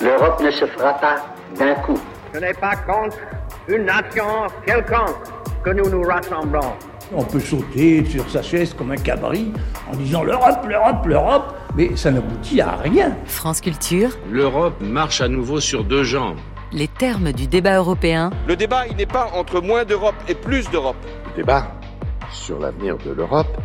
L'Europe 0.00 0.42
ne 0.42 0.50
se 0.50 0.66
fera 0.66 0.94
pas 0.94 1.16
d'un 1.56 1.74
coup. 1.74 1.98
Ce 2.32 2.38
n'est 2.38 2.54
pas 2.54 2.74
contre 2.76 3.16
une 3.68 3.84
nation 3.84 4.24
quelconque 4.66 5.16
que 5.62 5.70
nous 5.70 5.88
nous 5.88 6.02
rassemblons. 6.02 6.72
On 7.14 7.22
peut 7.22 7.40
sauter 7.40 8.04
sur 8.04 8.28
sa 8.28 8.42
chaise 8.42 8.74
comme 8.74 8.90
un 8.90 8.96
cabri 8.96 9.52
en 9.90 9.96
disant 9.96 10.24
l'Europe, 10.24 10.66
l'Europe, 10.68 11.06
l'Europe, 11.06 11.54
mais 11.76 11.94
ça 11.96 12.10
n'aboutit 12.10 12.60
à 12.60 12.76
rien. 12.76 13.16
France 13.26 13.60
Culture. 13.60 14.10
L'Europe 14.30 14.74
marche 14.80 15.20
à 15.20 15.28
nouveau 15.28 15.60
sur 15.60 15.84
deux 15.84 16.02
jambes. 16.02 16.38
Les 16.72 16.88
termes 16.88 17.32
du 17.32 17.46
débat 17.46 17.76
européen. 17.76 18.30
Le 18.48 18.56
débat, 18.56 18.86
il 18.90 18.96
n'est 18.96 19.06
pas 19.06 19.30
entre 19.34 19.60
moins 19.60 19.84
d'Europe 19.84 20.16
et 20.28 20.34
plus 20.34 20.68
d'Europe. 20.70 20.96
Le 21.30 21.42
débat 21.42 21.68
sur 22.32 22.58
l'avenir 22.58 22.96
de 22.98 23.12
l'Europe 23.12 23.56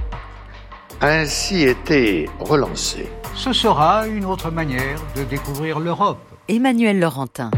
a 1.02 1.07
ainsi 1.07 1.63
été 1.63 2.29
relancé. 2.39 3.07
Ce 3.34 3.54
sera 3.54 4.05
une 4.07 4.25
autre 4.25 4.52
manière 4.52 4.99
de 5.16 5.23
découvrir 5.23 5.79
l'Europe. 5.79 6.20
Emmanuel 6.49 6.99
Laurentin. 6.99 7.52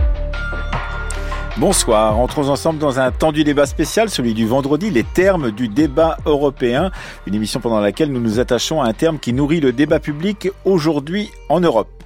Bonsoir, 1.57 2.17
entrons 2.17 2.49
ensemble 2.49 2.79
dans 2.79 2.99
un 2.99 3.11
temps 3.11 3.31
du 3.31 3.43
débat 3.43 3.65
spécial, 3.65 4.09
celui 4.09 4.33
du 4.33 4.45
vendredi, 4.45 4.89
les 4.89 5.03
termes 5.03 5.51
du 5.51 5.67
débat 5.67 6.17
européen, 6.25 6.91
une 7.25 7.35
émission 7.35 7.59
pendant 7.59 7.79
laquelle 7.79 8.11
nous 8.11 8.21
nous 8.21 8.39
attachons 8.39 8.81
à 8.81 8.87
un 8.87 8.93
terme 8.93 9.19
qui 9.19 9.33
nourrit 9.33 9.59
le 9.59 9.71
débat 9.71 9.99
public 9.99 10.49
aujourd'hui 10.65 11.29
en 11.49 11.59
Europe. 11.59 12.00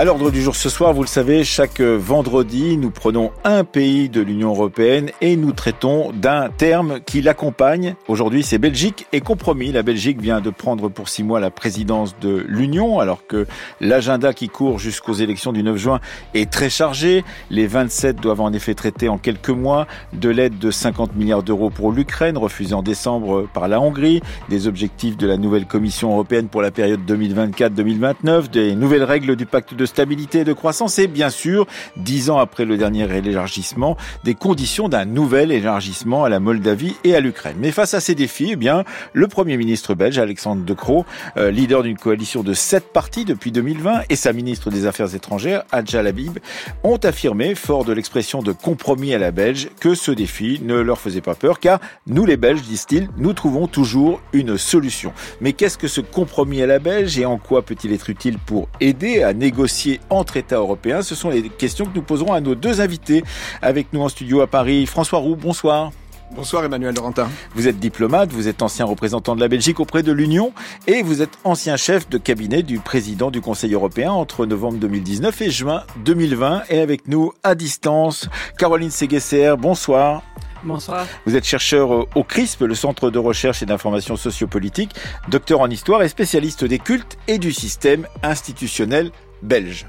À 0.00 0.04
l'ordre 0.04 0.30
du 0.30 0.40
jour 0.40 0.56
ce 0.56 0.70
soir, 0.70 0.94
vous 0.94 1.02
le 1.02 1.08
savez, 1.08 1.44
chaque 1.44 1.82
vendredi, 1.82 2.78
nous 2.78 2.90
prenons 2.90 3.32
un 3.44 3.64
pays 3.64 4.08
de 4.08 4.22
l'Union 4.22 4.48
européenne 4.48 5.10
et 5.20 5.36
nous 5.36 5.52
traitons 5.52 6.10
d'un 6.12 6.48
terme 6.48 7.00
qui 7.04 7.20
l'accompagne. 7.20 7.96
Aujourd'hui, 8.08 8.42
c'est 8.42 8.56
Belgique 8.56 9.06
et 9.12 9.20
compromis. 9.20 9.72
La 9.72 9.82
Belgique 9.82 10.18
vient 10.18 10.40
de 10.40 10.48
prendre 10.48 10.88
pour 10.88 11.10
six 11.10 11.22
mois 11.22 11.38
la 11.38 11.50
présidence 11.50 12.16
de 12.18 12.46
l'Union, 12.48 12.98
alors 12.98 13.26
que 13.26 13.46
l'agenda 13.82 14.32
qui 14.32 14.48
court 14.48 14.78
jusqu'aux 14.78 15.12
élections 15.12 15.52
du 15.52 15.62
9 15.62 15.76
juin 15.76 16.00
est 16.32 16.50
très 16.50 16.70
chargé. 16.70 17.22
Les 17.50 17.66
27 17.66 18.16
doivent 18.22 18.40
en 18.40 18.54
effet 18.54 18.72
traiter 18.72 19.10
en 19.10 19.18
quelques 19.18 19.50
mois 19.50 19.86
de 20.14 20.30
l'aide 20.30 20.58
de 20.58 20.70
50 20.70 21.14
milliards 21.14 21.42
d'euros 21.42 21.68
pour 21.68 21.92
l'Ukraine, 21.92 22.38
refusée 22.38 22.72
en 22.72 22.82
décembre 22.82 23.46
par 23.52 23.68
la 23.68 23.78
Hongrie, 23.78 24.22
des 24.48 24.66
objectifs 24.66 25.18
de 25.18 25.26
la 25.26 25.36
nouvelle 25.36 25.66
Commission 25.66 26.10
européenne 26.12 26.48
pour 26.48 26.62
la 26.62 26.70
période 26.70 27.00
2024-2029, 27.06 28.48
des 28.48 28.74
nouvelles 28.74 29.04
règles 29.04 29.36
du 29.36 29.44
pacte 29.44 29.74
de 29.74 29.89
stabilité 29.90 30.40
et 30.40 30.44
de 30.44 30.52
croissance 30.52 30.98
et 30.98 31.06
bien 31.06 31.30
sûr, 31.30 31.66
dix 31.96 32.30
ans 32.30 32.38
après 32.38 32.64
le 32.64 32.76
dernier 32.76 33.06
élargissement, 33.16 33.96
des 34.24 34.34
conditions 34.34 34.88
d'un 34.88 35.04
nouvel 35.04 35.52
élargissement 35.52 36.24
à 36.24 36.28
la 36.28 36.40
Moldavie 36.40 36.96
et 37.04 37.14
à 37.14 37.20
l'Ukraine. 37.20 37.56
Mais 37.58 37.72
face 37.72 37.94
à 37.94 38.00
ces 38.00 38.14
défis, 38.14 38.50
eh 38.52 38.56
bien, 38.56 38.84
le 39.12 39.28
Premier 39.28 39.56
ministre 39.56 39.94
belge, 39.94 40.18
Alexandre 40.18 40.64
De 40.64 40.74
Croo, 40.74 41.04
euh, 41.36 41.50
leader 41.50 41.82
d'une 41.82 41.98
coalition 41.98 42.42
de 42.42 42.54
sept 42.54 42.92
partis 42.92 43.24
depuis 43.24 43.52
2020, 43.52 44.02
et 44.08 44.16
sa 44.16 44.32
ministre 44.32 44.70
des 44.70 44.86
Affaires 44.86 45.14
étrangères, 45.14 45.64
Adja 45.72 46.02
Labib, 46.02 46.38
ont 46.84 46.98
affirmé, 46.98 47.54
fort 47.54 47.84
de 47.84 47.92
l'expression 47.92 48.42
de 48.42 48.52
compromis 48.52 49.12
à 49.12 49.18
la 49.18 49.32
Belge, 49.32 49.68
que 49.80 49.94
ce 49.94 50.12
défi 50.12 50.60
ne 50.62 50.76
leur 50.76 51.00
faisait 51.00 51.20
pas 51.20 51.34
peur, 51.34 51.58
car 51.58 51.80
nous 52.06 52.24
les 52.24 52.36
Belges, 52.36 52.62
disent-ils, 52.62 53.08
nous 53.16 53.32
trouvons 53.32 53.66
toujours 53.66 54.20
une 54.32 54.56
solution. 54.56 55.12
Mais 55.40 55.52
qu'est-ce 55.52 55.78
que 55.78 55.88
ce 55.88 56.00
compromis 56.00 56.62
à 56.62 56.66
la 56.66 56.78
Belge 56.78 57.18
et 57.18 57.26
en 57.26 57.38
quoi 57.38 57.62
peut-il 57.62 57.92
être 57.92 58.08
utile 58.08 58.38
pour 58.38 58.68
aider 58.80 59.22
à 59.22 59.32
négocier 59.32 59.69
entre 60.10 60.36
États 60.36 60.56
européens 60.56 61.02
Ce 61.02 61.14
sont 61.14 61.30
les 61.30 61.48
questions 61.48 61.84
que 61.84 61.94
nous 61.94 62.02
poserons 62.02 62.32
à 62.32 62.40
nos 62.40 62.54
deux 62.54 62.80
invités. 62.80 63.22
Avec 63.62 63.92
nous 63.92 64.02
en 64.02 64.08
studio 64.08 64.40
à 64.40 64.46
Paris, 64.46 64.86
François 64.86 65.18
Roux, 65.18 65.36
bonsoir. 65.36 65.90
Bonsoir 66.32 66.64
Emmanuel 66.64 66.94
Laurentin. 66.94 67.28
Vous 67.56 67.66
êtes 67.66 67.80
diplomate, 67.80 68.30
vous 68.30 68.46
êtes 68.46 68.62
ancien 68.62 68.84
représentant 68.84 69.34
de 69.34 69.40
la 69.40 69.48
Belgique 69.48 69.80
auprès 69.80 70.04
de 70.04 70.12
l'Union 70.12 70.52
et 70.86 71.02
vous 71.02 71.22
êtes 71.22 71.38
ancien 71.42 71.76
chef 71.76 72.08
de 72.08 72.18
cabinet 72.18 72.62
du 72.62 72.78
président 72.78 73.32
du 73.32 73.40
Conseil 73.40 73.74
européen 73.74 74.12
entre 74.12 74.46
novembre 74.46 74.78
2019 74.78 75.42
et 75.42 75.50
juin 75.50 75.82
2020. 76.04 76.62
Et 76.70 76.80
avec 76.80 77.08
nous 77.08 77.32
à 77.42 77.56
distance, 77.56 78.28
Caroline 78.58 78.90
Séguesser, 78.90 79.54
bonsoir. 79.58 80.22
Bonsoir. 80.62 81.06
Vous 81.26 81.34
êtes 81.34 81.44
chercheur 81.44 82.06
au 82.14 82.22
CRISP, 82.22 82.60
le 82.62 82.74
Centre 82.74 83.10
de 83.10 83.18
recherche 83.18 83.62
et 83.62 83.66
d'information 83.66 84.16
sociopolitique, 84.16 84.94
docteur 85.28 85.60
en 85.60 85.68
histoire 85.68 86.02
et 86.02 86.08
spécialiste 86.08 86.64
des 86.64 86.78
cultes 86.78 87.18
et 87.26 87.38
du 87.38 87.52
système 87.52 88.06
institutionnel 88.22 89.10
belge. 89.42 89.86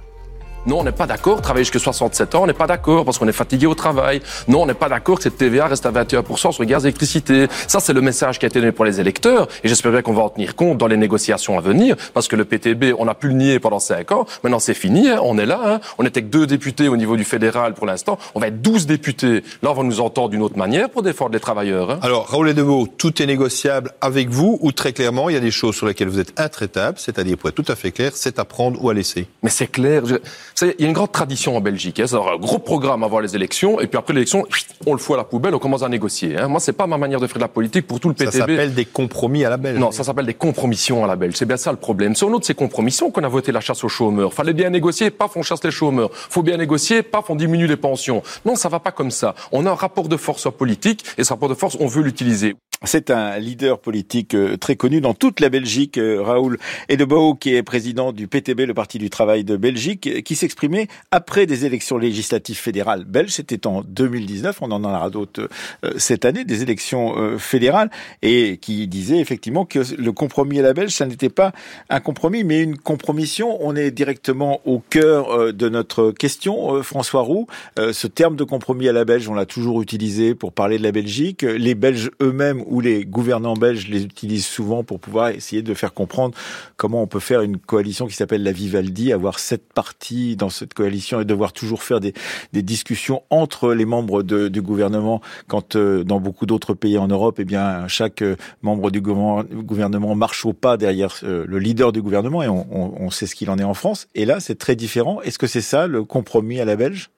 Non, 0.68 0.82
on 0.82 0.84
n'est 0.84 0.92
pas 0.92 1.08
d'accord, 1.08 1.42
travailler 1.42 1.64
jusqu'à 1.64 1.80
67 1.80 2.36
ans, 2.36 2.44
on 2.44 2.48
n'est 2.48 2.54
pas 2.54 2.68
d'accord 2.68 3.04
parce 3.04 3.18
qu'on 3.18 3.28
est 3.28 3.32
fatigué 3.32 3.66
au 3.66 3.74
travail. 3.74 4.22
Non, 4.48 4.62
on 4.62 4.66
n'est 4.68 4.76
pas 4.76 4.90
d'accord 4.90 5.18
que 5.18 5.24
cette 5.24 5.38
TVA 5.38 5.66
reste 5.66 5.88
à 5.88 5.92
21% 5.92 6.52
sur 6.52 6.62
les 6.62 6.70
gaz 6.70 6.84
et 6.84 6.88
l'électricité. 6.88 7.48
Ça, 7.68 7.80
c'est 7.80 7.94
le 7.94 8.02
message 8.02 8.38
qui 8.38 8.46
a 8.46 8.48
été 8.48 8.60
donné 8.60 8.72
pour 8.72 8.86
les 8.86 9.00
électeurs 9.00 9.48
et 9.64 9.68
j'espère 9.68 9.92
bien 9.92 10.04
qu'on 10.04 10.14
va 10.14 10.22
en 10.22 10.30
tenir 10.30 10.56
compte 10.56 10.78
dans 10.78 10.86
les 10.86 10.98
négociations 10.98 11.58
à 11.58 11.62
venir 11.62 11.96
parce 12.14 12.28
que 12.28 12.36
le 12.36 12.46
PTB, 12.46 12.94
on 13.00 13.08
a 13.08 13.16
pu 13.16 13.30
le 13.30 13.34
nier 13.34 13.60
pendant 13.60 13.80
5 13.80 14.12
ans. 14.12 14.28
Maintenant, 14.44 14.60
c'est 14.60 14.76
fini, 14.76 15.10
hein. 15.10 15.20
on 15.24 15.40
est 15.40 15.48
là. 15.48 15.60
Hein. 15.66 15.80
On 15.98 16.04
n'était 16.04 16.22
que 16.22 16.28
deux 16.28 16.46
députés 16.46 16.88
au 16.90 16.98
niveau 16.98 17.18
du 17.18 17.24
fédéral 17.24 17.74
pour 17.74 17.88
l'instant. 17.88 18.20
On 18.36 18.40
va 18.40 18.48
être 18.48 18.62
12 18.62 18.86
députés. 18.86 19.44
Là, 19.64 19.72
on 19.72 19.74
va 19.74 19.84
nous 19.84 20.00
entendre 20.00 20.30
d'une 20.30 20.44
autre 20.44 20.58
manière 20.58 20.92
pour 20.92 21.02
défendre 21.02 21.34
les 21.34 21.40
travailleurs. 21.40 21.90
Hein. 21.90 22.00
Alors, 22.04 22.28
Raoul 22.28 22.50
Edebo, 22.50 22.88
tout 23.00 23.20
est 23.22 23.26
négociable 23.26 23.92
avec 24.00 24.30
vous 24.30 24.60
ou 24.62 24.72
très 24.72 24.94
clairement, 24.94 25.30
il 25.30 25.34
y 25.34 25.38
a 25.38 25.42
des 25.42 25.50
choses 25.50 25.76
sur 25.76 25.88
lesquelles 25.88 26.10
vous 26.10 26.20
êtes 26.20 26.40
intraitable, 26.40 27.00
c'est-à-dire, 27.00 27.38
pour 27.38 27.50
être 27.50 27.56
tout 27.56 27.72
à 27.72 27.76
fait 27.76 27.92
clair, 27.92 28.12
c'est 28.14 28.38
à 28.38 28.46
prendre 28.46 28.84
ou 28.84 28.92
à 28.92 28.94
laisser? 28.94 29.28
Mais 29.42 29.50
c'est 29.50 29.66
clair. 29.66 30.04
Je 30.06 30.18
il 30.62 30.76
y 30.80 30.84
a 30.84 30.88
une 30.88 30.94
grande 30.94 31.12
tradition 31.12 31.56
en 31.56 31.62
Belgique. 31.62 32.00
Hein. 32.00 32.06
C'est 32.08 32.16
un 32.16 32.38
gros 32.38 32.60
programme 32.60 33.04
avant 33.04 33.20
les 33.20 33.36
élections, 33.36 33.80
et 33.80 33.88
puis 33.88 33.98
après 33.98 34.14
l'élection, 34.14 34.46
on 34.86 34.94
le 34.94 35.00
fout 35.00 35.16
à 35.16 35.18
la 35.18 35.24
poubelle, 35.24 35.56
on 35.56 35.60
commence 35.60 35.84
à 35.84 35.90
négocier. 35.90 36.38
Hein. 36.38 36.48
Moi, 36.48 36.60
c'est 36.60 36.74
pas 36.74 36.88
ma 36.88 36.98
manière 36.98 37.20
de 37.20 37.28
faire 37.28 37.38
de 37.38 37.42
la 37.42 37.48
politique 37.48 37.88
pour 37.88 38.00
tout 38.00 38.10
le 38.10 38.16
PTB. 38.16 38.32
Ça 38.32 38.40
s'appelle 38.40 38.74
des 38.74 38.86
compromis 38.86 39.46
à 39.46 39.50
la 39.50 39.58
Belge. 39.58 39.80
Non, 39.80 39.92
ça 39.92 40.04
s'appelle 40.04 40.26
des 40.26 40.34
compromissions 40.34 41.04
à 41.04 41.08
la 41.08 41.16
Belge. 41.16 41.36
C'est 41.36 41.46
bien 41.46 41.58
ça 41.58 41.72
le 41.72 41.78
problème. 41.78 42.16
C'est 42.16 42.26
un 42.26 42.30
autre 42.30 42.42
de 42.42 42.46
ces 42.46 42.56
compromissions 42.56 43.12
qu'on 43.12 43.24
a 43.24 43.28
voté 43.28 43.52
la 43.52 43.62
chasse 43.62 43.84
aux 43.84 43.90
chômeurs. 43.90 44.34
Fallait 44.34 44.54
bien 44.54 44.70
négocier, 44.70 45.10
paf, 45.10 45.36
on 45.36 45.44
chasse 45.44 45.64
les 45.64 45.72
chômeurs. 45.72 46.10
Faut 46.14 46.44
bien 46.44 46.58
négocier, 46.58 47.04
paf, 47.04 47.30
on 47.30 47.36
diminue 47.36 47.68
les 47.68 47.78
pensions. 47.78 48.24
Non, 48.46 48.56
ça 48.56 48.70
va 48.70 48.80
pas 48.80 48.92
comme 48.92 49.12
ça. 49.12 49.36
On 49.52 49.66
a 49.66 49.72
un 49.72 49.76
rapport 49.76 50.08
de 50.08 50.18
force 50.18 50.48
politique, 50.52 51.04
et 51.18 51.24
ce 51.24 51.34
rapport 51.34 51.50
de 51.50 51.54
force, 51.54 51.78
on 51.80 51.88
veut 51.88 52.04
l'utiliser. 52.04 52.56
C'est 52.84 53.12
un 53.12 53.38
leader 53.38 53.78
politique 53.78 54.34
euh, 54.34 54.58
très 54.58 54.76
connu 54.76 55.02
dans 55.02 55.14
toute 55.14 55.40
la 55.40 55.50
Belgique, 55.50 56.00
euh, 56.00 56.24
Raoul 56.24 56.58
Edebao, 56.90 57.36
qui 57.36 57.54
est 57.54 57.62
président 57.62 58.12
du 58.12 58.28
PTB, 58.28 58.62
le 58.62 58.74
Parti 58.74 58.98
du 58.98 59.12
Travail 59.12 59.44
de 59.44 59.56
Belgique, 59.56 60.24
qui 60.24 60.36
s'exprimait 60.42 60.88
après 61.12 61.46
des 61.46 61.66
élections 61.66 61.98
législatives 61.98 62.58
fédérales 62.58 63.06
belges. 63.06 63.32
C'était 63.32 63.66
en 63.68 63.82
2019, 63.82 64.62
on 64.62 64.72
en 64.72 64.84
aura 64.84 65.10
d'autres 65.10 65.50
euh, 65.86 65.94
cette 65.98 66.26
année, 66.26 66.44
des 66.44 66.62
élections 66.62 67.38
fédérales, 67.38 67.90
et 68.22 68.58
qui 68.58 68.88
disait 68.88 69.20
effectivement 69.20 69.66
que 69.66 69.80
le 69.98 70.12
compromis 70.12 70.60
à 70.60 70.62
la 70.62 70.74
Belge, 70.74 70.92
ça 70.92 71.06
n'était 71.06 71.30
pas 71.30 71.52
un 71.90 72.00
compromis, 72.00 72.44
mais 72.44 72.62
une 72.62 72.78
compromission. 72.78 73.58
On 73.62 73.76
est 73.76 73.92
directement 73.92 74.62
au 74.66 74.80
cœur 74.80 75.54
de 75.54 75.70
notre 75.70 76.12
question, 76.12 76.82
François 76.84 77.22
Roux. 77.22 77.48
Ce 77.78 78.08
terme 78.08 78.36
de 78.36 78.44
compromis 78.44 78.88
à 78.88 78.94
la 78.94 79.06
Belge, 79.06 79.28
on 79.28 79.34
l'a 79.34 79.46
toujours 79.46 79.82
utilisé 79.82 80.36
pour 80.36 80.54
parler 80.54 80.78
de 80.78 80.84
la 80.84 80.92
Belgique. 80.92 81.44
Les 81.44 81.76
Belges 81.76 82.12
eux-mêmes 82.22 82.64
où 82.68 82.82
les 82.82 83.06
gouvernants 83.06 83.56
belges 83.56 83.88
les 83.88 84.04
utilisent 84.04 84.46
souvent 84.46 84.84
pour 84.84 85.00
pouvoir 85.00 85.30
essayer 85.30 85.62
de 85.62 85.74
faire 85.74 85.94
comprendre 85.94 86.36
comment 86.78 87.02
on 87.02 87.08
peut 87.08 87.20
faire 87.20 87.42
une 87.42 87.58
coalition 87.58 88.08
qui 88.08 88.16
s'appelle 88.16 88.44
la 88.44 88.52
Vivaldi, 88.52 89.14
avoir 89.14 89.40
sept 89.40 89.64
partis 89.74 90.31
dans 90.36 90.50
cette 90.50 90.74
coalition 90.74 91.22
et 91.22 91.26
devoir 91.26 91.54
toujours 91.54 91.84
faire 91.84 92.00
des, 92.00 92.14
discussions 92.54 93.24
entre 93.30 93.74
les 93.74 93.86
membres 93.86 94.24
du 94.24 94.62
gouvernement 94.62 95.22
quand 95.48 95.76
euh, 95.76 96.04
dans 96.04 96.20
beaucoup 96.20 96.46
d'autres 96.46 96.74
pays 96.74 96.98
en 96.98 97.08
Europe, 97.08 97.38
eh 97.40 97.46
bien 97.46 97.88
chaque 97.88 98.22
euh, 98.22 98.36
membre 98.62 98.92
du 98.92 99.02
gouvernement 99.02 100.16
marche 100.16 100.46
au 100.46 100.54
pas 100.54 100.78
derrière 100.78 101.16
euh, 101.24 101.46
le 101.48 101.60
leader 101.60 101.92
du 101.92 102.02
gouvernement 102.02 102.44
et 102.44 102.48
on, 102.48 103.10
sait 103.10 103.28
ce 103.28 103.36
qu'il 103.36 103.50
en 103.50 103.58
est 103.58 103.64
en 103.64 103.74
France. 103.74 104.08
Et 104.16 104.26
là, 104.26 104.40
c'est 104.40 104.58
très 104.58 104.76
différent. 104.76 105.22
Est-ce 105.22 105.38
que 105.38 105.48
c'est 105.48 105.62
ça 105.62 105.88
le 105.88 106.04
compromis 106.04 106.60
à 106.60 106.66
la 106.66 106.76
belge? 106.76 107.10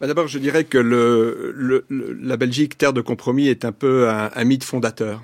Bah, 0.00 0.06
d'abord, 0.06 0.28
je 0.28 0.38
dirais 0.38 0.64
que 0.64 0.78
la 0.78 2.36
Belgique, 2.36 2.78
terre 2.78 2.92
de 2.92 3.00
compromis, 3.00 3.48
est 3.48 3.64
un 3.64 3.72
peu 3.72 4.08
un 4.08 4.44
mythe 4.44 4.64
fondateur. 4.64 5.20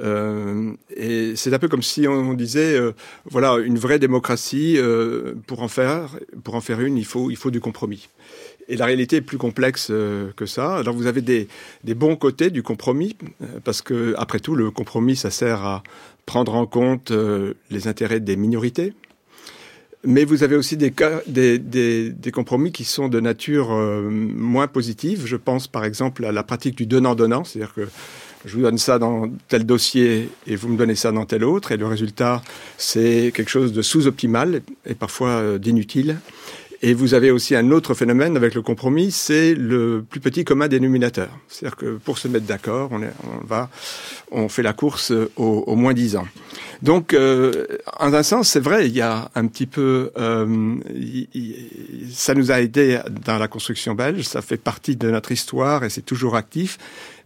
Euh, 0.00 0.72
et 0.94 1.34
c'est 1.36 1.52
un 1.52 1.58
peu 1.58 1.68
comme 1.68 1.82
si 1.82 2.06
on 2.06 2.34
disait, 2.34 2.78
euh, 2.78 2.92
voilà, 3.24 3.56
une 3.58 3.78
vraie 3.78 3.98
démocratie, 3.98 4.76
euh, 4.78 5.34
pour 5.46 5.62
en 5.62 5.68
faire, 5.68 6.16
pour 6.44 6.54
en 6.54 6.60
faire 6.60 6.80
une, 6.80 6.96
il 6.96 7.04
faut, 7.04 7.30
il 7.30 7.36
faut 7.36 7.50
du 7.50 7.60
compromis. 7.60 8.08
Et 8.68 8.76
la 8.76 8.84
réalité 8.84 9.16
est 9.16 9.22
plus 9.22 9.38
complexe 9.38 9.86
que 9.88 10.44
ça. 10.44 10.76
Alors 10.76 10.94
vous 10.94 11.06
avez 11.06 11.22
des, 11.22 11.48
des 11.84 11.94
bons 11.94 12.16
côtés 12.16 12.50
du 12.50 12.62
compromis, 12.62 13.16
parce 13.64 13.80
que 13.80 14.14
après 14.18 14.40
tout, 14.40 14.54
le 14.54 14.70
compromis, 14.70 15.16
ça 15.16 15.30
sert 15.30 15.64
à 15.64 15.82
prendre 16.26 16.54
en 16.54 16.66
compte 16.66 17.10
les 17.70 17.88
intérêts 17.88 18.20
des 18.20 18.36
minorités, 18.36 18.92
mais 20.04 20.26
vous 20.26 20.42
avez 20.42 20.54
aussi 20.54 20.76
des, 20.76 20.92
des, 21.26 21.58
des, 21.58 22.10
des, 22.10 22.30
compromis 22.30 22.70
qui 22.70 22.84
sont 22.84 23.08
de 23.08 23.20
nature 23.20 23.70
moins 23.70 24.66
positive. 24.66 25.24
Je 25.24 25.36
pense 25.36 25.66
par 25.66 25.86
exemple 25.86 26.26
à 26.26 26.30
la 26.30 26.42
pratique 26.42 26.76
du 26.76 26.84
donnant-donnant, 26.84 27.44
c'est-à-dire 27.44 27.72
que 27.72 27.88
je 28.48 28.56
vous 28.56 28.62
donne 28.62 28.78
ça 28.78 28.98
dans 28.98 29.30
tel 29.48 29.64
dossier 29.64 30.30
et 30.46 30.56
vous 30.56 30.68
me 30.68 30.76
donnez 30.76 30.96
ça 30.96 31.12
dans 31.12 31.26
tel 31.26 31.44
autre, 31.44 31.72
et 31.72 31.76
le 31.76 31.86
résultat, 31.86 32.42
c'est 32.76 33.32
quelque 33.34 33.50
chose 33.50 33.72
de 33.72 33.82
sous-optimal 33.82 34.62
et 34.86 34.94
parfois 34.94 35.28
euh, 35.28 35.58
d'inutile. 35.58 36.18
Et 36.80 36.94
vous 36.94 37.14
avez 37.14 37.32
aussi 37.32 37.56
un 37.56 37.72
autre 37.72 37.92
phénomène 37.94 38.36
avec 38.36 38.54
le 38.54 38.62
compromis, 38.62 39.10
c'est 39.10 39.52
le 39.54 40.04
plus 40.08 40.20
petit 40.20 40.44
commun 40.44 40.68
dénominateur. 40.68 41.28
C'est-à-dire 41.48 41.76
que 41.76 41.96
pour 41.96 42.18
se 42.18 42.28
mettre 42.28 42.46
d'accord, 42.46 42.90
on, 42.92 43.44
va, 43.44 43.68
on 44.30 44.48
fait 44.48 44.62
la 44.62 44.72
course 44.72 45.10
au, 45.10 45.64
au 45.66 45.74
moins 45.74 45.92
dix 45.92 46.14
ans. 46.14 46.28
Donc, 46.80 47.14
euh, 47.14 47.66
en 47.98 48.14
un 48.14 48.22
sens, 48.22 48.48
c'est 48.48 48.60
vrai, 48.60 48.86
il 48.86 48.94
y 48.94 49.00
a 49.00 49.28
un 49.34 49.46
petit 49.48 49.66
peu, 49.66 50.12
euh, 50.16 50.76
ça 52.12 52.34
nous 52.34 52.52
a 52.52 52.60
aidé 52.60 53.00
dans 53.24 53.38
la 53.38 53.48
construction 53.48 53.96
belge, 53.96 54.22
ça 54.22 54.42
fait 54.42 54.56
partie 54.56 54.94
de 54.94 55.10
notre 55.10 55.32
histoire 55.32 55.82
et 55.82 55.90
c'est 55.90 56.02
toujours 56.02 56.36
actif 56.36 56.78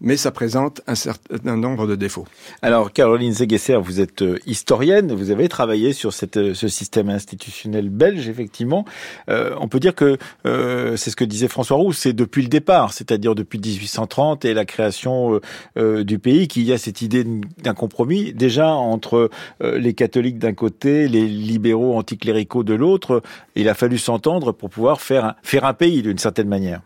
mais 0.02 0.16
ça 0.16 0.30
présente 0.30 0.82
un 0.86 0.94
certain 0.94 1.56
nombre 1.56 1.86
de 1.86 1.94
défauts. 1.94 2.26
Alors, 2.60 2.92
Caroline 2.92 3.32
Zegesser, 3.32 3.76
vous 3.76 4.00
êtes 4.00 4.22
euh, 4.22 4.38
historienne, 4.46 5.12
vous 5.12 5.30
avez 5.30 5.48
travaillé 5.48 5.92
sur 5.92 6.10
euh, 6.10 6.54
ce 6.54 6.68
système 6.68 7.08
institutionnel 7.08 7.88
belge, 7.88 8.28
effectivement. 8.28 8.84
Euh, 9.30 9.54
on 9.60 9.68
peut 9.68 9.80
dire 9.80 9.94
que 9.94 10.18
euh, 10.44 10.96
c'est 10.96 11.10
ce 11.10 11.16
que 11.16 11.24
disait 11.24 11.48
François 11.48 11.76
Roux, 11.76 11.92
c'est 11.92 12.12
depuis 12.12 12.42
le 12.42 12.48
départ, 12.48 12.92
c'est-à-dire 12.92 13.34
depuis 13.34 13.58
1830 13.58 14.44
et 14.44 14.54
la 14.54 14.64
création 14.64 15.40
euh, 15.78 16.04
du 16.04 16.18
pays 16.18 16.48
qu'il 16.48 16.64
y 16.64 16.72
a 16.72 16.78
cette 16.78 17.00
idée 17.00 17.24
d'un 17.24 17.74
compromis, 17.74 18.32
déjà 18.32 18.72
entre 18.72 19.30
les 19.60 19.94
catholiques 19.94 20.38
d'un 20.38 20.52
côté, 20.52 21.08
les 21.08 21.26
libéraux 21.26 21.96
anticléricaux 21.96 22.64
de 22.64 22.74
l'autre. 22.74 23.22
Il 23.54 23.68
a 23.68 23.74
fallu 23.74 23.98
s'entendre 23.98 24.52
pour 24.52 24.70
pouvoir 24.70 25.00
faire 25.00 25.36
faire 25.42 25.64
un 25.64 25.74
pays 25.74 26.02
d'une 26.02 26.18
certaine 26.18 26.48
manière. 26.48 26.80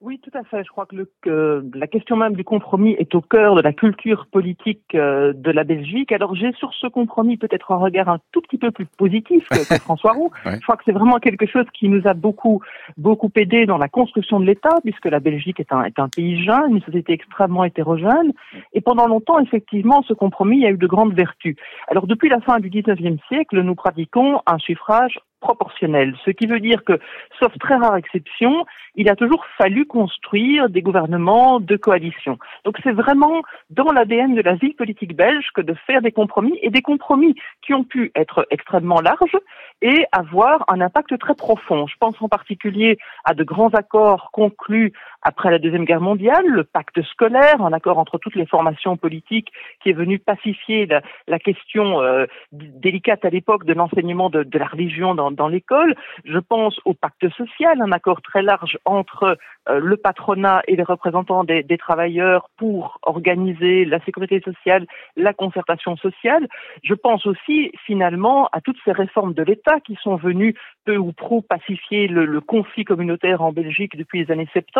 Oui, 0.00 0.20
tout 0.20 0.30
à 0.38 0.44
fait. 0.44 0.62
Je 0.62 0.68
crois 0.68 0.86
que, 0.86 0.94
le, 0.94 1.70
la 1.74 1.88
question 1.88 2.14
même 2.14 2.34
du 2.34 2.44
compromis 2.44 2.92
est 3.00 3.16
au 3.16 3.20
cœur 3.20 3.56
de 3.56 3.60
la 3.60 3.72
culture 3.72 4.28
politique 4.30 4.94
euh, 4.94 5.32
de 5.32 5.50
la 5.50 5.64
Belgique. 5.64 6.12
Alors 6.12 6.36
j'ai 6.36 6.52
sur 6.52 6.72
ce 6.74 6.86
compromis 6.86 7.36
peut-être 7.36 7.72
un 7.72 7.78
regard 7.78 8.08
un 8.08 8.20
tout 8.30 8.40
petit 8.40 8.58
peu 8.58 8.70
plus 8.70 8.86
positif 8.86 9.48
que, 9.48 9.56
François 9.80 10.12
Roux. 10.12 10.30
Je 10.44 10.60
crois 10.60 10.76
que 10.76 10.84
c'est 10.86 10.92
vraiment 10.92 11.18
quelque 11.18 11.46
chose 11.46 11.64
qui 11.74 11.88
nous 11.88 12.06
a 12.06 12.14
beaucoup 12.14 12.60
beaucoup 12.96 13.30
aidé 13.34 13.66
dans 13.66 13.76
la 13.76 13.88
construction 13.88 14.38
de 14.38 14.44
l'État, 14.44 14.76
puisque 14.84 15.06
la 15.06 15.18
Belgique 15.18 15.58
est 15.58 15.72
un, 15.72 15.82
est 15.82 15.98
un 15.98 16.08
pays 16.08 16.44
jeune, 16.44 16.76
une 16.76 16.82
société 16.82 17.14
extrêmement 17.14 17.64
hétérogène. 17.64 18.32
Et 18.74 18.80
pendant 18.80 19.08
longtemps, 19.08 19.40
effectivement, 19.40 20.02
ce 20.02 20.14
compromis 20.14 20.64
a 20.64 20.70
eu 20.70 20.78
de 20.78 20.86
grandes 20.86 21.14
vertus. 21.14 21.56
Alors 21.88 22.06
depuis 22.06 22.28
la 22.28 22.40
fin 22.40 22.60
du 22.60 22.70
XIXe 22.70 23.20
siècle, 23.26 23.60
nous 23.62 23.74
pratiquons 23.74 24.42
un 24.46 24.58
suffrage 24.58 25.18
proportionnel, 25.40 26.14
ce 26.24 26.30
qui 26.30 26.46
veut 26.46 26.60
dire 26.60 26.84
que, 26.84 26.98
sauf 27.38 27.56
très 27.58 27.76
rare 27.76 27.96
exception, 27.96 28.66
il 28.94 29.08
a 29.08 29.16
toujours 29.16 29.44
fallu 29.56 29.86
construire 29.86 30.68
des 30.68 30.82
gouvernements 30.82 31.60
de 31.60 31.76
coalition. 31.76 32.38
Donc 32.64 32.78
c'est 32.82 32.92
vraiment 32.92 33.42
dans 33.70 33.92
l'ADN 33.92 34.34
de 34.34 34.42
la 34.42 34.54
vie 34.54 34.74
politique 34.74 35.16
belge 35.16 35.48
que 35.54 35.60
de 35.60 35.74
faire 35.86 36.02
des 36.02 36.12
compromis 36.12 36.58
et 36.62 36.70
des 36.70 36.82
compromis 36.82 37.34
qui 37.62 37.74
ont 37.74 37.84
pu 37.84 38.10
être 38.14 38.46
extrêmement 38.50 39.00
larges 39.00 39.38
et 39.82 40.04
avoir 40.12 40.64
un 40.68 40.80
impact 40.80 41.16
très 41.18 41.34
profond. 41.34 41.86
Je 41.86 41.94
pense 42.00 42.16
en 42.20 42.28
particulier 42.28 42.98
à 43.24 43.34
de 43.34 43.44
grands 43.44 43.74
accords 43.74 44.30
conclus 44.32 44.92
après 45.22 45.50
la 45.50 45.58
Deuxième 45.58 45.84
Guerre 45.84 46.00
mondiale, 46.00 46.46
le 46.46 46.64
pacte 46.64 47.02
scolaire, 47.02 47.60
un 47.60 47.72
accord 47.72 47.98
entre 47.98 48.18
toutes 48.18 48.36
les 48.36 48.46
formations 48.46 48.96
politiques 48.96 49.52
qui 49.82 49.90
est 49.90 49.94
venu 49.94 50.18
pacifier 50.18 50.86
la, 51.26 51.38
question 51.38 52.00
euh, 52.00 52.26
délicate 52.52 53.24
à 53.24 53.30
l'époque 53.30 53.64
de 53.64 53.72
l'enseignement 53.72 54.30
de, 54.30 54.42
de, 54.42 54.58
la 54.58 54.66
religion 54.66 55.14
dans, 55.14 55.30
dans 55.30 55.48
l'école. 55.48 55.94
Je 56.24 56.38
pense 56.38 56.80
au 56.84 56.94
pacte 56.94 57.28
social, 57.30 57.80
un 57.82 57.92
accord 57.92 58.22
très 58.22 58.42
large 58.42 58.78
entre 58.84 59.36
euh, 59.68 59.80
le 59.80 59.96
patronat 59.96 60.62
et 60.68 60.76
les 60.76 60.82
représentants 60.82 61.44
des, 61.44 61.62
des, 61.62 61.78
travailleurs 61.78 62.48
pour 62.56 62.98
organiser 63.02 63.84
la 63.84 64.00
sécurité 64.04 64.40
sociale, 64.40 64.86
la 65.16 65.32
concertation 65.32 65.96
sociale. 65.96 66.48
Je 66.82 66.94
pense 66.94 67.26
aussi 67.26 67.72
finalement 67.86 68.48
à 68.52 68.60
toutes 68.60 68.78
ces 68.84 68.92
réformes 68.92 69.34
de 69.34 69.42
l'État 69.42 69.80
qui 69.80 69.96
sont 70.02 70.16
venues 70.16 70.54
peu 70.88 70.96
ou 70.96 71.12
prou 71.12 71.42
pacifier 71.42 72.08
le, 72.08 72.24
le 72.24 72.40
conflit 72.40 72.84
communautaire 72.84 73.42
en 73.42 73.52
Belgique 73.52 73.94
depuis 73.96 74.24
les 74.24 74.32
années 74.32 74.48
70 74.52 74.78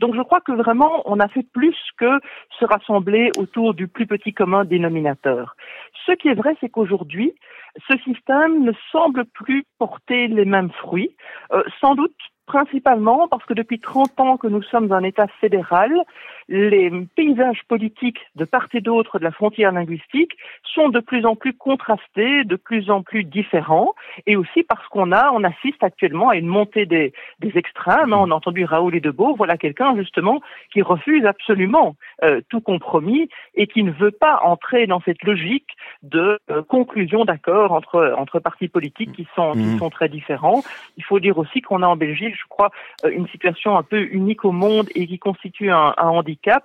donc 0.00 0.14
je 0.14 0.22
crois 0.22 0.40
que 0.40 0.52
vraiment, 0.52 1.02
on 1.04 1.20
a 1.20 1.28
fait 1.28 1.46
plus 1.52 1.76
que 1.98 2.20
se 2.58 2.64
rassembler 2.64 3.30
autour 3.38 3.74
du 3.74 3.88
plus 3.88 4.06
petit 4.06 4.32
commun 4.32 4.64
dénominateur. 4.64 5.56
Ce 6.06 6.12
qui 6.12 6.28
est 6.28 6.34
vrai, 6.34 6.56
c'est 6.60 6.68
qu'aujourd'hui, 6.68 7.34
ce 7.88 7.96
système 7.98 8.64
ne 8.64 8.72
semble 8.92 9.24
plus 9.26 9.64
porter 9.78 10.28
les 10.28 10.44
mêmes 10.44 10.70
fruits, 10.70 11.14
euh, 11.52 11.62
sans 11.80 11.94
doute 11.94 12.14
principalement 12.46 13.26
parce 13.28 13.44
que 13.46 13.54
depuis 13.54 13.80
30 13.80 14.20
ans 14.20 14.36
que 14.36 14.46
nous 14.46 14.62
sommes 14.62 14.92
un 14.92 15.02
État 15.02 15.26
fédéral, 15.40 15.90
les 16.48 16.90
paysages 17.16 17.62
politiques 17.68 18.20
de 18.36 18.44
part 18.44 18.68
et 18.72 18.80
d'autre 18.80 19.18
de 19.18 19.24
la 19.24 19.30
frontière 19.30 19.72
linguistique 19.72 20.32
sont 20.62 20.88
de 20.88 21.00
plus 21.00 21.24
en 21.24 21.36
plus 21.36 21.54
contrastés, 21.54 22.44
de 22.44 22.56
plus 22.56 22.90
en 22.90 23.02
plus 23.02 23.24
différents, 23.24 23.94
et 24.26 24.36
aussi 24.36 24.62
parce 24.62 24.86
qu'on 24.88 25.12
a, 25.12 25.30
on 25.32 25.44
assiste 25.44 25.82
actuellement 25.82 26.28
à 26.30 26.36
une 26.36 26.46
montée 26.46 26.86
des, 26.86 27.12
des 27.40 27.56
extrêmes. 27.56 28.12
On 28.12 28.30
a 28.30 28.34
entendu 28.34 28.64
Raoul 28.64 28.96
et 28.96 29.00
Debout, 29.00 29.34
voilà 29.36 29.56
quelqu'un 29.56 29.96
justement 29.96 30.40
qui 30.72 30.82
refuse 30.82 31.24
absolument 31.24 31.96
euh, 32.22 32.40
tout 32.48 32.60
compromis 32.60 33.28
et 33.54 33.66
qui 33.66 33.82
ne 33.82 33.92
veut 33.92 34.10
pas 34.10 34.40
entrer 34.42 34.86
dans 34.86 35.00
cette 35.00 35.22
logique 35.22 35.70
de 36.02 36.38
euh, 36.50 36.62
conclusion 36.62 37.24
d'accord 37.24 37.72
entre 37.72 38.14
entre 38.18 38.38
partis 38.40 38.68
politiques 38.68 39.12
qui 39.12 39.26
sont 39.34 39.52
qui 39.52 39.58
mmh. 39.58 39.78
sont 39.78 39.90
très 39.90 40.08
différents. 40.08 40.62
Il 40.96 41.04
faut 41.04 41.20
dire 41.20 41.38
aussi 41.38 41.60
qu'on 41.60 41.82
a 41.82 41.86
en 41.86 41.96
Belgique, 41.96 42.34
je 42.36 42.48
crois, 42.48 42.70
euh, 43.04 43.10
une 43.10 43.28
situation 43.28 43.76
un 43.76 43.82
peu 43.82 44.00
unique 44.10 44.44
au 44.44 44.52
monde 44.52 44.88
et 44.94 45.06
qui 45.06 45.18
constitue 45.18 45.70
un, 45.70 45.94
un 45.96 46.08
handicap 46.08 46.33
handicap, 46.34 46.64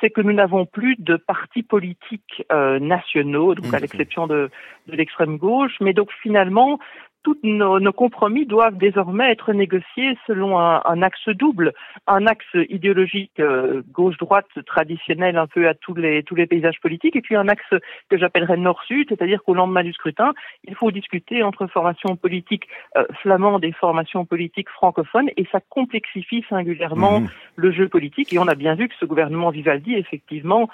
c'est 0.00 0.10
que 0.10 0.20
nous 0.20 0.32
n'avons 0.32 0.66
plus 0.66 0.96
de 0.98 1.16
partis 1.16 1.62
politiques 1.62 2.44
euh, 2.52 2.78
nationaux, 2.78 3.54
donc 3.54 3.72
à 3.72 3.78
l'exception 3.78 4.26
de, 4.26 4.50
de 4.88 4.96
l'extrême 4.96 5.38
gauche, 5.38 5.76
mais 5.80 5.92
donc 5.92 6.10
finalement, 6.22 6.78
tous 7.26 7.36
nos, 7.42 7.80
nos, 7.80 7.92
compromis 7.92 8.46
doivent 8.46 8.76
désormais 8.76 9.32
être 9.32 9.52
négociés 9.52 10.16
selon 10.28 10.60
un, 10.60 10.80
un 10.84 11.02
axe 11.02 11.28
double, 11.30 11.72
un 12.06 12.24
axe 12.24 12.46
idéologique 12.68 13.40
euh, 13.40 13.82
gauche-droite 13.90 14.46
traditionnel 14.64 15.36
un 15.36 15.48
peu 15.48 15.66
à 15.66 15.74
tous 15.74 15.96
les 15.96 16.22
tous 16.22 16.36
les 16.36 16.46
paysages 16.46 16.80
politiques, 16.80 17.16
et 17.16 17.20
puis 17.20 17.34
un 17.34 17.48
axe 17.48 17.68
que 18.08 18.16
j'appellerais 18.16 18.56
nord-sud, 18.56 19.08
c'est-à-dire 19.08 19.42
qu'au 19.42 19.54
lendemain 19.54 19.82
du 19.82 19.92
scrutin, 19.92 20.34
il 20.68 20.76
faut 20.76 20.92
discuter 20.92 21.42
entre 21.42 21.66
formations 21.66 22.14
politiques 22.14 22.68
euh, 22.96 23.04
flamandes 23.22 23.64
et 23.64 23.72
formations 23.72 24.24
politiques 24.24 24.70
francophones, 24.70 25.28
et 25.36 25.48
ça 25.50 25.58
complexifie 25.68 26.44
singulièrement 26.48 27.22
mmh. 27.22 27.28
le 27.56 27.72
jeu 27.72 27.88
politique. 27.88 28.32
Et 28.32 28.38
on 28.38 28.46
a 28.46 28.54
bien 28.54 28.76
vu 28.76 28.86
que 28.86 28.94
ce 29.00 29.04
gouvernement 29.04 29.50
Vivaldi, 29.50 29.94
effectivement, 29.94 30.68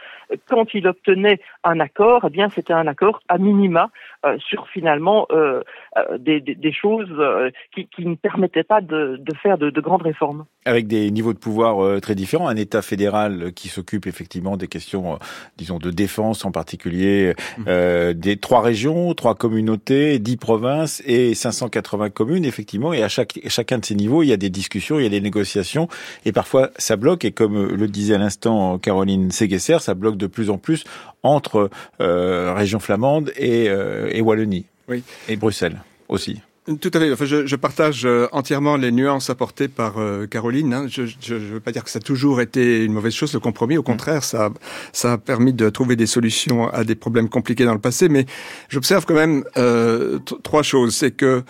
quand 0.50 0.75
il 0.75 0.87
obtenait 0.87 1.40
un 1.64 1.81
accord, 1.81 2.26
eh 2.26 2.31
bien 2.31 2.50
c'était 2.50 2.75
un 2.75 2.87
accord 2.87 3.20
à 3.28 3.38
minima 3.38 3.88
euh, 4.25 4.38
sur 4.38 4.69
finalement 4.69 5.26
euh, 5.32 5.62
euh, 5.96 6.16
des, 6.16 6.41
des, 6.44 6.54
des, 6.54 6.72
choses 6.72 7.08
euh, 7.18 7.50
qui, 7.74 7.86
qui, 7.94 8.06
ne 8.06 8.14
permettaient 8.14 8.64
pas 8.64 8.80
de, 8.80 9.16
de 9.16 9.34
faire 9.42 9.58
de, 9.58 9.70
de, 9.70 9.80
grandes 9.80 10.02
réformes. 10.02 10.44
Avec 10.64 10.86
des 10.86 11.10
niveaux 11.10 11.32
de 11.32 11.38
pouvoir 11.38 11.82
euh, 11.84 12.00
très 12.00 12.14
différents, 12.14 12.48
un 12.48 12.56
État 12.56 12.82
fédéral 12.82 13.52
qui 13.54 13.68
s'occupe 13.68 14.06
effectivement 14.06 14.56
des 14.56 14.68
questions, 14.68 15.18
disons, 15.56 15.78
de 15.78 15.90
défense 15.90 16.44
en 16.44 16.52
particulier, 16.52 17.34
mmh. 17.58 18.12
des 18.14 18.36
trois 18.36 18.60
régions, 18.60 19.14
trois 19.14 19.34
communautés, 19.34 20.19
dix 20.19 20.36
provinces 20.36 21.02
et 21.06 21.34
580 21.34 22.10
communes, 22.10 22.44
effectivement, 22.44 22.93
et 22.93 23.02
à 23.02 23.08
chaque, 23.08 23.40
chacun 23.46 23.78
de 23.78 23.84
ces 23.84 23.94
niveaux, 23.94 24.22
il 24.22 24.28
y 24.28 24.32
a 24.32 24.36
des 24.36 24.50
discussions, 24.50 24.98
il 24.98 25.05
y 25.05 25.06
a 25.06 25.10
des 25.10 25.20
négociations, 25.20 25.88
et 26.24 26.32
parfois 26.32 26.70
ça 26.76 26.96
bloque, 26.96 27.24
et 27.24 27.32
comme 27.32 27.74
le 27.74 27.88
disait 27.88 28.14
à 28.14 28.19
l'instant 28.19 28.78
Caroline 28.78 29.31
Séguesser, 29.31 29.78
ça 29.81 29.94
bloque 29.94 30.17
de 30.17 30.26
plus 30.26 30.50
en 30.50 30.58
plus 30.58 30.84
entre 31.22 31.70
euh, 32.00 32.52
région 32.55 32.81
flamande 32.81 33.32
et, 33.36 33.69
euh, 33.69 34.10
et 34.12 34.20
Wallonie. 34.20 34.67
Oui. 34.88 35.02
Et 35.28 35.36
Bruxelles 35.36 35.81
aussi. 36.12 36.40
Tout 36.81 36.92
à 36.94 37.00
fait. 37.00 37.12
Enfin, 37.12 37.24
je, 37.24 37.44
je, 37.44 37.56
partage 37.56 38.04
euh, 38.04 38.28
entièrement 38.31 38.76
les 38.76 38.92
nuances 38.92 39.31
apportées 39.31 39.66
par 39.66 39.98
euh, 39.98 40.28
Caroline. 40.28 40.72
Hein. 40.72 40.86
Je 40.88 41.02
ne 41.02 41.38
veux 41.38 41.58
pas 41.58 41.72
dire 41.72 41.82
que 41.82 41.90
ça 41.90 41.98
a 41.98 42.02
toujours 42.02 42.40
été 42.40 42.84
une 42.84 42.92
mauvaise 42.92 43.12
chose, 43.12 43.34
le 43.34 43.40
compromis. 43.40 43.76
Au 43.78 43.82
contraire, 43.82 44.22
ça, 44.22 44.50
ça 44.92 45.14
a 45.14 45.19
permis 45.19 45.52
de 45.52 45.69
trouver 45.70 45.96
des 45.96 46.06
solutions 46.06 46.69
à 46.69 46.84
des 46.84 46.94
problèmes 46.94 47.28
compliqués 47.28 47.64
dans 47.64 47.72
le 47.72 47.81
passé. 47.81 48.08
Mais 48.08 48.26
j'observe 48.69 49.06
quand 49.06 49.14
même 49.14 49.42
euh, 49.56 50.20
trois 50.44 50.62
choses. 50.62 50.94
C'est 50.94 51.10
que 51.10 51.42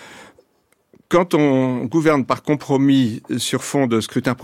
quand 1.13 1.35
on 1.35 1.85
gouverne 1.85 2.25
par 2.25 2.43
compromis 2.43 3.23
sur 3.37 3.65
fond 3.65 3.87
de 3.87 4.01
scrutin 4.01 4.35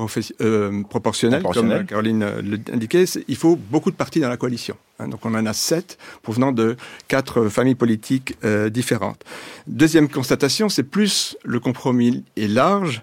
euh, 0.43 0.83
proportionnel, 0.83 1.43
comme 1.43 1.87
Caroline 1.87 2.27
l'indiquait, 2.71 3.05
il 3.27 3.37
faut 3.37 3.57
beaucoup 3.57 3.91
de 3.91 3.97
partis 3.97 4.21
dans 4.21 4.29
la 4.29 4.37
coalition. 4.37 4.77
Hein, 4.99 5.09
donc 5.09 5.25
on 5.25 5.35
en 5.35 5.47
a 5.47 5.55
sept 5.55 5.97
provenant 6.23 6.53
de 6.53 6.77
quatre 7.09 7.49
familles 7.49 7.75
politiques 7.75 8.37
euh, 8.45 8.69
différentes. 8.69 9.25
Deuxième 9.67 10.11
constatation, 10.11 10.69
c'est 10.69 10.83
plus 10.83 11.39
le 11.43 11.59
compromis 11.59 12.23
est 12.37 12.49
large, 12.49 13.03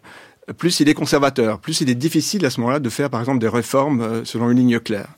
plus 0.60 0.80
il 0.80 0.88
est 0.88 0.94
conservateur, 0.94 1.58
plus 1.58 1.82
il 1.82 1.90
est 1.90 1.96
difficile 1.96 2.46
à 2.46 2.52
ce 2.52 2.60
moment-là 2.60 2.80
de 2.80 2.90
faire 2.90 3.10
par 3.10 3.20
exemple 3.20 3.40
des 3.40 3.50
réformes 3.50 4.02
euh, 4.02 4.26
selon 4.26 4.52
une 4.52 4.60
ligne 4.60 4.80
claire. 4.80 5.10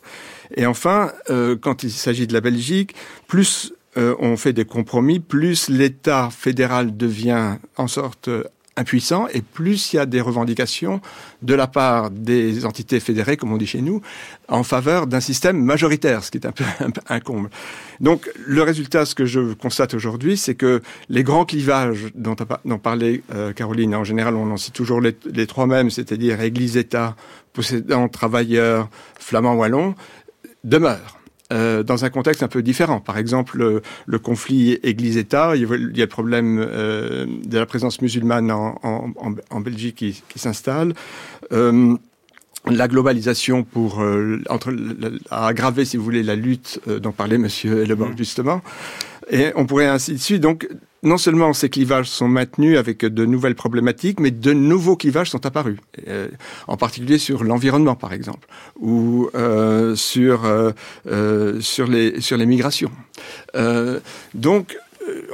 Et 0.56 0.66
enfin, 0.66 1.12
euh, 1.30 1.58
quand 1.60 1.84
il 1.84 1.92
s'agit 1.92 2.28
de 2.28 2.34
la 2.34 2.40
Belgique, 2.40 2.96
plus 3.28 3.74
euh, 3.98 4.16
on 4.20 4.38
fait 4.38 4.54
des 4.54 4.66
compromis, 4.66 5.20
plus 5.20 5.70
l'État 5.70 6.30
fédéral 6.32 6.96
devient 6.96 7.58
en 7.78 7.88
sorte 7.88 8.30
impuissant 8.78 9.28
et 9.34 9.42
plus 9.42 9.92
il 9.92 9.96
y 9.98 10.00
a 10.00 10.06
des 10.06 10.22
revendications 10.22 11.02
de 11.42 11.56
la 11.56 11.68
part 11.68 12.12
des 12.12 12.66
entités 12.66 13.00
fédérées, 13.00 13.36
comme 13.36 13.52
on 13.52 13.58
dit 13.58 13.68
chez 13.68 13.82
nous, 13.82 14.02
en 14.48 14.64
faveur 14.64 15.08
d'un 15.08 15.20
système 15.20 15.62
majoritaire, 15.62 16.24
ce 16.24 16.32
qui 16.32 16.38
est 16.38 16.46
un 16.46 16.52
peu 16.52 16.64
un, 17.10 17.20
comble. 17.20 17.50
Donc 18.00 18.30
le 18.46 18.62
résultat, 18.62 19.06
ce 19.06 19.16
que 19.16 19.26
je 19.26 19.54
constate 19.54 19.94
aujourd'hui, 19.94 20.38
c'est 20.38 20.56
que 20.56 20.82
les 21.10 21.24
grands 21.24 21.46
clivages 21.46 22.08
dont, 22.14 22.36
dont 22.66 22.78
parlait 22.78 23.24
euh, 23.34 23.52
Caroline, 23.52 23.96
en 23.96 24.04
général 24.04 24.36
on 24.36 24.52
en 24.52 24.58
cite 24.58 24.76
toujours 24.76 25.02
les, 25.02 25.48
trois 25.48 25.66
mêmes, 25.66 25.90
c'est-à-dire 25.90 26.40
Église-État, 26.40 27.16
possédants, 27.54 28.08
travailleurs, 28.08 28.90
flamands, 29.20 29.56
wallons, 29.56 29.96
demeurent. 30.64 31.17
Euh, 31.54 31.82
dans 31.82 32.04
un 32.04 32.10
contexte 32.10 32.44
un 32.44 32.50
peu 32.50 32.62
différent. 32.62 33.00
Par 33.00 33.18
exemple, 33.18 33.82
le, 34.06 34.20
conflit 34.20 34.74
Église-État, 34.84 35.56
il 35.56 35.62
y 35.62 36.02
a 36.02 36.06
le 36.06 36.08
problème 36.08 36.60
euh, 36.60 37.26
de 37.46 37.58
la 37.58 37.66
présence 37.66 38.02
musulmane 38.02 38.52
en, 38.52 38.78
en, 38.84 39.14
en 39.50 39.62
Belgique 39.62 39.96
qui, 39.96 40.22
qui 40.28 40.40
s'installe. 40.40 40.94
Euh, 41.54 41.96
la 42.70 42.88
globalisation 42.88 43.64
pour 43.64 44.02
euh, 44.02 44.42
entre, 44.50 44.76
aggraver, 45.32 45.86
si 45.86 45.98
vous 45.98 46.04
voulez, 46.04 46.24
la 46.24 46.36
lutte 46.36 46.82
euh, 46.88 47.00
dont 47.00 47.12
parlait 47.12 47.38
Monsieur 47.38 47.86
Lebon 47.86 48.10
mmh. 48.10 48.18
justement. 48.18 48.62
Et 49.30 49.52
on 49.56 49.66
pourrait 49.66 49.88
ainsi 49.88 50.14
de 50.14 50.18
suite. 50.18 50.42
Donc, 50.42 50.68
non 51.08 51.18
seulement 51.18 51.54
ces 51.54 51.70
clivages 51.70 52.10
sont 52.10 52.28
maintenus 52.28 52.78
avec 52.78 53.00
de 53.00 53.26
nouvelles 53.26 53.56
problématiques, 53.56 54.20
mais 54.20 54.32
de 54.32 54.54
nouveaux 54.54 54.96
clivages 54.96 55.30
sont 55.32 55.46
apparus, 55.46 55.80
euh, 56.08 56.28
en 56.68 56.78
particulier 56.78 57.18
sur 57.18 57.44
l'environnement, 57.44 57.96
par 57.96 58.14
exemple, 58.14 58.48
ou 58.80 59.30
euh, 59.34 59.96
sur 59.96 60.46
euh, 60.46 61.60
sur 61.62 61.88
les 61.88 62.22
sur 62.22 62.38
les 62.38 62.46
migrations. 62.46 62.92
donc 64.34 64.78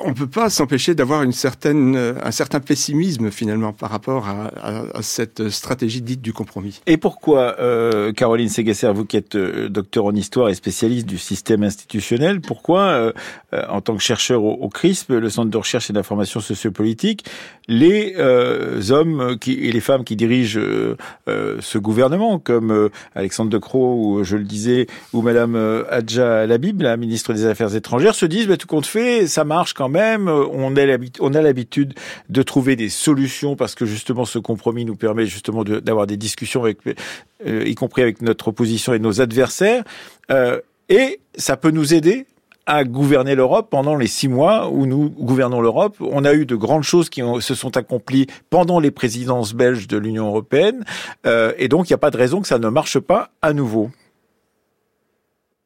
on 0.04 0.10
ne 0.10 0.14
peut 0.14 0.28
pas 0.28 0.50
s'empêcher 0.50 0.96
d'avoir 0.96 1.24
une 1.24 1.32
certaine, 1.32 1.96
un 1.96 2.32
certain 2.32 2.60
pessimisme 2.60 3.32
finalement 3.32 3.74
par 3.74 3.90
rapport 3.90 4.28
à, 4.28 4.52
cette 5.02 5.50
stratégie 5.50 6.02
dite 6.02 6.22
du 6.22 6.34
compromis. 6.34 6.82
Et 6.88 6.98
pourquoi, 6.98 7.56
euh, 7.60 8.14
Caroline 8.14 8.50
Séguesser, 8.50 8.92
vous 8.94 9.06
qui 9.06 9.18
êtes 9.18 9.36
euh, 9.36 9.70
docteur 9.70 10.06
en 10.06 10.16
histoire 10.16 10.50
et 10.50 10.56
spécialiste 10.56 11.08
du 11.08 11.18
système 11.18 11.64
institutionnel, 11.64 12.42
pourquoi, 12.42 12.82
euh, 12.82 13.12
euh 13.54 13.64
en 13.70 13.82
tant 13.82 13.96
que 13.96 14.02
chercheur 14.02 14.44
au, 14.44 14.54
au, 14.54 14.70
CRISP, 14.70 15.10
le 15.10 15.30
Centre 15.30 15.50
de 15.50 15.58
recherche 15.58 15.90
et 15.90 15.94
d'information 15.94 16.40
sociopolitique, 16.40 17.26
les 17.68 18.16
euh, 18.18 18.82
hommes 18.90 19.38
qui, 19.40 19.54
et 19.54 19.72
les 19.72 19.80
femmes 19.80 20.04
qui 20.04 20.16
dirigent 20.16 20.60
ce 21.28 21.78
gouvernement, 21.78 22.40
comme 22.40 22.90
Alexandre 23.16 23.50
De 23.50 23.58
Croo, 23.58 24.18
ou 24.18 24.24
je 24.24 24.36
le 24.36 24.44
disais, 24.44 24.88
ou 25.14 25.22
Madame 25.22 25.56
Adja 25.90 26.46
Labib, 26.46 26.82
la 26.82 26.98
ministre 26.98 27.34
des 27.34 27.46
Affaires 27.46 27.76
étrangères, 27.76 28.16
se 28.16 28.26
disent, 28.26 28.48
bah, 28.48 28.58
tout 28.58 28.68
compte 28.68 28.86
fait, 28.86 29.28
ça 29.28 29.44
marche 29.44 29.63
quand 29.72 29.88
même. 29.88 30.28
On 30.28 30.76
a 30.76 31.42
l'habitude 31.42 31.94
de 32.30 32.42
trouver 32.42 32.76
des 32.76 32.90
solutions 32.90 33.56
parce 33.56 33.76
que 33.76 33.86
justement 33.86 34.26
ce 34.26 34.40
compromis 34.40 34.84
nous 34.84 34.96
permet 34.96 35.26
justement 35.26 35.64
d'avoir 35.64 36.08
des 36.08 36.18
discussions 36.18 36.64
avec, 36.64 36.80
euh, 37.46 37.64
y 37.66 37.76
compris 37.76 38.02
avec 38.02 38.22
notre 38.22 38.50
opposition 38.50 38.94
et 38.94 39.00
nos 39.00 39.22
adversaires. 39.22 39.84
Euh, 40.32 40.60
et 40.90 41.22
ça 41.36 41.56
peut 41.56 41.72
nous 41.72 41.94
aider 41.94 42.26
à 42.66 42.84
gouverner 42.84 43.36
l'Europe 43.36 43.68
pendant 43.70 43.96
les 43.96 44.08
six 44.08 44.28
mois 44.28 44.70
où 44.70 44.86
nous 44.86 45.10
gouvernons 45.10 45.62
l'Europe. 45.62 45.98
On 46.00 46.24
a 46.24 46.34
eu 46.34 46.46
de 46.46 46.56
grandes 46.56 46.84
choses 46.84 47.10
qui 47.10 47.22
se 47.40 47.56
sont 47.56 47.76
accomplies 47.78 48.28
pendant 48.50 48.80
les 48.80 48.92
présidences 48.92 49.54
belges 49.54 49.88
de 49.88 49.98
l'Union 49.98 50.28
européenne, 50.28 50.86
euh, 51.26 51.52
et 51.58 51.68
donc 51.68 51.90
il 51.90 51.94
n'y 51.94 51.96
a 51.96 52.00
pas 52.00 52.12
de 52.12 52.18
raison 52.18 52.42
que 52.42 52.48
ça 52.48 52.60
ne 52.60 52.70
marche 52.70 53.00
pas 53.00 53.32
à 53.42 53.54
nouveau. 53.54 53.92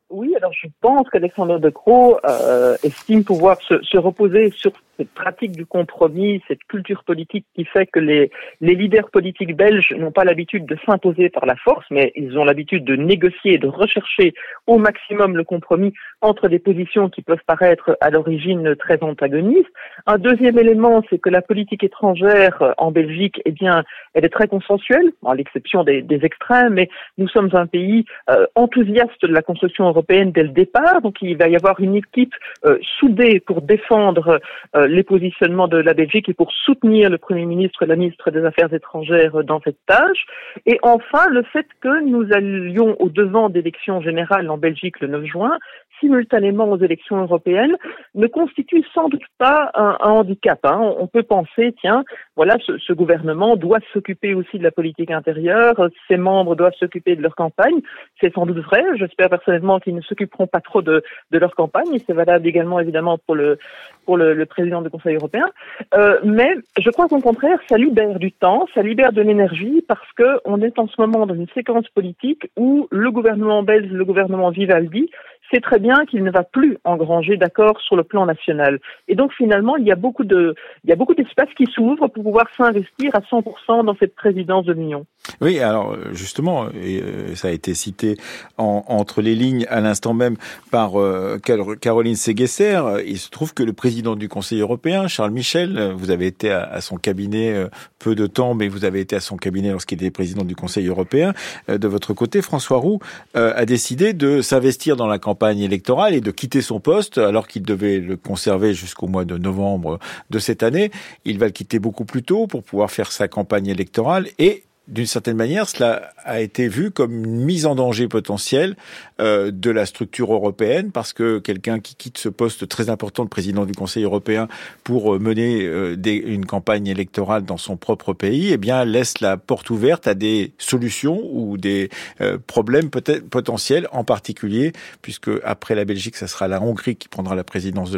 Oui, 0.10 0.34
alors 0.38 0.54
je 0.54 0.68
pense 0.80 1.10
qu'Alexandre 1.10 1.60
De 1.60 1.70
Croo 1.70 2.18
euh, 2.26 2.78
estime 2.84 3.24
pouvoir 3.24 3.58
se, 3.62 3.98
reposer 3.98 4.52
sur 4.52 4.72
cette 4.98 5.12
pratique 5.12 5.51
du 5.51 5.66
compromis, 5.66 6.42
cette 6.48 6.63
culture 6.63 7.04
politique 7.04 7.46
qui 7.56 7.66
fait 7.66 7.86
que 7.86 8.00
les, 8.00 8.32
les 8.62 8.75
leaders 8.75 9.10
politiques 9.10 9.56
belges 9.56 9.94
n'ont 9.98 10.12
pas 10.12 10.24
l'habitude 10.24 10.66
de 10.66 10.77
s'imposer 10.86 11.30
par 11.30 11.46
la 11.46 11.56
force, 11.56 11.86
mais 11.92 12.12
ils 12.16 12.38
ont 12.38 12.44
l'habitude 12.44 12.84
de 12.84 12.96
négocier, 12.96 13.58
de 13.58 13.68
rechercher 13.68 14.34
au 14.66 14.77
maximum 14.77 15.38
le 15.38 15.44
compromis 15.44 15.94
entre 16.22 16.48
des 16.48 16.60
positions 16.60 17.10
qui 17.10 17.22
peuvent 17.22 17.44
paraître 17.46 17.98
à 18.01 18.10
l'origine 18.10 18.75
très 18.75 19.01
antagonistes. 19.04 19.70
Un 20.06 20.18
deuxième 20.18 20.58
élément, 20.58 21.04
c'est 21.10 21.20
que 21.20 21.30
la 21.30 21.42
politique 21.42 21.84
étrangère 21.84 22.74
en 22.77 22.92
Belgique, 22.92 23.42
eh 23.46 23.51
bien, 23.51 23.84
elle 24.13 24.25
est 24.25 24.30
très 24.30 24.48
consensuelle, 24.48 25.12
à 25.25 25.36
l'exception 25.36 25.84
des, 25.84 26.01
des, 26.01 26.25
extrêmes, 26.25 26.74
mais 26.74 26.89
nous 27.18 27.27
sommes 27.27 27.50
un 27.54 27.68
pays 27.68 28.06
euh, 28.30 28.48
enthousiaste 28.56 29.22
de 29.22 29.34
la 29.34 29.42
construction 29.42 29.88
européenne 29.88 30.32
dès 30.32 30.44
le 30.44 30.50
départ, 30.50 31.01
donc 31.01 31.18
il 31.22 31.38
va 31.38 31.48
y 31.48 31.56
avoir 31.56 31.80
une 31.80 31.96
équipe 31.96 32.34
euh, 32.66 32.77
soudée 33.00 33.39
pour 33.39 33.62
défendre 33.62 34.39
euh, 34.75 34.87
les 34.88 35.03
positionnements 35.03 35.67
de 35.67 35.77
la 35.77 35.94
Belgique 35.94 36.29
et 36.29 36.34
pour 36.34 36.51
soutenir 36.51 37.10
le 37.10 37.17
Premier 37.17 37.46
ministre 37.46 37.84
et 37.84 37.86
la 37.86 37.96
ministre 37.96 38.32
des 38.32 38.44
Affaires 38.46 38.74
étrangères 38.74 39.44
dans 39.44 39.62
cette 39.62 39.84
tâche. 39.86 40.25
Et 40.65 40.79
enfin, 40.82 41.27
le 41.29 41.44
fait 41.44 41.67
que 41.82 42.03
nous 42.03 42.32
allions 42.34 42.96
au 43.00 43.10
devant 43.10 43.50
d'élections 43.50 44.01
générales 44.01 44.50
en 44.50 44.58
Belgique 44.58 45.00
le 45.00 45.08
9 45.08 45.25
juin, 45.25 45.58
simultanément 46.00 46.70
aux 46.70 46.77
élections 46.77 47.22
européennes 47.22 47.75
ne 48.15 48.27
constitue 48.27 48.84
sans 48.94 49.10
doute 49.10 49.24
pas 49.38 49.72
un, 49.74 49.98
handicap. 50.01 50.60
Hein. 50.63 50.94
On 51.00 51.08
peut 51.08 51.24
penser, 51.24 51.74
tiens, 51.82 52.03
voilà, 52.36 52.58
ce, 52.65 52.94
gouvernement 52.94 53.56
doit 53.56 53.79
s'occuper 53.94 54.34
aussi 54.34 54.58
de 54.58 54.63
la 54.63 54.72
politique 54.72 55.12
intérieure, 55.12 55.75
ses 56.08 56.17
membres 56.17 56.56
doivent 56.56 56.75
s'occuper 56.79 57.15
de 57.15 57.22
leur 57.22 57.36
campagne. 57.36 57.82
C'est 58.20 58.34
sans 58.34 58.46
doute 58.46 58.60
vrai. 58.60 58.84
J'espère 58.96 59.29
personnellement 59.29 59.79
qu'ils 59.79 59.96
ne 59.96 60.01
s'occuperont 60.01 60.48
pas 60.48 60.62
trop 60.62 60.82
de, 60.82 61.03
leur 61.32 61.56
campagne, 61.56 62.00
c'est 62.06 62.13
valable 62.13 62.48
également 62.48 62.79
évidemment 62.79 63.17
pour 63.17 63.36
le 63.36 63.58
pour 64.06 64.17
le 64.17 64.46
président 64.46 64.77
du 64.82 64.90
Conseil 64.90 65.16
européen. 65.16 65.50
Euh, 65.94 66.20
mais 66.24 66.56
je 66.80 66.90
crois 66.90 67.08
qu'au 67.08 67.20
contraire, 67.20 67.60
ça 67.70 67.78
libère 67.78 68.20
du 68.20 68.32
temps, 68.32 68.68
ça 68.74 68.82
libère 68.82 69.14
de 69.14 69.22
l'énergie, 69.22 69.84
parce 69.88 70.12
que 70.16 70.40
on 70.46 70.62
est 70.62 70.78
en 70.80 70.88
ce 70.88 71.00
moment 71.00 71.26
dans 71.26 71.36
une 71.36 71.48
séquence 71.50 71.88
politique 71.90 72.50
où 72.58 72.88
le 72.92 73.12
gouvernement 73.12 73.64
belge, 73.64 73.90
le 73.92 74.06
gouvernement 74.06 74.50
Vivaldi, 74.50 75.10
c'est 75.52 75.62
très 75.62 75.80
bien 75.80 76.06
qu'il 76.06 76.24
ne 76.24 76.32
va 76.32 76.44
plus 76.44 76.78
engranger 76.84 77.38
d'accord 77.38 77.80
sur 77.82 77.96
le 77.96 78.04
plan 78.04 78.26
national. 78.26 78.80
Et 79.08 79.16
donc 79.16 79.34
finalement, 79.34 79.78
il 79.78 79.86
y 79.86 79.92
a 79.92 79.96
beaucoup 79.96 80.26
de, 80.26 80.56
il 80.84 80.90
y 80.90 80.94
a 80.94 80.96
beaucoup 80.96 81.16
d'espace 81.16 81.50
qui 81.56 81.66
s'ouvre 81.68 82.08
pour 82.08 82.24
pouvoir 82.24 82.48
s'investir 82.56 83.16
à 83.16 83.20
100% 83.20 83.86
dans 83.86 83.96
cette 83.96 84.16
présidence 84.16 84.66
de 84.66 84.74
l'Union. 84.74 85.06
Oui, 85.42 85.60
alors 85.60 85.96
justement, 86.14 86.70
et 86.70 87.02
euh, 87.02 87.36
ça 87.36 87.50
a 87.50 87.52
été 87.52 87.74
cité 87.74 88.18
en, 88.58 88.84
entre 88.88 89.22
les 89.22 89.36
lignes 89.36 89.66
à 89.70 89.82
l'instant 89.82 90.14
même 90.14 90.36
par 90.72 91.00
euh, 91.00 91.40
Caroline 91.40 92.16
Séguesser. 92.16 92.80
Il 93.06 93.18
se 93.18 93.30
trouve 93.30 93.54
que 93.54 93.64
le 93.64 93.74
président 93.74 94.16
du 94.16 94.30
Conseil 94.30 94.62
européen, 94.62 95.08
Charles 95.08 95.32
Michel, 95.32 95.94
vous 95.96 96.12
avez 96.12 96.28
été 96.28 96.52
à, 96.52 96.82
son 96.82 96.98
cabinet 96.98 97.54
euh, 97.54 97.68
peu 98.00 98.16
de 98.16 98.28
temps, 98.28 98.54
mais 98.54 98.68
vous 98.68 98.86
avez 98.86 99.00
été 99.00 99.16
à 99.16 99.20
son 99.20 99.38
cabinet 99.38 99.72
lorsqu'il 99.72 99.98
était 99.98 100.12
président 100.12 100.44
du 100.44 100.56
Conseil 100.56 100.88
européen. 100.88 101.34
De 101.68 101.88
votre 101.88 102.14
côté, 102.14 102.42
François 102.42 102.78
Roux 102.78 103.00
a 103.34 103.66
décidé 103.66 104.14
de 104.14 104.42
s'investir 104.42 104.96
dans 104.96 105.08
la 105.08 105.20
campagne 105.20 105.60
électorale 105.60 106.14
et 106.14 106.22
de 106.22 106.32
quitter 106.32 106.62
son 106.62 106.80
poste 106.80 107.18
alors 107.18 107.48
qu'il 107.48 107.64
devait 107.64 108.00
le 108.00 108.16
conserver 108.16 108.74
jusqu'au 108.74 109.08
mois 109.08 109.26
de 109.26 109.38
novembre 109.38 110.00
de 110.30 110.40
cette 110.40 110.64
année. 110.64 110.92
Il 111.26 111.40
va 111.40 111.48
le 111.48 111.52
quitter 111.52 111.80
beaucoup 111.80 112.06
plus 112.06 112.24
tôt 112.24 112.48
pour 112.48 112.64
pouvoir 112.64 112.92
faire 112.92 113.12
sa 113.12 113.28
campagne 113.28 113.68
électorale 113.68 114.28
et 114.40 114.64
d'une 114.88 115.06
certaine 115.06 115.36
manière, 115.36 115.67
cela 115.67 116.12
a 116.24 116.39
été 116.39 116.70
vu 116.70 116.91
comme 116.91 117.25
une 117.25 117.44
mise 117.44 117.65
en 117.65 117.75
danger 117.75 118.08
potentielle 118.08 118.77
euh, 119.20 119.51
de 119.51 119.70
la 119.70 119.86
structure 119.86 120.32
européenne, 120.32 120.91
parce 120.91 121.12
que 121.12 121.39
quelqu'un 121.39 121.79
qui 121.79 121.96
quitte 121.96 122.17
ce 122.17 122.29
poste 122.29 122.70
très 122.70 122.89
important 122.89 123.25
de 123.25 123.29
président 123.29 123.65
du 123.65 123.74
Conseil 123.74 124.03
européen 124.03 124.48
pour 124.86 125.15
euh, 125.15 125.20
mener 125.20 125.65
euh, 125.65 125.98
une 126.06 126.46
campagne 126.46 126.88
électorale 126.88 127.44
dans 127.44 127.58
son 127.58 127.75
propre 127.75 128.13
pays, 128.13 128.53
eh 128.53 128.58
bien 128.58 128.86
laisse 128.86 129.20
la 129.20 129.36
porte 129.36 129.70
ouverte 129.70 130.08
à 130.08 130.13
des 130.13 130.53
solutions 130.58 131.20
ou 131.34 131.58
des 131.58 131.89
euh, 132.22 132.38
problèmes 132.48 132.89
peut-être 132.89 133.29
potentiels, 133.29 133.89
en 133.91 134.06
particulier 134.06 134.72
puisque 135.01 135.32
après 135.44 135.75
la 135.75 135.84
Belgique, 135.84 136.15
ça 136.15 136.27
sera 136.27 136.48
la 136.48 136.62
Hongrie 136.62 136.96
qui 136.96 137.10
prendra 137.10 137.36
la 137.36 137.44
présidence 137.44 137.91
de 137.91 137.98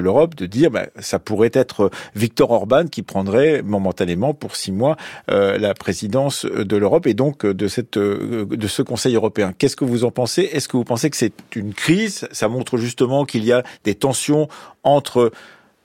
l'Europe, 0.00 0.34
de, 0.34 0.46
dire 0.46 0.70
bah, 0.70 0.86
ça 0.98 1.18
pourrait 1.18 1.50
être 1.52 1.90
Viktor 2.14 2.50
Orban 2.50 2.86
qui 2.86 3.02
prendrait 3.02 3.62
momentanément 3.62 4.32
pour 4.32 4.56
six 4.56 4.72
mois 4.72 4.96
la 5.28 5.74
présidence 5.74 5.89
présidence 5.90 6.46
de 6.46 6.76
l'Europe 6.76 7.08
et 7.08 7.14
donc 7.14 7.44
de 7.44 7.66
cette 7.66 7.98
de 7.98 8.68
ce 8.68 8.82
Conseil 8.82 9.16
européen. 9.16 9.52
Qu'est-ce 9.58 9.74
que 9.74 9.84
vous 9.84 10.04
en 10.04 10.12
pensez? 10.12 10.42
Est-ce 10.52 10.68
que 10.68 10.76
vous 10.76 10.84
pensez 10.84 11.10
que 11.10 11.16
c'est 11.16 11.32
une 11.56 11.74
crise? 11.74 12.28
Ça 12.30 12.46
montre 12.46 12.78
justement 12.78 13.24
qu'il 13.24 13.44
y 13.44 13.50
a 13.50 13.64
des 13.82 13.96
tensions 13.96 14.46
entre 14.84 15.32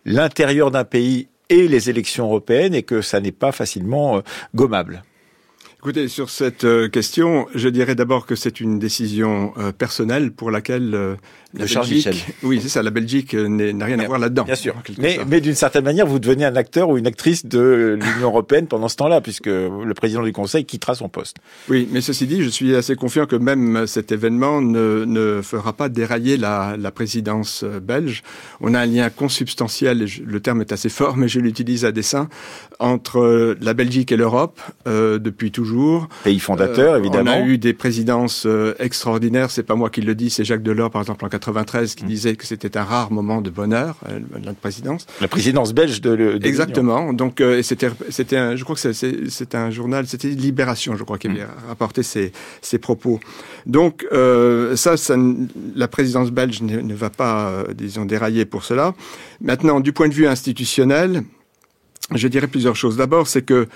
l'intérieur 0.06 0.70
d'un 0.70 0.84
pays 0.84 1.28
et 1.50 1.68
les 1.68 1.90
élections 1.90 2.26
européennes 2.26 2.76
et 2.76 2.84
que 2.84 3.02
ça 3.02 3.20
n'est 3.20 3.32
pas 3.32 3.52
facilement 3.52 4.18
euh, 4.18 4.22
gommable. 4.54 5.02
Écoutez, 5.80 6.08
sur 6.08 6.30
cette 6.30 6.66
euh, 6.66 6.88
question, 6.88 7.48
je 7.56 7.70
dirais 7.70 7.96
d'abord 7.96 8.28
que 8.28 8.36
c'est 8.36 8.60
une 8.60 8.78
décision 8.78 9.54
euh, 9.58 9.72
personnelle 9.72 10.32
pour 10.32 10.52
laquelle 10.52 11.18
de 11.58 11.66
Charles 11.66 11.88
Michel. 11.90 12.16
Oui, 12.44 12.60
c'est 12.62 12.70
ça. 12.70 12.84
La 12.84 12.92
Belgique 12.92 13.34
n'a 13.34 13.86
rien 13.86 14.00
à 14.00 14.06
voir 14.06 14.20
là-dedans. 14.20 14.44
Bien 14.44 14.56
sûr. 14.56 14.76
Mais, 14.98 15.20
mais 15.28 15.42
d'une 15.42 15.56
certaine 15.56 15.84
manière, 15.84 16.06
vous 16.06 16.20
devenez 16.20 16.46
un 16.46 16.56
acteur 16.56 16.90
ou 16.90 16.98
une 16.98 17.08
actrice 17.08 17.46
de 17.46 17.98
l'Union 18.00 18.28
européenne 18.28 18.68
pendant 18.68 18.88
ce 18.88 18.96
temps-là, 18.98 19.22
puisque 19.22 19.48
le 19.48 19.94
président 19.94 20.24
du 20.24 20.32
Conseil 20.32 20.66
quittera 20.66 20.96
son 20.96 21.10
poste. 21.10 21.38
Oui, 21.70 21.88
mais 21.92 22.02
ceci 22.02 22.28
dit, 22.28 22.44
je 22.44 22.50
suis 22.50 22.76
assez 22.76 22.96
confiant 22.96 23.26
que 23.26 23.36
même 23.36 23.88
cet 23.88 24.12
événement 24.12 24.62
ne, 24.62 25.06
ne 25.06 25.42
fera 25.42 25.74
pas 25.74 25.90
dérailler 25.90 26.38
la, 26.38 26.76
la, 26.78 26.92
présidence 26.92 27.64
belge. 27.64 28.24
On 28.62 28.74
a 28.74 28.80
un 28.82 28.86
lien 28.86 29.10
consubstantiel, 29.10 30.04
et 30.04 30.24
le 30.26 30.40
terme 30.40 30.62
est 30.62 30.72
assez 30.72 30.90
fort, 30.90 31.18
mais 31.18 31.28
je 31.28 31.40
l'utilise 31.40 31.86
à 31.86 31.92
dessein, 31.92 32.30
entre 32.80 33.56
la 33.62 33.74
Belgique 33.74 34.12
et 34.12 34.18
l'Europe 34.18 34.60
euh, 34.88 35.20
depuis 35.20 35.52
toujours. 35.52 36.08
Pays 36.24 36.40
fondateur, 36.40 36.94
euh, 36.94 37.00
évidemment. 37.00 37.32
On 37.38 37.44
a 37.44 37.48
eu 37.48 37.58
des 37.58 37.74
présidences 37.74 38.46
euh, 38.46 38.74
extraordinaires. 38.80 39.52
C'est 39.52 39.64
pas 39.64 39.76
moi 39.76 39.90
qui 39.90 40.02
le 40.02 40.16
dis, 40.16 40.30
c'est 40.30 40.44
Jacques 40.44 40.64
Delors, 40.64 40.92
par 40.92 41.02
exemple, 41.02 41.26
en 41.26 41.30
93, 41.46 41.96
qui 41.96 42.04
mm. 42.04 42.08
disait 42.08 42.36
que 42.36 42.46
c'était 42.46 42.78
un 42.78 42.84
rare 42.84 43.12
moment 43.12 43.42
de 43.42 43.50
bonheur, 43.50 43.96
euh, 44.10 44.20
notre 44.42 44.60
présidence. 44.60 45.06
La 45.22 45.28
présidence 45.28 45.74
belge 45.74 46.02
de, 46.02 46.16
de 46.16 46.46
Exactement. 46.46 47.14
Donc, 47.14 47.42
euh, 47.42 47.62
c'était, 47.62 47.90
c'était, 48.10 48.58
je 48.58 48.64
crois 48.64 48.76
que 48.76 48.94
c'est, 48.94 49.56
un 49.56 49.70
journal, 49.70 50.08
c'était 50.08 50.30
Libération, 50.30 50.96
je 50.96 51.04
crois, 51.04 51.18
qui 51.18 51.28
avait 51.28 51.44
mm. 51.44 51.68
rapporté 51.68 52.04
ces, 52.04 52.32
ces 52.62 52.78
propos. 52.78 53.20
Donc, 53.66 54.06
euh, 54.12 54.76
ça, 54.76 54.98
ça, 54.98 55.16
la 55.76 55.88
présidence 55.88 56.32
belge 56.32 56.62
ne, 56.62 56.80
ne 56.80 56.94
va 56.94 57.10
pas, 57.10 57.64
disons, 57.74 58.06
dérailler 58.06 58.46
pour 58.46 58.64
cela. 58.64 58.94
Maintenant, 59.42 59.80
du 59.80 59.94
point 59.94 60.08
de 60.08 60.14
vue 60.14 60.28
institutionnel, 60.28 61.24
je 62.14 62.28
dirais 62.28 62.48
plusieurs 62.48 62.76
choses. 62.76 62.98
D'abord, 62.98 63.28
c'est 63.28 63.42
que, 63.42 63.68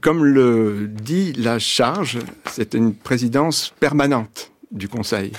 comme 0.00 0.24
le 0.24 0.88
dit 0.88 1.32
la 1.34 1.58
charge, 1.58 2.18
c'est 2.50 2.74
une 2.74 2.94
présidence 2.94 3.72
permanente 3.80 4.50
du 4.70 4.88
Conseil. 4.88 5.32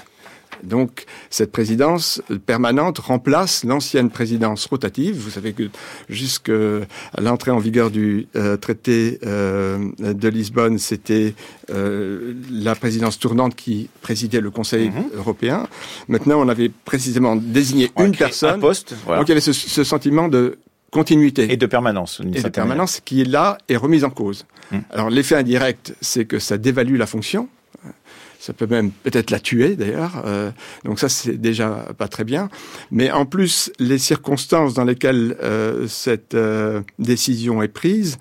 Donc 0.63 1.05
cette 1.29 1.51
présidence 1.51 2.21
permanente 2.45 2.99
remplace 2.99 3.63
l'ancienne 3.63 4.09
présidence 4.09 4.65
rotative. 4.65 5.15
Vous 5.17 5.29
savez 5.29 5.53
que 5.53 5.69
jusqu'à 6.09 6.53
l'entrée 7.17 7.51
en 7.51 7.59
vigueur 7.59 7.91
du 7.91 8.27
euh, 8.35 8.57
traité 8.57 9.19
euh, 9.25 9.89
de 9.99 10.27
Lisbonne, 10.27 10.77
c'était 10.79 11.33
euh, 11.69 12.33
la 12.51 12.75
présidence 12.75 13.19
tournante 13.19 13.55
qui 13.55 13.89
présidait 14.01 14.41
le 14.41 14.51
Conseil 14.51 14.89
mhm. 14.89 15.09
européen. 15.15 15.67
Maintenant, 16.07 16.41
on 16.41 16.49
avait 16.49 16.69
précisément 16.69 17.35
désigné 17.35 17.91
une 17.97 18.15
personne. 18.15 18.55
Un 18.55 18.59
poste. 18.59 18.95
Donc 19.07 19.27
il 19.27 19.29
y 19.29 19.31
avait 19.31 19.41
ce, 19.41 19.53
ce 19.53 19.83
sentiment 19.83 20.27
de 20.27 20.57
continuité. 20.91 21.51
Et 21.51 21.57
de 21.57 21.65
permanence. 21.65 22.21
Et 22.33 22.41
de 22.41 22.49
permanence 22.49 23.01
qui 23.03 23.21
est 23.21 23.25
là 23.25 23.57
et 23.67 23.77
remise 23.77 24.03
en 24.03 24.09
cause. 24.09 24.45
Mhm. 24.71 24.83
Alors 24.91 25.09
l'effet 25.09 25.35
indirect, 25.35 25.95
c'est 26.01 26.25
que 26.25 26.39
ça 26.39 26.57
dévalue 26.57 26.97
la 26.97 27.05
fonction 27.05 27.47
ça 28.39 28.53
peut 28.53 28.67
même 28.67 28.91
peut-être 28.91 29.31
la 29.31 29.39
tuer 29.39 29.75
d'ailleurs. 29.75 30.23
Euh, 30.25 30.49
donc 30.85 30.99
ça 30.99 31.09
c'est 31.09 31.37
déjà 31.37 31.85
pas 31.97 32.07
très 32.07 32.23
bien. 32.23 32.49
Mais 32.89 33.11
en 33.11 33.25
plus 33.25 33.71
les 33.79 33.97
circonstances 33.97 34.73
dans 34.73 34.85
lesquelles 34.85 35.35
euh, 35.43 35.87
cette 35.87 36.33
euh, 36.33 36.81
décision 36.97 37.61
est 37.61 37.67
prise 37.67 38.17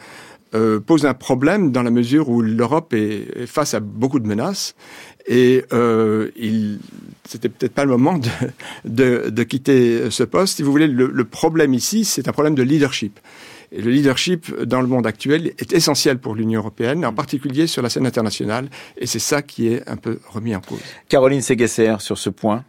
posent 0.87 1.05
un 1.05 1.13
problème 1.13 1.73
dans 1.73 1.83
la 1.83 1.91
mesure 1.91 2.31
où 2.31 2.41
l'Europe 2.41 2.95
est, 2.95 3.45
face 3.45 3.75
à 3.75 3.81
beaucoup 3.81 4.19
de 4.19 4.27
menaces 4.27 4.75
et 5.29 5.65
euh, 5.75 6.31
il 6.37 6.79
c'était 7.29 7.51
peut-être 7.51 7.75
pas 7.75 7.85
le 7.85 7.91
moment 7.91 8.19
de, 8.87 9.29
de, 9.29 9.43
quitter 9.43 10.11
ce 10.11 10.23
poste. 10.23 10.57
Si 10.57 10.63
vous 10.63 10.71
voulez, 10.71 10.87
le, 10.87 11.11
le 11.13 11.25
problème 11.25 11.75
ici, 11.75 12.07
c'est 12.07 12.27
un 12.27 12.33
problème 12.33 12.55
de 12.55 12.63
leadership. 12.63 13.21
Et 13.73 13.83
le 13.83 13.91
leadership 13.91 14.63
dans 14.63 14.81
le 14.81 14.87
monde 14.87 15.07
actuel 15.07 15.49
est 15.59 15.73
essentiel 15.73 16.19
pour 16.19 16.35
l'Union 16.35 16.61
européenne, 16.61 17.05
en 17.05 17.13
particulier 17.13 17.67
sur 17.67 17.83
la 17.83 17.89
scène 17.89 18.07
internationale, 18.07 18.69
et 18.97 19.07
c'est 19.07 19.19
ça 19.19 19.43
qui 19.43 19.69
est 19.69 19.89
un 19.89 19.97
peu 19.97 20.21
remis 20.29 20.55
en 20.57 20.61
cause. 20.61 20.83
Caroline 21.09 21.41
Séguesser, 21.41 21.97
sur 21.99 22.19
ce 22.19 22.31
point 22.31 22.65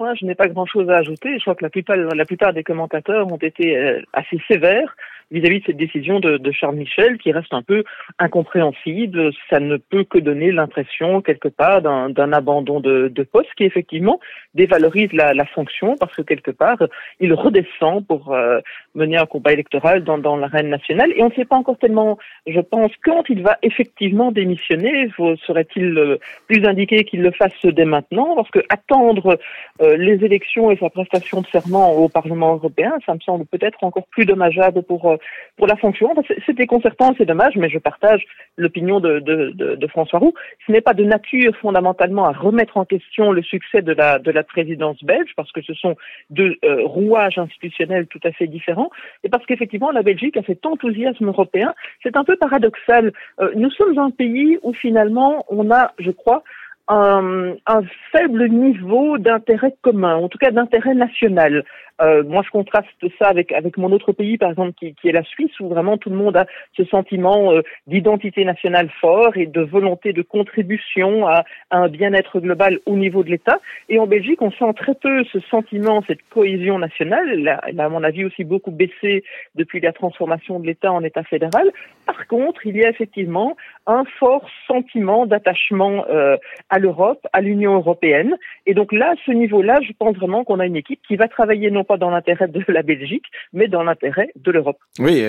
moi, 0.00 0.14
je 0.14 0.24
n'ai 0.24 0.34
pas 0.34 0.48
grand-chose 0.48 0.88
à 0.88 0.96
ajouter. 0.96 1.36
Je 1.36 1.42
crois 1.42 1.54
que 1.54 1.62
la 1.62 1.68
plupart, 1.68 1.94
la 1.94 2.24
plupart 2.24 2.54
des 2.54 2.64
commentateurs 2.64 3.30
ont 3.30 3.36
été 3.36 3.76
euh, 3.76 4.00
assez 4.14 4.40
sévères 4.48 4.96
vis-à-vis 5.30 5.60
de 5.60 5.64
cette 5.66 5.76
décision 5.76 6.20
de, 6.20 6.36
de, 6.38 6.52
Charles 6.52 6.76
Michel 6.76 7.18
qui 7.18 7.32
reste 7.32 7.52
un 7.52 7.62
peu 7.62 7.84
incompréhensible. 8.18 9.30
Ça 9.48 9.60
ne 9.60 9.76
peut 9.76 10.04
que 10.04 10.18
donner 10.18 10.52
l'impression 10.52 11.22
quelque 11.22 11.48
part 11.48 11.82
d'un 11.82 12.32
abandon 12.32 12.80
de, 12.80 13.08
de, 13.08 13.22
poste 13.22 13.50
qui 13.56 13.64
effectivement 13.64 14.20
dévalorise 14.54 15.12
la, 15.12 15.32
la, 15.34 15.44
fonction 15.44 15.96
parce 15.98 16.14
que 16.14 16.22
quelque 16.22 16.50
part 16.50 16.78
il 17.20 17.32
redescend 17.32 18.06
pour 18.06 18.32
euh, 18.32 18.60
mener 18.94 19.16
un 19.16 19.26
combat 19.26 19.52
électoral 19.52 20.02
dans, 20.02 20.18
dans 20.18 20.36
l'arène 20.36 20.68
nationale 20.68 21.12
et 21.14 21.22
on 21.22 21.28
ne 21.28 21.34
sait 21.34 21.44
pas 21.44 21.56
encore 21.56 21.78
tellement, 21.78 22.18
je 22.46 22.60
pense, 22.60 22.90
quand 23.04 23.24
il 23.28 23.42
va 23.42 23.58
effectivement 23.62 24.32
démissionner. 24.32 25.08
Serait-il 25.46 25.96
euh, 25.96 26.18
plus 26.48 26.64
indiqué 26.66 27.04
qu'il 27.04 27.22
le 27.22 27.30
fasse 27.30 27.52
dès 27.64 27.84
maintenant? 27.84 28.34
Parce 28.34 28.50
que 28.50 28.60
attendre 28.68 29.38
euh, 29.80 29.96
les 29.96 30.24
élections 30.24 30.70
et 30.70 30.76
sa 30.76 30.90
prestation 30.90 31.40
de 31.40 31.46
serment 31.46 31.92
au 31.92 32.08
Parlement 32.08 32.54
européen, 32.54 32.92
ça 33.06 33.14
me 33.14 33.20
semble 33.20 33.46
peut-être 33.46 33.82
encore 33.82 34.06
plus 34.10 34.24
dommageable 34.24 34.82
pour 34.82 35.18
pour 35.56 35.66
la 35.66 35.76
fonction. 35.76 36.14
C'est 36.46 36.56
déconcertant, 36.56 37.14
c'est 37.18 37.26
dommage, 37.26 37.56
mais 37.56 37.68
je 37.68 37.78
partage 37.78 38.24
l'opinion 38.56 39.00
de, 39.00 39.20
de, 39.20 39.50
de, 39.54 39.74
de, 39.76 39.86
François 39.86 40.18
Roux. 40.18 40.34
Ce 40.66 40.72
n'est 40.72 40.80
pas 40.80 40.94
de 40.94 41.04
nature 41.04 41.54
fondamentalement 41.56 42.24
à 42.24 42.32
remettre 42.32 42.76
en 42.76 42.84
question 42.84 43.32
le 43.32 43.42
succès 43.42 43.82
de 43.82 43.92
la, 43.92 44.18
de 44.18 44.30
la 44.30 44.42
présidence 44.42 45.02
belge, 45.04 45.32
parce 45.36 45.52
que 45.52 45.62
ce 45.62 45.74
sont 45.74 45.96
deux 46.30 46.56
euh, 46.64 46.82
rouages 46.84 47.38
institutionnels 47.38 48.06
tout 48.06 48.20
à 48.24 48.32
fait 48.32 48.46
différents, 48.46 48.90
et 49.24 49.28
parce 49.28 49.44
qu'effectivement 49.46 49.90
la 49.90 50.02
Belgique 50.02 50.36
a 50.36 50.42
cet 50.42 50.64
enthousiasme 50.66 51.28
européen. 51.28 51.74
C'est 52.02 52.16
un 52.16 52.24
peu 52.24 52.36
paradoxal. 52.36 53.12
Euh, 53.40 53.50
nous 53.54 53.70
sommes 53.70 53.98
un 53.98 54.10
pays 54.10 54.58
où 54.62 54.72
finalement 54.72 55.44
on 55.48 55.70
a, 55.70 55.92
je 55.98 56.10
crois, 56.10 56.42
un, 56.88 57.54
un, 57.66 57.82
faible 58.12 58.48
niveau 58.48 59.18
d'intérêt 59.18 59.74
commun, 59.82 60.16
en 60.16 60.28
tout 60.28 60.38
cas 60.38 60.50
d'intérêt 60.50 60.94
national. 60.94 61.64
Euh, 62.00 62.22
moi, 62.24 62.42
je 62.44 62.50
contraste 62.50 62.88
ça 63.18 63.28
avec 63.28 63.52
avec 63.52 63.76
mon 63.76 63.92
autre 63.92 64.12
pays, 64.12 64.38
par 64.38 64.50
exemple, 64.50 64.72
qui, 64.72 64.94
qui 64.94 65.08
est 65.08 65.12
la 65.12 65.22
Suisse, 65.22 65.58
où 65.60 65.68
vraiment 65.68 65.98
tout 65.98 66.08
le 66.08 66.16
monde 66.16 66.36
a 66.36 66.46
ce 66.76 66.84
sentiment 66.84 67.52
euh, 67.52 67.60
d'identité 67.86 68.44
nationale 68.44 68.88
fort 69.00 69.36
et 69.36 69.46
de 69.46 69.60
volonté 69.60 70.12
de 70.12 70.22
contribution 70.22 71.26
à, 71.26 71.44
à 71.70 71.78
un 71.78 71.88
bien-être 71.88 72.40
global 72.40 72.78
au 72.86 72.96
niveau 72.96 73.22
de 73.22 73.30
l'État. 73.30 73.60
Et 73.88 73.98
en 73.98 74.06
Belgique, 74.06 74.40
on 74.40 74.50
sent 74.50 74.72
très 74.76 74.94
peu 74.94 75.24
ce 75.24 75.40
sentiment, 75.50 76.02
cette 76.06 76.22
cohésion 76.30 76.78
nationale. 76.78 77.28
Elle 77.32 77.58
elle 77.66 77.80
a, 77.80 77.84
à 77.84 77.88
mon 77.88 78.02
avis, 78.02 78.24
aussi 78.24 78.44
beaucoup 78.44 78.70
baissé 78.70 79.22
depuis 79.54 79.80
la 79.80 79.92
transformation 79.92 80.58
de 80.58 80.66
l'État 80.66 80.92
en 80.92 81.04
État 81.04 81.22
fédéral. 81.24 81.70
Par 82.06 82.26
contre, 82.26 82.66
il 82.66 82.76
y 82.76 82.84
a 82.84 82.88
effectivement 82.88 83.56
un 83.90 84.04
fort 84.18 84.46
sentiment 84.66 85.26
d'attachement 85.26 86.04
euh, 86.08 86.36
à 86.68 86.78
l'Europe, 86.78 87.26
à 87.32 87.40
l'Union 87.40 87.74
européenne. 87.74 88.36
Et 88.66 88.74
donc 88.74 88.92
là, 88.92 89.12
à 89.12 89.14
ce 89.26 89.32
niveau-là, 89.32 89.80
je 89.86 89.92
pense 89.98 90.16
vraiment 90.16 90.44
qu'on 90.44 90.60
a 90.60 90.66
une 90.66 90.76
équipe 90.76 91.00
qui 91.06 91.16
va 91.16 91.28
travailler 91.28 91.70
non 91.70 91.84
pas 91.84 91.96
dans 91.96 92.10
l'intérêt 92.10 92.48
de 92.48 92.64
la 92.68 92.82
Belgique, 92.82 93.24
mais 93.52 93.68
dans 93.68 93.82
l'intérêt 93.82 94.30
de 94.36 94.50
l'Europe. 94.50 94.78
Oui, 94.98 95.22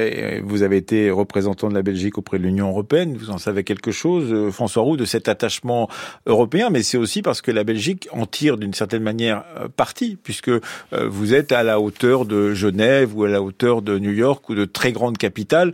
vous 0.43 0.63
avez 0.63 0.77
été 0.77 1.09
représentant 1.09 1.69
de 1.69 1.73
la 1.73 1.81
Belgique 1.81 2.17
auprès 2.17 2.37
de 2.37 2.43
l'Union 2.43 2.69
européenne, 2.69 3.15
vous 3.17 3.29
en 3.29 3.37
savez 3.37 3.63
quelque 3.63 3.91
chose, 3.91 4.31
euh, 4.31 4.51
François 4.51 4.83
Roux, 4.83 4.97
de 4.97 5.05
cet 5.05 5.27
attachement 5.27 5.89
européen, 6.25 6.69
mais 6.69 6.83
c'est 6.83 6.97
aussi 6.97 7.21
parce 7.21 7.41
que 7.41 7.51
la 7.51 7.63
Belgique 7.63 8.07
en 8.11 8.25
tire 8.25 8.57
d'une 8.57 8.73
certaine 8.73 9.03
manière 9.03 9.43
euh, 9.57 9.67
parti, 9.67 10.17
puisque 10.21 10.49
euh, 10.49 10.59
vous 10.91 11.33
êtes 11.33 11.51
à 11.51 11.63
la 11.63 11.79
hauteur 11.79 12.25
de 12.25 12.53
Genève 12.53 13.17
ou 13.17 13.23
à 13.23 13.29
la 13.29 13.41
hauteur 13.41 13.81
de 13.81 13.97
New 13.97 14.11
York 14.11 14.47
ou 14.49 14.55
de 14.55 14.65
très 14.65 14.91
grandes 14.91 15.17
capitales 15.17 15.73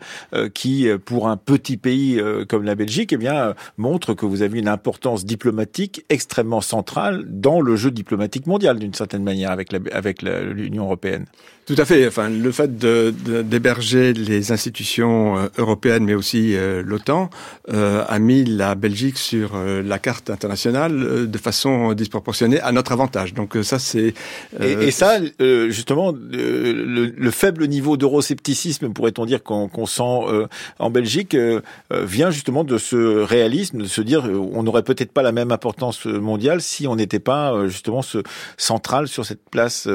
qui, 0.54 0.88
pour 1.06 1.28
un 1.28 1.38
petit 1.38 1.78
pays 1.78 2.22
comme 2.48 2.64
la 2.64 2.76
Belgique, 2.78 3.12
eh 3.12 3.18
bien, 3.18 3.56
montre 3.76 4.14
que 4.14 4.26
vous 4.26 4.42
avez 4.42 4.60
une 4.60 4.70
importance 4.70 5.26
diplomatique 5.26 6.06
extrêmement 6.08 6.62
centrale 6.62 7.26
dans 7.28 7.60
le 7.60 7.76
jeu 7.76 7.92
diplomatique 7.92 8.48
mondial, 8.48 8.80
d'une 8.80 8.94
certaine 8.94 9.24
manière, 9.24 9.52
avec 9.52 10.22
l'Union 10.22 10.86
européenne. 10.86 11.26
Tout 11.68 11.76
à 11.78 11.84
fait. 11.84 12.08
Enfin, 12.08 12.30
le 12.30 12.52
fait 12.54 12.78
d'héberger 12.78 14.14
de, 14.14 14.22
les 14.22 14.54
institutions 14.54 15.38
euh, 15.38 15.48
européennes, 15.58 16.06
mais 16.06 16.14
aussi 16.14 16.56
euh, 16.56 16.82
l'OTAN, 16.82 17.30
euh, 17.74 18.06
a 18.08 18.20
mis 18.20 18.46
la 18.46 18.76
Belgique 18.76 19.18
sur 19.18 19.52
euh, 19.56 19.82
la 19.84 20.00
carte 20.00 20.30
internationale 20.30 20.94
euh, 20.94 21.26
de 21.26 21.38
façon 21.38 21.92
disproportionnée 21.92 22.62
à 22.62 22.72
notre 22.72 22.94
avantage. 22.94 23.34
Donc 23.34 23.58
ça, 23.64 23.80
c'est. 23.80 24.14
Et, 24.62 24.72
et, 24.72 24.92
ça, 24.92 25.20
justement, 25.68 26.14
le, 26.14 27.08
le, 27.08 27.32
faible 27.32 27.68
niveau 27.68 27.98
d'euroscepticisme, 27.98 28.94
pourrait-on 28.94 29.26
dire, 29.26 29.44
qu'on 29.44 29.68
qu 29.68 29.86
sent 29.86 30.48
en 30.80 30.90
Belgique, 30.90 31.36
vient 31.92 32.32
justement 32.32 32.64
de 32.64 32.78
ce 32.78 32.96
réalisme, 32.96 33.80
de 33.80 33.88
se 33.88 34.02
dire, 34.02 34.30
on 34.54 34.64
n'aurait 34.64 34.84
peut-être 34.84 35.12
pas 35.12 35.22
la 35.22 35.34
même 35.34 35.52
importance 35.52 36.06
mondiale 36.06 36.62
si 36.62 36.88
on 36.88 36.96
n'était 36.96 37.20
pas 37.20 37.68
justement 37.68 38.02
ce 38.02 38.20
central 38.56 39.10
sur 39.10 39.26
cette 39.26 39.50
place 39.50 39.90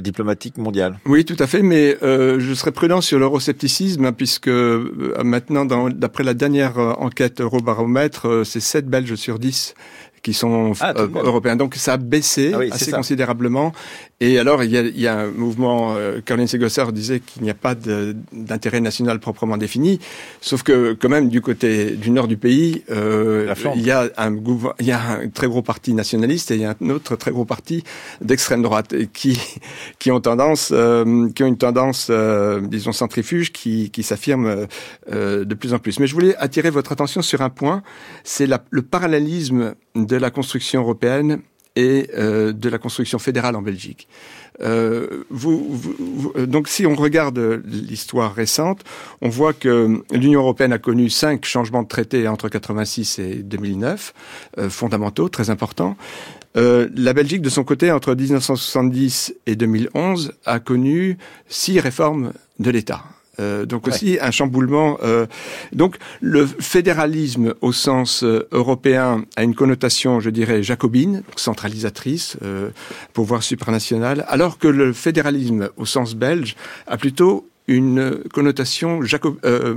diplomatique 0.00 0.56
mondiale. 0.56 0.85
Oui, 1.06 1.24
tout 1.24 1.36
à 1.38 1.46
fait, 1.46 1.62
mais 1.62 1.96
euh, 2.02 2.38
je 2.40 2.54
serais 2.54 2.72
prudent 2.72 3.00
sur 3.00 3.18
l'euroscepticisme, 3.18 4.04
hein, 4.04 4.12
puisque 4.12 4.48
euh, 4.48 5.14
maintenant, 5.24 5.64
d'après 5.90 6.24
la 6.24 6.34
dernière 6.34 6.78
euh, 6.78 6.92
enquête 6.98 7.40
Eurobaromètre, 7.40 8.28
euh, 8.28 8.44
c'est 8.44 8.60
7 8.60 8.86
Belges 8.86 9.14
sur 9.14 9.38
10 9.38 9.74
qui 10.22 10.34
sont 10.34 10.72
ah, 10.80 10.92
européens. 11.14 11.54
Donc 11.54 11.76
ça 11.76 11.92
a 11.92 11.96
baissé 11.98 12.50
ah 12.52 12.58
oui, 12.58 12.68
assez 12.72 12.90
considérablement. 12.90 13.72
Et 14.20 14.38
alors, 14.38 14.64
il 14.64 14.70
y 14.70 14.78
a, 14.78 14.80
il 14.80 14.98
y 14.98 15.06
a 15.06 15.18
un 15.18 15.30
mouvement, 15.30 15.94
euh, 15.94 16.22
Caroline 16.24 16.46
Segosser 16.48 16.84
disait 16.90 17.20
qu'il 17.20 17.42
n'y 17.42 17.50
a 17.50 17.54
pas 17.54 17.74
d'intérêt 17.74 18.80
national 18.80 19.20
proprement 19.20 19.58
défini, 19.58 20.00
sauf 20.40 20.62
que 20.62 20.94
quand 20.94 21.10
même 21.10 21.28
du 21.28 21.42
côté 21.42 21.90
du 21.90 22.10
nord 22.10 22.26
du 22.26 22.38
pays, 22.38 22.82
euh, 22.90 23.54
il, 23.74 23.82
y 23.82 23.90
a 23.90 24.08
un, 24.16 24.34
il 24.80 24.86
y 24.86 24.92
a 24.92 25.02
un 25.02 25.28
très 25.28 25.46
gros 25.48 25.60
parti 25.60 25.92
nationaliste 25.92 26.50
et 26.50 26.54
il 26.54 26.62
y 26.62 26.64
a 26.64 26.74
un 26.80 26.88
autre 26.88 27.14
très 27.16 27.30
gros 27.30 27.44
parti 27.44 27.84
d'extrême 28.22 28.62
droite 28.62 28.94
qui, 29.12 29.38
qui 29.98 30.10
ont 30.10 30.20
tendance, 30.22 30.70
euh, 30.72 31.28
qui 31.34 31.42
ont 31.42 31.48
une 31.48 31.58
tendance, 31.58 32.08
euh, 32.08 32.62
disons, 32.62 32.92
centrifuge 32.92 33.52
qui, 33.52 33.90
qui 33.90 34.02
s'affirme 34.02 34.66
euh, 35.12 35.44
de 35.44 35.54
plus 35.54 35.74
en 35.74 35.78
plus. 35.78 36.00
Mais 36.00 36.06
je 36.06 36.14
voulais 36.14 36.34
attirer 36.36 36.70
votre 36.70 36.92
attention 36.92 37.20
sur 37.20 37.42
un 37.42 37.50
point, 37.50 37.82
c'est 38.24 38.48
le 38.70 38.82
parallélisme 38.82 39.74
de 39.94 40.16
la 40.16 40.30
construction 40.30 40.80
européenne 40.80 41.42
et 41.76 42.10
euh, 42.16 42.52
de 42.52 42.68
la 42.68 42.78
construction 42.78 43.18
fédérale 43.18 43.54
en 43.54 43.62
Belgique. 43.62 44.08
Euh, 44.62 45.24
euh, 46.36 46.46
donc, 46.46 46.68
si 46.68 46.86
on 46.86 46.94
regarde 46.94 47.62
l'histoire 47.66 48.34
récente, 48.34 48.82
on 49.20 49.28
voit 49.28 49.52
que 49.52 50.02
l'Union 50.12 50.40
européenne 50.40 50.72
a 50.72 50.78
connu 50.78 51.10
cinq 51.10 51.44
changements 51.44 51.82
de 51.82 51.88
traité 51.88 52.28
entre 52.28 52.48
86 52.48 53.18
et 53.18 53.34
2009, 53.36 54.14
euh, 54.58 54.70
fondamentaux, 54.70 55.28
très 55.28 55.50
importants. 55.50 55.96
La 56.54 57.12
Belgique, 57.12 57.42
de 57.42 57.50
son 57.50 57.64
côté, 57.64 57.92
entre 57.92 58.14
1970 58.14 59.34
et 59.44 59.56
2011, 59.56 60.32
a 60.46 60.58
connu 60.58 61.18
six 61.48 61.78
réformes 61.80 62.32
de 62.58 62.70
l'État. 62.70 63.04
Euh, 63.38 63.66
donc 63.66 63.86
aussi 63.86 64.18
un 64.20 64.30
chamboulement. 64.30 64.98
Euh, 65.02 65.26
donc 65.72 65.96
le 66.20 66.46
fédéralisme 66.46 67.54
au 67.60 67.72
sens 67.72 68.22
euh, 68.22 68.48
européen 68.52 69.24
a 69.36 69.42
une 69.42 69.54
connotation, 69.54 70.20
je 70.20 70.30
dirais, 70.30 70.62
jacobine, 70.62 71.22
centralisatrice, 71.36 72.36
pouvoir 73.12 73.42
supranational, 73.42 74.24
alors 74.28 74.58
que 74.58 74.68
le 74.68 74.92
fédéralisme 74.92 75.70
au 75.76 75.84
sens 75.84 76.14
belge 76.14 76.56
a 76.86 76.96
plutôt 76.96 77.48
une 77.68 78.22
connotation 78.32 79.02
Jacob, 79.02 79.36
euh, 79.44 79.74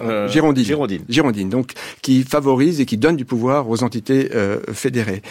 euh, 0.00 0.28
girondine, 0.28 0.64
girondine. 0.64 1.02
girondine, 1.08 1.48
donc 1.48 1.72
qui 2.00 2.22
favorise 2.22 2.80
et 2.80 2.86
qui 2.86 2.96
donne 2.96 3.16
du 3.16 3.24
pouvoir 3.24 3.68
aux 3.68 3.82
entités 3.82 4.30
euh, 4.34 4.60
fédérées. 4.72 5.22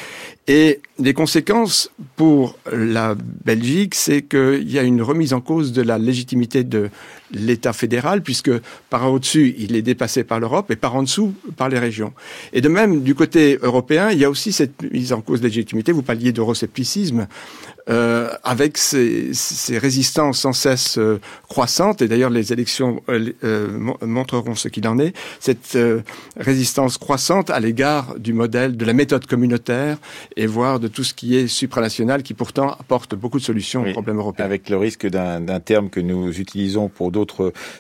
Et 0.48 0.82
les 1.00 1.13
conséquences 1.13 1.91
pour 2.15 2.58
la 2.72 3.15
Belgique, 3.46 3.96
c'est 3.96 4.24
qu'il 4.24 4.70
y 4.70 4.78
a 4.78 4.84
une 4.84 5.02
remise 5.02 5.34
en 5.34 5.41
cause 5.41 5.72
de 5.72 5.82
la 5.82 5.98
légitimité 5.98 6.63
de 6.63 6.89
l'État 7.34 7.74
fédéral, 7.74 8.22
puisque 8.22 8.52
par 8.89 9.12
au-dessus, 9.12 9.56
il 9.58 9.76
est 9.76 9.82
dépassé 9.82 10.24
par 10.24 10.39
l'Europe, 10.39 10.72
et 10.72 10.76
par 10.76 10.96
en 10.96 11.04
dessous, 11.04 11.34
par 11.58 11.70
les 11.70 11.80
régions. 11.80 12.13
Et 12.54 12.62
de 12.62 12.70
même, 12.70 13.02
du 13.02 13.15
côté 13.15 13.60
européen, 13.62 14.12
il 14.12 14.20
y 14.20 14.26
a 14.26 14.30
aussi 14.30 14.52
cette 14.52 14.82
mise 14.91 15.13
en 15.13 15.22
cause 15.22 15.41
de 15.41 15.48
légitimité. 15.48 15.91
Vous 15.91 16.02
parliez 16.02 16.32
d'euroscepticisme, 16.32 17.28
euh, 17.89 18.30
avec 18.44 18.78
ces, 18.78 19.34
ces, 19.34 19.78
résistances 19.78 20.39
sans 20.39 20.54
cesse 20.54 20.98
euh, 20.98 21.20
croissantes, 21.50 22.02
et 22.02 22.08
d'ailleurs 22.08 22.30
les 22.30 22.54
élections 22.54 23.02
euh, 23.10 23.34
euh 23.44 23.67
montreront 24.02 24.54
ce 24.54 24.67
qu'il 24.67 24.88
en 24.88 25.00
est, 25.00 25.13
cette 25.39 25.78
résistance 26.38 26.98
croissante 26.98 27.50
à 27.50 27.60
l'égard 27.60 28.20
du 28.20 28.34
modèle, 28.34 28.78
de 28.78 28.86
la 28.86 28.94
méthode 28.94 29.26
communautaire, 29.26 29.98
et 30.38 30.46
voire 30.46 30.80
de 30.80 30.88
tout 30.88 31.04
ce 31.04 31.13
qui 31.13 31.36
est 31.36 31.48
supranational, 31.48 32.24
qui 32.24 32.34
pourtant 32.34 32.70
apporte 32.70 33.15
beaucoup 33.15 33.39
de 33.39 33.44
solutions 33.44 33.82
aux 33.82 33.91
problèmes 33.91 34.20
européens. 34.20 34.46
Avec 34.46 34.70
le 34.70 34.78
risque 34.78 35.08
d'un 35.08 35.60
terme 35.60 35.89
que 35.89 36.00
nous 36.00 36.39
utilisons 36.39 36.88
pour 36.88 37.12
d'autres 37.12 37.21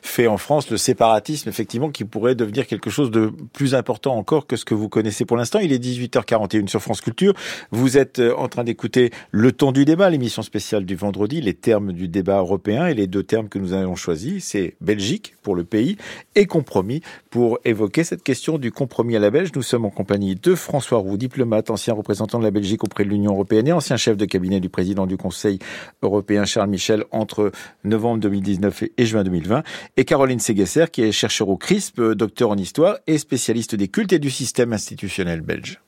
faits 0.01 0.27
en 0.27 0.37
France, 0.37 0.69
le 0.69 0.77
séparatisme, 0.77 1.49
effectivement, 1.49 1.89
qui 1.89 2.05
pourrait 2.05 2.35
devenir 2.35 2.67
quelque 2.67 2.89
chose 2.89 3.11
de 3.11 3.31
plus 3.53 3.75
important 3.75 4.15
encore 4.15 4.47
que 4.47 4.55
ce 4.55 4.65
que 4.65 4.73
vous 4.73 4.89
connaissez 4.89 5.25
pour 5.25 5.37
l'instant. 5.37 5.59
Il 5.59 5.73
est 5.73 5.83
18h41 5.83 6.67
sur 6.67 6.81
France 6.81 7.01
Culture. 7.01 7.33
Vous 7.71 7.97
êtes 7.97 8.19
en 8.19 8.47
train 8.47 8.63
d'écouter 8.63 9.11
le 9.31 9.51
ton 9.51 9.71
du 9.71 9.85
débat, 9.85 10.09
l'émission 10.09 10.41
spéciale 10.41 10.85
du 10.85 10.95
vendredi, 10.95 11.41
les 11.41 11.53
termes 11.53 11.93
du 11.93 12.07
débat 12.07 12.39
européen 12.39 12.87
et 12.87 12.93
les 12.93 13.07
deux 13.07 13.23
termes 13.23 13.49
que 13.49 13.59
nous 13.59 13.73
avons 13.73 13.95
choisis, 13.95 14.43
c'est 14.43 14.75
Belgique 14.81 15.35
pour 15.41 15.55
le 15.55 15.63
pays 15.63 15.97
et 16.35 16.45
compromis 16.45 17.01
pour 17.29 17.59
évoquer 17.65 18.03
cette 18.03 18.23
question 18.23 18.57
du 18.57 18.71
compromis 18.71 19.15
à 19.15 19.19
la 19.19 19.29
Belge. 19.29 19.51
Nous 19.55 19.61
sommes 19.61 19.85
en 19.85 19.89
compagnie 19.89 20.35
de 20.35 20.55
François 20.55 20.99
Roux, 20.99 21.17
diplomate, 21.17 21.69
ancien 21.69 21.93
représentant 21.93 22.39
de 22.39 22.43
la 22.43 22.51
Belgique 22.51 22.83
auprès 22.83 23.03
de 23.03 23.09
l'Union 23.09 23.31
européenne 23.31 23.67
et 23.67 23.71
ancien 23.71 23.97
chef 23.97 24.17
de 24.17 24.25
cabinet 24.25 24.59
du 24.59 24.69
président 24.69 25.05
du 25.05 25.17
Conseil 25.17 25.59
européen 26.01 26.45
Charles 26.45 26.69
Michel 26.69 27.05
entre 27.11 27.51
novembre 27.83 28.19
2019 28.21 28.83
et 28.97 29.05
juin 29.05 29.23
2020 29.31 29.63
et 29.97 30.05
Caroline 30.05 30.39
Séguesser 30.39 30.85
qui 30.91 31.01
est 31.03 31.11
chercheur 31.11 31.49
au 31.49 31.57
CRISP, 31.57 32.01
docteur 32.01 32.49
en 32.49 32.57
histoire 32.57 32.97
et 33.07 33.17
spécialiste 33.17 33.75
des 33.75 33.87
cultes 33.87 34.13
et 34.13 34.19
du 34.19 34.29
système 34.29 34.73
institutionnel 34.73 35.41
belge. 35.41 35.79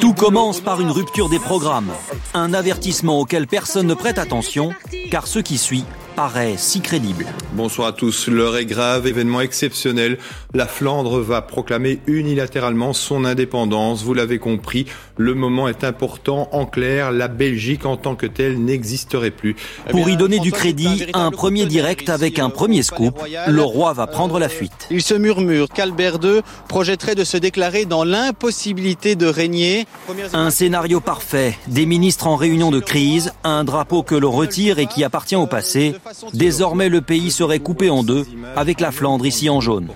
Tout 0.00 0.14
commence 0.14 0.60
par 0.60 0.80
une 0.80 0.90
rupture 0.90 1.28
des 1.28 1.38
programmes, 1.38 1.90
un 2.34 2.52
avertissement 2.52 3.20
auquel 3.20 3.46
personne 3.46 3.86
ne 3.86 3.94
prête 3.94 4.18
attention, 4.18 4.72
car 5.10 5.26
ce 5.26 5.38
qui 5.38 5.58
suit 5.58 5.84
paraît 6.16 6.54
si 6.56 6.80
crédible. 6.80 7.26
Bonsoir 7.52 7.88
à 7.88 7.92
tous. 7.92 8.28
L'heure 8.28 8.56
est 8.56 8.64
grave, 8.64 9.06
événement 9.06 9.42
exceptionnel. 9.42 10.18
La 10.54 10.66
Flandre 10.66 11.20
va 11.20 11.42
proclamer 11.42 12.00
unilatéralement 12.06 12.94
son 12.94 13.26
indépendance. 13.26 14.02
Vous 14.02 14.14
l'avez 14.14 14.38
compris, 14.38 14.86
le 15.18 15.34
moment 15.34 15.68
est 15.68 15.84
important. 15.84 16.48
En 16.52 16.64
clair, 16.64 17.12
la 17.12 17.28
Belgique 17.28 17.84
en 17.84 17.98
tant 17.98 18.16
que 18.16 18.26
telle 18.26 18.64
n'existerait 18.64 19.30
plus. 19.30 19.56
Pour 19.90 20.08
y 20.08 20.16
donner 20.16 20.38
du 20.38 20.52
crédit, 20.52 21.06
un 21.12 21.30
premier 21.30 21.66
direct 21.66 22.08
avec 22.08 22.38
un 22.38 22.48
premier 22.48 22.82
scoop. 22.82 23.22
Le 23.46 23.62
roi 23.62 23.92
va 23.92 24.06
prendre 24.06 24.38
la 24.38 24.48
fuite. 24.48 24.88
Il 24.90 25.02
se 25.02 25.14
murmure 25.14 25.68
qu'Albert 25.68 26.18
II 26.22 26.40
projetterait 26.68 27.14
de 27.14 27.24
se 27.24 27.36
déclarer 27.36 27.84
dans 27.84 28.04
l'impossibilité 28.04 29.16
de 29.16 29.26
régner. 29.26 29.86
Un 30.32 30.48
scénario 30.48 31.00
parfait. 31.00 31.58
Des 31.66 31.84
ministres 31.84 32.26
en 32.26 32.36
réunion 32.36 32.70
de 32.70 32.80
crise, 32.80 33.32
un 33.44 33.64
drapeau 33.64 34.02
que 34.02 34.14
l'on 34.14 34.32
retire 34.32 34.78
et 34.78 34.86
qui 34.86 35.04
appartient 35.04 35.36
au 35.36 35.46
passé. 35.46 35.94
Désormais, 36.32 36.88
le 36.88 37.00
pays 37.00 37.30
serait 37.30 37.58
coupé 37.58 37.90
en 37.90 38.02
deux, 38.02 38.26
avec 38.54 38.80
la 38.80 38.92
Flandre 38.92 39.26
ici 39.26 39.50
en 39.50 39.60
jaune. 39.60 39.88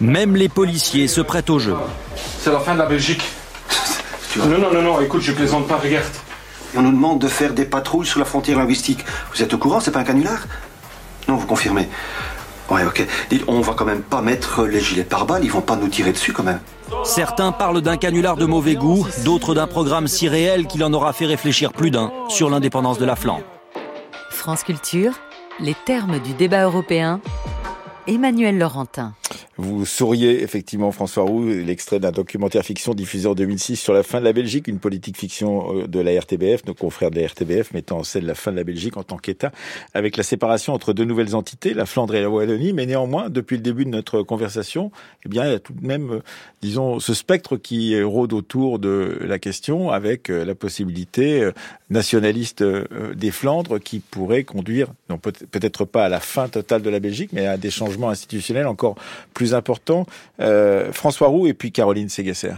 Même 0.00 0.36
les 0.36 0.48
policiers 0.48 1.08
se 1.08 1.20
prêtent 1.20 1.50
au 1.50 1.58
jeu. 1.58 1.74
C'est 2.40 2.52
la 2.52 2.60
fin 2.60 2.74
de 2.74 2.78
la 2.78 2.86
Belgique. 2.86 3.22
Non, 4.36 4.58
non, 4.58 4.72
non, 4.72 4.82
non, 4.82 5.00
écoute, 5.00 5.22
je 5.22 5.32
plaisante 5.32 5.66
pas, 5.66 5.76
regarde. 5.76 6.06
on 6.76 6.82
nous 6.82 6.92
demande 6.92 7.18
de 7.18 7.28
faire 7.28 7.52
des 7.52 7.64
patrouilles 7.64 8.06
sur 8.06 8.18
la 8.18 8.24
frontière 8.24 8.58
linguistique. 8.58 9.04
Vous 9.34 9.42
êtes 9.42 9.52
au 9.52 9.58
courant, 9.58 9.80
c'est 9.80 9.90
pas 9.90 10.00
un 10.00 10.04
canular? 10.04 10.46
Non, 11.26 11.36
vous 11.36 11.46
confirmez. 11.46 11.88
Ouais, 12.70 12.84
ok. 12.84 13.06
Dites, 13.30 13.44
on 13.48 13.60
va 13.60 13.72
quand 13.72 13.86
même 13.86 14.02
pas 14.02 14.20
mettre 14.20 14.64
les 14.64 14.80
gilets 14.80 15.04
pare-balles, 15.04 15.44
ils 15.44 15.50
vont 15.50 15.62
pas 15.62 15.76
nous 15.76 15.88
tirer 15.88 16.12
dessus 16.12 16.32
quand 16.32 16.42
même. 16.42 16.60
Certains 17.04 17.52
parlent 17.52 17.80
d'un 17.80 17.96
canular 17.96 18.36
de 18.36 18.44
mauvais 18.44 18.74
goût, 18.74 19.06
d'autres 19.24 19.54
d'un 19.54 19.66
programme 19.66 20.06
si 20.06 20.28
réel 20.28 20.66
qu'il 20.66 20.84
en 20.84 20.92
aura 20.92 21.12
fait 21.12 21.26
réfléchir 21.26 21.72
plus 21.72 21.90
d'un 21.90 22.12
sur 22.28 22.50
l'indépendance 22.50 22.98
de 22.98 23.04
la 23.06 23.16
Flandre. 23.16 23.44
France 24.30 24.62
Culture, 24.62 25.12
les 25.60 25.74
termes 25.74 26.18
du 26.20 26.34
débat 26.34 26.64
européen, 26.64 27.20
Emmanuel 28.06 28.58
Laurentin. 28.58 29.12
Vous 29.60 29.84
souriez 29.86 30.44
effectivement, 30.44 30.92
François 30.92 31.24
Roux, 31.24 31.44
l'extrait 31.46 31.98
d'un 31.98 32.12
documentaire 32.12 32.64
fiction 32.64 32.94
diffusé 32.94 33.26
en 33.26 33.34
2006 33.34 33.74
sur 33.74 33.92
la 33.92 34.04
fin 34.04 34.20
de 34.20 34.24
la 34.24 34.32
Belgique, 34.32 34.68
une 34.68 34.78
politique 34.78 35.18
fiction 35.18 35.80
euh, 35.80 35.88
de 35.88 35.98
la 35.98 36.12
RTBF, 36.16 36.64
nos 36.64 36.74
confrères 36.74 37.10
de 37.10 37.18
la 37.18 37.26
RTBF 37.26 37.72
mettant 37.72 37.98
en 37.98 38.04
scène 38.04 38.24
la 38.24 38.36
fin 38.36 38.52
de 38.52 38.56
la 38.56 38.62
Belgique 38.62 38.96
en 38.96 39.02
tant 39.02 39.16
qu'État, 39.16 39.50
avec 39.94 40.16
la 40.16 40.22
séparation 40.22 40.74
entre 40.74 40.92
deux 40.92 41.04
nouvelles 41.04 41.34
entités, 41.34 41.74
la 41.74 41.86
Flandre 41.86 42.14
et 42.14 42.20
la 42.20 42.30
Wallonie. 42.30 42.72
Mais 42.72 42.86
néanmoins, 42.86 43.30
depuis 43.30 43.56
le 43.56 43.62
début 43.62 43.84
de 43.84 43.90
notre 43.90 44.22
conversation, 44.22 44.92
eh 45.26 45.28
bien, 45.28 45.44
il 45.44 45.50
y 45.50 45.54
a 45.56 45.58
tout 45.58 45.72
de 45.72 45.84
même, 45.84 46.12
euh, 46.12 46.20
disons, 46.62 47.00
ce 47.00 47.12
spectre 47.12 47.56
qui 47.56 48.00
rôde 48.00 48.34
autour 48.34 48.78
de 48.78 49.18
la 49.22 49.40
question, 49.40 49.90
avec 49.90 50.30
euh, 50.30 50.44
la 50.44 50.54
possibilité 50.54 51.50
nationaliste 51.90 52.62
des 52.62 53.30
Flandres 53.32 53.80
qui 53.80 53.98
pourrait 53.98 54.44
conduire, 54.44 54.88
non 55.10 55.18
peut-être 55.18 55.84
pas 55.84 56.04
à 56.04 56.08
la 56.08 56.20
fin 56.20 56.48
totale 56.48 56.82
de 56.82 56.90
la 56.90 57.00
Belgique, 57.00 57.30
mais 57.32 57.46
à 57.46 57.56
des 57.56 57.70
changements 57.70 58.10
institutionnels 58.10 58.66
encore 58.66 58.94
plus 59.34 59.47
important. 59.54 60.06
Euh, 60.40 60.92
François 60.92 61.28
Roux 61.28 61.46
et 61.46 61.54
puis 61.54 61.72
Caroline 61.72 62.08
Ségasser. 62.08 62.52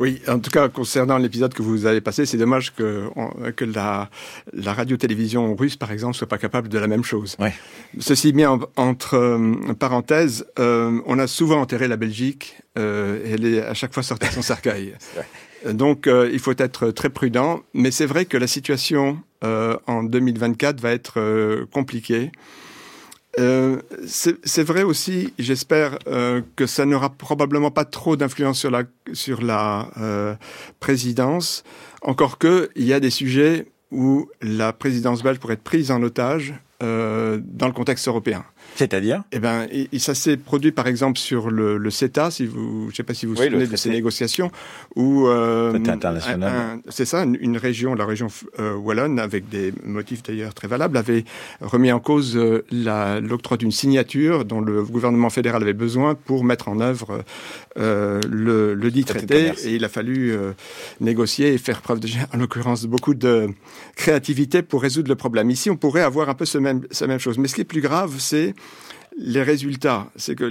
Oui, 0.00 0.22
en 0.28 0.38
tout 0.38 0.50
cas, 0.50 0.68
concernant 0.68 1.18
l'épisode 1.18 1.52
que 1.52 1.62
vous 1.62 1.86
avez 1.86 2.00
passé, 2.00 2.24
c'est 2.24 2.36
dommage 2.36 2.72
que, 2.74 3.08
que 3.56 3.64
la, 3.64 4.08
la 4.52 4.72
radio-télévision 4.72 5.56
russe, 5.56 5.76
par 5.76 5.90
exemple, 5.90 6.16
soit 6.16 6.28
pas 6.28 6.38
capable 6.38 6.68
de 6.68 6.78
la 6.78 6.86
même 6.86 7.02
chose. 7.02 7.36
Ouais. 7.40 7.52
Ceci 7.98 8.32
mis 8.32 8.46
entre 8.46 9.14
euh, 9.14 9.74
parenthèses, 9.74 10.46
euh, 10.60 11.00
on 11.06 11.18
a 11.18 11.26
souvent 11.26 11.60
enterré 11.60 11.88
la 11.88 11.96
Belgique 11.96 12.58
euh, 12.78 13.24
et 13.24 13.30
elle 13.30 13.44
est 13.44 13.60
à 13.60 13.74
chaque 13.74 13.92
fois 13.92 14.04
sortie 14.04 14.28
de 14.28 14.32
son 14.34 14.42
cercueil. 14.54 14.94
Donc, 15.68 16.08
il 16.08 16.38
faut 16.38 16.54
être 16.56 16.92
très 16.92 17.10
prudent. 17.10 17.62
Mais 17.74 17.90
c'est 17.90 18.06
vrai 18.06 18.26
que 18.26 18.36
la 18.36 18.46
situation 18.46 19.18
en 19.42 20.04
2024 20.04 20.80
va 20.80 20.92
être 20.92 21.66
compliquée. 21.72 22.30
Euh, 23.38 23.80
c'est 24.06 24.62
vrai 24.62 24.82
aussi, 24.82 25.32
j'espère 25.38 25.98
euh, 26.08 26.42
que 26.56 26.66
ça 26.66 26.84
n'aura 26.84 27.10
probablement 27.10 27.70
pas 27.70 27.84
trop 27.84 28.16
d'influence 28.16 28.58
sur 28.58 28.70
la, 28.70 28.82
sur 29.12 29.42
la 29.42 29.90
euh, 30.00 30.34
présidence, 30.80 31.62
encore 32.02 32.38
que 32.38 32.70
il 32.74 32.84
y 32.84 32.92
a 32.92 33.00
des 33.00 33.10
sujets 33.10 33.66
où 33.90 34.28
la 34.42 34.72
présidence 34.72 35.22
belge 35.22 35.38
pourrait 35.38 35.54
être 35.54 35.62
prise 35.62 35.90
en 35.90 36.02
otage 36.02 36.54
dans 36.80 37.66
le 37.66 37.72
contexte 37.72 38.06
européen. 38.06 38.44
C'est-à-dire 38.76 39.24
Eh 39.32 39.38
ben, 39.38 39.66
et, 39.70 39.98
ça 39.98 40.14
s'est 40.14 40.36
produit 40.36 40.72
par 40.72 40.86
exemple 40.86 41.18
sur 41.18 41.50
le, 41.50 41.78
le 41.78 41.90
CETA, 41.90 42.30
si 42.30 42.46
vous, 42.46 42.84
je 42.84 42.88
ne 42.88 42.94
sais 42.94 43.02
pas 43.02 43.14
si 43.14 43.26
vous 43.26 43.34
vous 43.34 43.42
souvenez 43.42 43.66
de 43.66 43.76
ces 43.76 43.90
négociations, 43.90 44.50
où 44.94 45.26
euh, 45.26 45.74
international. 45.74 46.80
C'est 46.88 47.04
ça, 47.04 47.24
une, 47.24 47.56
région, 47.56 47.94
la 47.94 48.06
région 48.06 48.28
euh, 48.58 48.74
wallonne, 48.74 49.18
avec 49.18 49.48
des 49.48 49.72
motifs 49.84 50.22
d'ailleurs 50.22 50.54
très 50.54 50.68
valables, 50.68 50.96
avait 50.96 51.24
remis 51.60 51.92
en 51.92 52.00
cause 52.00 52.36
euh, 52.36 52.62
l'octroi 53.20 53.56
d'une 53.56 53.72
signature 53.72 54.44
dont 54.44 54.60
le 54.60 54.84
gouvernement 54.84 55.30
fédéral 55.30 55.62
avait 55.62 55.72
besoin 55.72 56.14
pour 56.14 56.44
mettre 56.44 56.68
en 56.68 56.80
œuvre 56.80 57.24
euh, 57.78 58.20
le, 58.28 58.74
le, 58.74 58.90
dit 58.90 59.04
traité, 59.04 59.52
et 59.64 59.74
il 59.74 59.84
a 59.84 59.88
fallu 59.88 60.32
euh, 60.32 60.52
négocier 61.00 61.52
et 61.54 61.58
faire 61.58 61.80
preuve, 61.80 62.00
de, 62.00 62.08
en 62.34 62.38
l'occurrence, 62.38 62.86
beaucoup 62.86 63.14
de 63.14 63.48
créativité 63.94 64.62
pour 64.62 64.82
résoudre 64.82 65.08
le 65.08 65.14
problème. 65.14 65.50
Ici, 65.50 65.70
on 65.70 65.76
pourrait 65.76 66.02
avoir 66.02 66.28
un 66.28 66.34
peu 66.34 66.44
ce 66.44 66.58
même, 66.58 66.82
cette 66.90 67.08
même 67.08 67.20
chose, 67.20 67.38
mais 67.38 67.46
ce 67.46 67.54
qui 67.54 67.60
est 67.60 67.64
plus 67.64 67.80
grave, 67.80 68.16
c'est 68.18 68.54
les 69.20 69.42
résultats, 69.42 70.10
c'est 70.14 70.36
que 70.36 70.50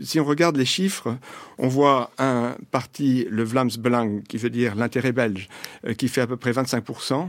si 0.00 0.18
on 0.18 0.24
regarde 0.24 0.56
les 0.56 0.64
chiffres, 0.64 1.16
on 1.56 1.68
voit 1.68 2.10
un 2.18 2.56
parti, 2.72 3.26
le 3.30 3.44
Vlaams 3.44 3.70
Belang, 3.78 4.22
qui 4.28 4.38
veut 4.38 4.50
dire 4.50 4.74
l'intérêt 4.74 5.12
belge, 5.12 5.48
euh, 5.86 5.94
qui 5.94 6.08
fait 6.08 6.22
à 6.22 6.26
peu 6.26 6.36
près 6.36 6.50
25%, 6.50 7.28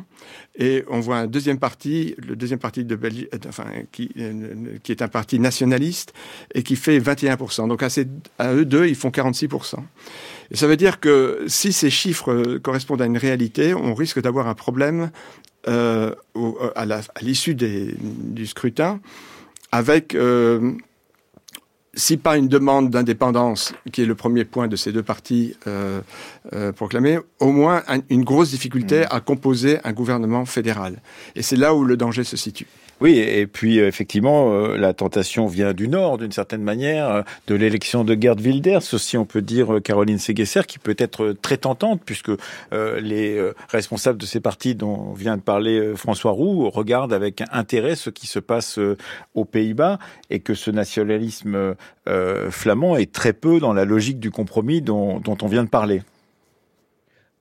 et 0.58 0.84
on 0.89 1.00
voit 1.00 1.18
un 1.18 1.28
deuxième 1.28 1.60
parti, 1.60 2.15
le 2.18 2.36
deuxième 2.36 2.58
parti 2.58 2.86
de 2.86 2.96
Belgique, 2.96 3.30
euh, 3.34 3.38
euh, 3.60 3.84
qui, 3.92 4.92
est 4.92 5.02
un 5.04 5.08
parti 5.08 5.39
nationaliste, 5.39 6.13
et 6.56 6.63
qui 6.63 6.76
fait 6.76 7.00
21%. 7.00 7.68
Donc 7.68 7.84
à, 7.84 8.54
eux 8.54 8.65
deux, 8.65 8.88
ils 8.88 8.96
font 8.96 9.10
46%. 9.10 9.76
Et 10.52 10.58
ça 10.58 10.65
veut 10.65 10.78
dire 10.78 11.00
que 11.00 11.46
si 11.48 11.72
ces 11.72 11.92
chiffres 11.92 12.58
correspondent 12.63 13.04
à 13.04 13.06
une 13.06 13.18
réalité, 13.18 13.76
on 13.76 13.94
risque 13.94 14.20
d'avoir 14.20 14.48
un 14.48 14.56
problème 14.56 15.12
à 15.68 16.15
l'issue 17.22 17.54
du 17.54 18.48
scrutin 18.48 19.00
avec, 19.71 20.15
euh, 20.15 20.73
si 21.93 22.17
pas 22.17 22.38
une 22.38 22.47
demande 22.47 22.89
d'indépendance, 22.89 23.73
qui 23.91 24.01
est 24.01 24.05
le 24.05 24.15
premier 24.15 24.45
point 24.45 24.67
de 24.67 24.75
ces 24.75 24.91
deux 24.91 25.03
partis 25.03 25.55
euh, 25.67 26.01
euh, 26.53 26.71
proclamés, 26.71 27.19
au 27.39 27.51
moins 27.51 27.84
une 28.10 28.23
grosse 28.23 28.49
difficulté 28.51 29.01
mmh. 29.01 29.08
à 29.12 29.19
composer 29.19 29.79
un 29.84 29.93
gouvernement 29.93 30.45
fédéral. 30.45 31.01
Et 31.36 31.41
c'est 31.41 31.58
là 31.58 31.75
où 31.75 31.84
le 31.84 31.97
danger 31.97 32.23
se 32.23 32.38
situe. 32.38 32.67
Oui, 33.01 33.17
et 33.17 33.47
puis 33.47 33.79
euh, 33.79 33.88
effectivement, 33.88 34.51
euh, 34.51 34.75
la 34.75 34.93
tentation 34.93 35.47
vient 35.47 35.73
du 35.73 35.88
Nord, 35.88 36.17
d'une 36.17 36.33
certaine 36.33 36.63
manière, 36.63 37.09
euh, 37.09 37.21
de 37.47 37.55
l'élection 37.55 38.03
de 38.03 38.17
Gerd 38.19 38.41
Wilders, 38.41 38.93
aussi 38.93 39.17
on 39.17 39.23
peut 39.23 39.41
dire 39.41 39.79
Caroline 39.81 40.19
Séguesser, 40.19 40.63
qui 40.67 40.79
peut 40.79 40.95
être 40.97 41.33
très 41.41 41.55
tentante, 41.55 42.01
puisque 42.05 42.31
les 42.71 43.51
responsables 43.69 44.17
de 44.17 44.25
ces 44.25 44.39
partis 44.39 44.75
dont 44.75 45.13
vient 45.13 45.38
de 45.38 45.41
parler 45.41 45.93
François 45.95 46.31
Roux 46.31 46.69
regardent 46.69 47.13
avec 47.13 47.41
intérêt 47.51 47.95
ce 47.95 48.09
qui 48.09 48.27
se 48.27 48.39
passe 48.39 48.79
aux 49.33 49.45
Pays-Bas, 49.45 49.99
et 50.29 50.39
que 50.39 50.53
ce 50.53 50.71
nationalisme 50.71 51.75
flamand 52.49 52.97
est 52.97 53.12
très 53.12 53.33
peu 53.33 53.59
dans 53.59 53.73
la 53.73 53.85
logique 53.85 54.19
du 54.19 54.31
compromis 54.31 54.81
dont, 54.81 55.19
dont 55.19 55.38
on 55.41 55.47
vient 55.47 55.63
de 55.63 55.69
parler. 55.69 56.01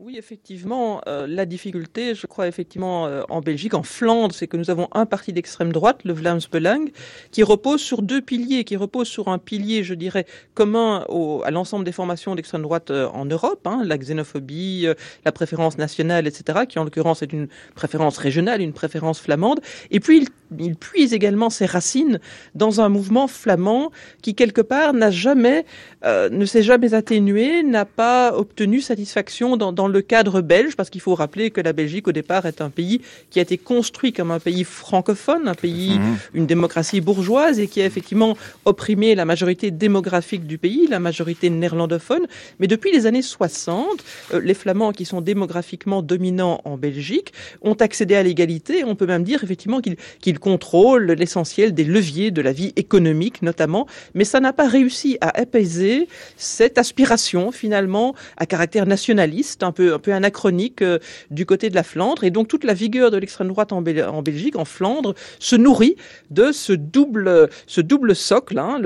Oui, 0.00 0.16
effectivement, 0.16 1.00
euh, 1.08 1.26
la 1.26 1.44
difficulté, 1.44 2.14
je 2.14 2.28
crois 2.28 2.46
effectivement 2.46 3.06
euh, 3.06 3.22
en 3.30 3.40
Belgique, 3.40 3.74
en 3.74 3.82
Flandre, 3.82 4.32
c'est 4.32 4.46
que 4.46 4.56
nous 4.56 4.70
avons 4.70 4.86
un 4.92 5.06
parti 5.06 5.32
d'extrême 5.32 5.72
droite, 5.72 6.04
le 6.04 6.12
Vlaams 6.12 6.38
Belang, 6.52 6.92
qui 7.32 7.42
repose 7.42 7.80
sur 7.80 8.02
deux 8.02 8.20
piliers, 8.20 8.62
qui 8.62 8.76
repose 8.76 9.08
sur 9.08 9.26
un 9.26 9.38
pilier, 9.38 9.82
je 9.82 9.94
dirais, 9.94 10.24
commun 10.54 11.04
à 11.44 11.50
l'ensemble 11.50 11.84
des 11.84 11.90
formations 11.90 12.36
d'extrême 12.36 12.62
droite 12.62 12.92
euh, 12.92 13.08
en 13.08 13.24
Europe, 13.24 13.66
hein, 13.66 13.82
la 13.84 13.98
xénophobie, 13.98 14.86
la 15.24 15.32
préférence 15.32 15.78
nationale, 15.78 16.28
etc., 16.28 16.60
qui 16.68 16.78
en 16.78 16.84
l'occurrence 16.84 17.22
est 17.22 17.32
une 17.32 17.48
préférence 17.74 18.18
régionale, 18.18 18.60
une 18.60 18.74
préférence 18.74 19.18
flamande. 19.18 19.58
Et 19.90 19.98
puis 19.98 20.18
il, 20.18 20.28
il 20.64 20.76
puise 20.76 21.12
également 21.12 21.50
ses 21.50 21.66
racines 21.66 22.20
dans 22.54 22.80
un 22.80 22.88
mouvement 22.88 23.26
flamand 23.26 23.90
qui 24.22 24.36
quelque 24.36 24.60
part 24.60 24.94
n'a 24.94 25.10
jamais, 25.10 25.64
ne 26.04 26.44
s'est 26.44 26.62
jamais 26.62 26.94
atténué, 26.94 27.64
n'a 27.64 27.84
pas 27.84 28.32
obtenu 28.36 28.80
satisfaction 28.80 29.56
dans, 29.56 29.72
dans 29.72 29.87
le 29.88 30.02
cadre 30.02 30.40
belge, 30.40 30.76
parce 30.76 30.90
qu'il 30.90 31.00
faut 31.00 31.14
rappeler 31.14 31.50
que 31.50 31.60
la 31.60 31.72
Belgique, 31.72 32.08
au 32.08 32.12
départ, 32.12 32.46
est 32.46 32.60
un 32.60 32.70
pays 32.70 33.00
qui 33.30 33.38
a 33.38 33.42
été 33.42 33.58
construit 33.58 34.12
comme 34.12 34.30
un 34.30 34.40
pays 34.40 34.64
francophone, 34.64 35.48
un 35.48 35.54
pays, 35.54 35.98
une 36.34 36.46
démocratie 36.46 37.00
bourgeoise, 37.00 37.58
et 37.58 37.66
qui 37.66 37.80
a 37.80 37.86
effectivement 37.86 38.36
opprimé 38.64 39.14
la 39.14 39.24
majorité 39.24 39.70
démographique 39.70 40.46
du 40.46 40.58
pays, 40.58 40.86
la 40.88 41.00
majorité 41.00 41.50
néerlandophone. 41.50 42.26
Mais 42.60 42.66
depuis 42.66 42.92
les 42.92 43.06
années 43.06 43.22
60, 43.22 44.04
euh, 44.34 44.40
les 44.40 44.54
Flamands, 44.54 44.92
qui 44.92 45.04
sont 45.04 45.20
démographiquement 45.20 46.02
dominants 46.02 46.60
en 46.64 46.76
Belgique, 46.76 47.32
ont 47.62 47.74
accédé 47.74 48.14
à 48.14 48.22
l'égalité. 48.22 48.84
On 48.84 48.94
peut 48.94 49.06
même 49.06 49.24
dire 49.24 49.42
effectivement 49.44 49.80
qu'ils 49.80 50.38
contrôlent 50.38 51.12
l'essentiel 51.12 51.74
des 51.74 51.84
leviers 51.84 52.30
de 52.30 52.42
la 52.42 52.52
vie 52.52 52.72
économique, 52.76 53.42
notamment. 53.42 53.86
Mais 54.14 54.24
ça 54.24 54.40
n'a 54.40 54.52
pas 54.52 54.68
réussi 54.68 55.18
à 55.20 55.38
apaiser 55.38 56.08
cette 56.36 56.78
aspiration, 56.78 57.52
finalement, 57.52 58.14
à 58.36 58.46
caractère 58.46 58.86
nationaliste, 58.86 59.62
un 59.62 59.72
peu, 59.78 59.94
un 59.94 59.98
peu 59.98 60.12
anachronique 60.12 60.82
euh, 60.82 60.98
du 61.30 61.46
côté 61.46 61.70
de 61.70 61.74
la 61.76 61.84
Flandre. 61.84 62.24
Et 62.24 62.30
donc 62.30 62.48
toute 62.48 62.64
la 62.64 62.74
vigueur 62.74 63.10
de 63.10 63.16
l'extrême 63.16 63.48
droite 63.48 63.72
en, 63.72 63.78
en, 63.78 64.22
Belgique, 64.22 64.56
en 64.56 64.64
Flandre, 64.64 65.14
se 65.38 65.56
nourrit 65.56 65.94
de 66.30 66.50
ce 66.52 66.72
double, 66.72 67.48
ce 67.66 67.80
double 67.80 68.16
socle, 68.16 68.58
hein, 68.58 68.80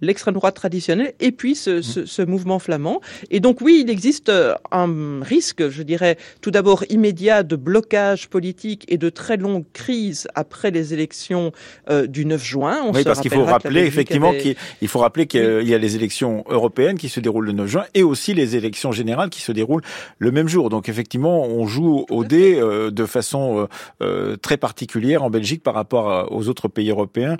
l'extrême 0.00 0.34
le, 0.34 0.38
droite 0.38 0.54
traditionnelle 0.54 1.14
et 1.18 1.32
puis 1.32 1.54
ce, 1.56 1.82
ce, 1.82 2.06
ce, 2.06 2.22
mouvement 2.22 2.58
flamand. 2.58 3.00
Et 3.30 3.40
donc 3.40 3.60
oui, 3.60 3.82
il 3.84 3.90
existe 3.90 4.28
euh, 4.28 4.54
un 4.70 5.20
risque, 5.22 5.68
je 5.68 5.82
dirais, 5.82 6.16
tout 6.40 6.52
d'abord 6.52 6.84
immédiat 6.88 7.42
de 7.42 7.56
blocage 7.56 8.28
politique 8.28 8.84
et 8.88 8.98
de 8.98 9.08
très 9.08 9.36
longues 9.36 9.64
crises 9.72 10.28
après 10.34 10.70
les 10.70 10.94
élections 10.94 11.52
euh, 11.90 12.06
du 12.06 12.24
9 12.24 12.44
juin. 12.44 12.80
On 12.84 12.92
oui, 12.92 13.02
parce 13.02 13.20
qu'il 13.20 13.32
faut 13.32 13.44
rappeler 13.44 13.82
effectivement 13.86 14.32
qu'il 14.32 14.88
faut 14.88 15.00
rappeler 15.00 15.26
qu'il 15.26 15.68
y 15.68 15.74
a 15.74 15.78
les 15.78 15.96
élections 15.96 16.44
européennes 16.48 16.98
qui 16.98 17.08
se 17.08 17.18
déroulent 17.18 17.46
le 17.46 17.52
9 17.52 17.66
juin 17.66 17.84
et 17.94 18.04
aussi 18.04 18.34
les 18.34 18.54
élections 18.54 18.92
générales 18.92 19.30
qui 19.30 19.40
se 19.40 19.50
déroulent 19.50 19.82
le 20.18 20.27
même 20.30 20.48
jour. 20.48 20.70
Donc 20.70 20.88
effectivement, 20.88 21.44
on 21.44 21.66
joue 21.66 22.04
au 22.10 22.24
dé 22.24 22.58
euh, 22.58 22.90
de 22.90 23.06
façon 23.06 23.60
euh, 23.60 23.66
euh, 24.02 24.36
très 24.36 24.56
particulière 24.56 25.22
en 25.22 25.30
Belgique 25.30 25.62
par 25.62 25.74
rapport 25.74 26.30
aux 26.32 26.48
autres 26.48 26.68
pays 26.68 26.90
européens 26.90 27.36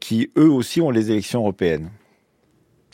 qui 0.00 0.30
eux 0.36 0.50
aussi 0.50 0.80
ont 0.80 0.90
les 0.90 1.10
élections 1.10 1.40
européennes. 1.40 1.90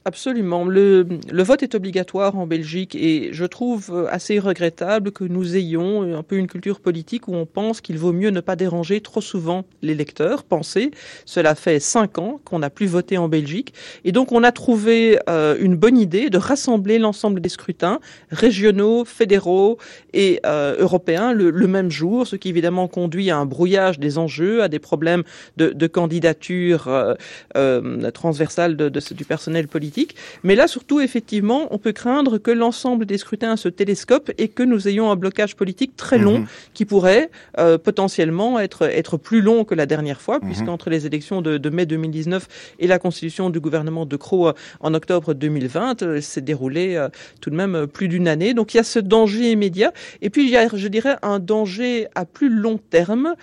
Absolument. 0.08 0.64
Le, 0.64 1.06
vote 1.42 1.62
est 1.62 1.74
obligatoire 1.74 2.38
en 2.38 2.46
Belgique 2.46 2.94
et 2.94 3.28
je 3.32 3.44
trouve 3.44 3.90
euh, 3.92 4.06
assez 4.10 4.38
regrettable 4.38 5.12
que 5.12 5.22
nous 5.22 5.54
ayons 5.54 6.16
un 6.16 6.22
peu 6.22 6.36
une 6.36 6.46
culture 6.46 6.80
politique 6.80 7.28
où 7.28 7.34
on 7.34 7.44
pense 7.44 7.82
qu'il 7.82 7.98
vaut 7.98 8.14
mieux 8.14 8.30
ne 8.30 8.40
pas 8.40 8.56
déranger 8.56 9.02
trop 9.02 9.20
souvent 9.20 9.66
les 9.82 9.94
lecteurs. 9.94 10.44
Pensez, 10.44 10.92
cela 11.26 11.54
fait 11.54 11.78
cinq 11.78 12.16
ans 12.16 12.40
qu'on 12.46 12.60
n'a 12.60 12.70
plus 12.70 12.86
voté 12.86 13.18
en 13.18 13.28
Belgique 13.28 13.74
et 14.02 14.10
donc 14.12 14.32
on 14.32 14.44
a 14.44 14.50
trouvé 14.50 15.18
euh, 15.28 15.58
une 15.60 15.76
bonne 15.76 15.98
idée 15.98 16.30
de 16.30 16.38
rassembler 16.38 16.98
l'ensemble 16.98 17.42
des 17.42 17.50
scrutins 17.50 18.00
régionaux, 18.30 19.04
fédéraux 19.04 19.76
et 20.14 20.40
euh, 20.46 20.74
européens 20.78 21.34
le, 21.34 21.52
même 21.66 21.90
jour, 21.90 22.26
ce 22.26 22.36
qui 22.36 22.48
évidemment 22.48 22.88
conduit 22.88 23.30
à 23.30 23.36
un 23.36 23.44
brouillage 23.44 23.98
des 23.98 24.16
enjeux, 24.16 24.62
à 24.62 24.68
des 24.68 24.78
problèmes 24.78 25.22
de, 25.58 25.86
candidature 25.86 26.88
euh, 26.88 27.12
euh 27.58 28.10
transversale 28.10 28.74
du 28.76 29.24
personnel 29.26 29.68
politique 29.68 29.97
mais 30.42 30.54
là, 30.54 30.68
surtout, 30.68 31.00
effectivement, 31.00 31.68
on 31.70 31.78
peut 31.78 31.92
craindre 31.92 32.38
que 32.38 32.50
l'ensemble 32.50 33.06
des 33.06 33.18
scrutins 33.18 33.56
se 33.56 33.68
télescope 33.68 34.30
et 34.38 34.48
que 34.48 34.62
nous 34.62 34.88
ayons 34.88 35.10
un 35.10 35.16
blocage 35.16 35.56
politique 35.56 35.96
très 35.96 36.18
long 36.18 36.40
mhm. 36.40 36.46
qui 36.74 36.84
pourrait 36.84 37.30
euh, 37.58 37.78
potentiellement 37.78 38.58
être, 38.58 38.82
être 38.82 39.16
plus 39.16 39.40
long 39.40 39.64
que 39.64 39.74
la 39.74 39.86
dernière 39.86 40.20
fois, 40.20 40.38
mhm. 40.38 40.46
puisqu'entre 40.46 40.90
les 40.90 41.06
élections 41.06 41.42
de, 41.42 41.58
de, 41.58 41.70
mai 41.70 41.86
2019 41.86 42.48
et 42.78 42.86
la 42.86 42.98
constitution 42.98 43.50
du 43.50 43.60
gouvernement 43.60 44.06
de 44.06 44.16
Croo 44.16 44.48
euh, 44.48 44.52
en 44.80 44.94
octobre 44.94 45.34
2020, 45.34 46.02
euh, 46.02 46.20
s'est 46.20 46.40
déroulé 46.40 46.94
euh, 46.94 47.08
tout 47.40 47.50
de 47.50 47.56
même 47.56 47.86
plus 47.86 48.08
d'une 48.08 48.28
année. 48.28 48.54
Donc 48.54 48.74
il 48.74 48.78
y 48.78 48.80
a 48.80 48.84
ce 48.84 48.98
danger 48.98 49.50
immédiat. 49.52 49.92
Et 50.22 50.30
puis 50.30 50.44
il 50.44 50.50
y 50.50 50.56
a, 50.56 50.68
je 50.72 50.88
dirais, 50.88 51.16
un 51.22 51.38
danger 51.38 52.08
à 52.14 52.24
plus 52.24 52.48
long 52.48 52.78
terme 52.90 53.34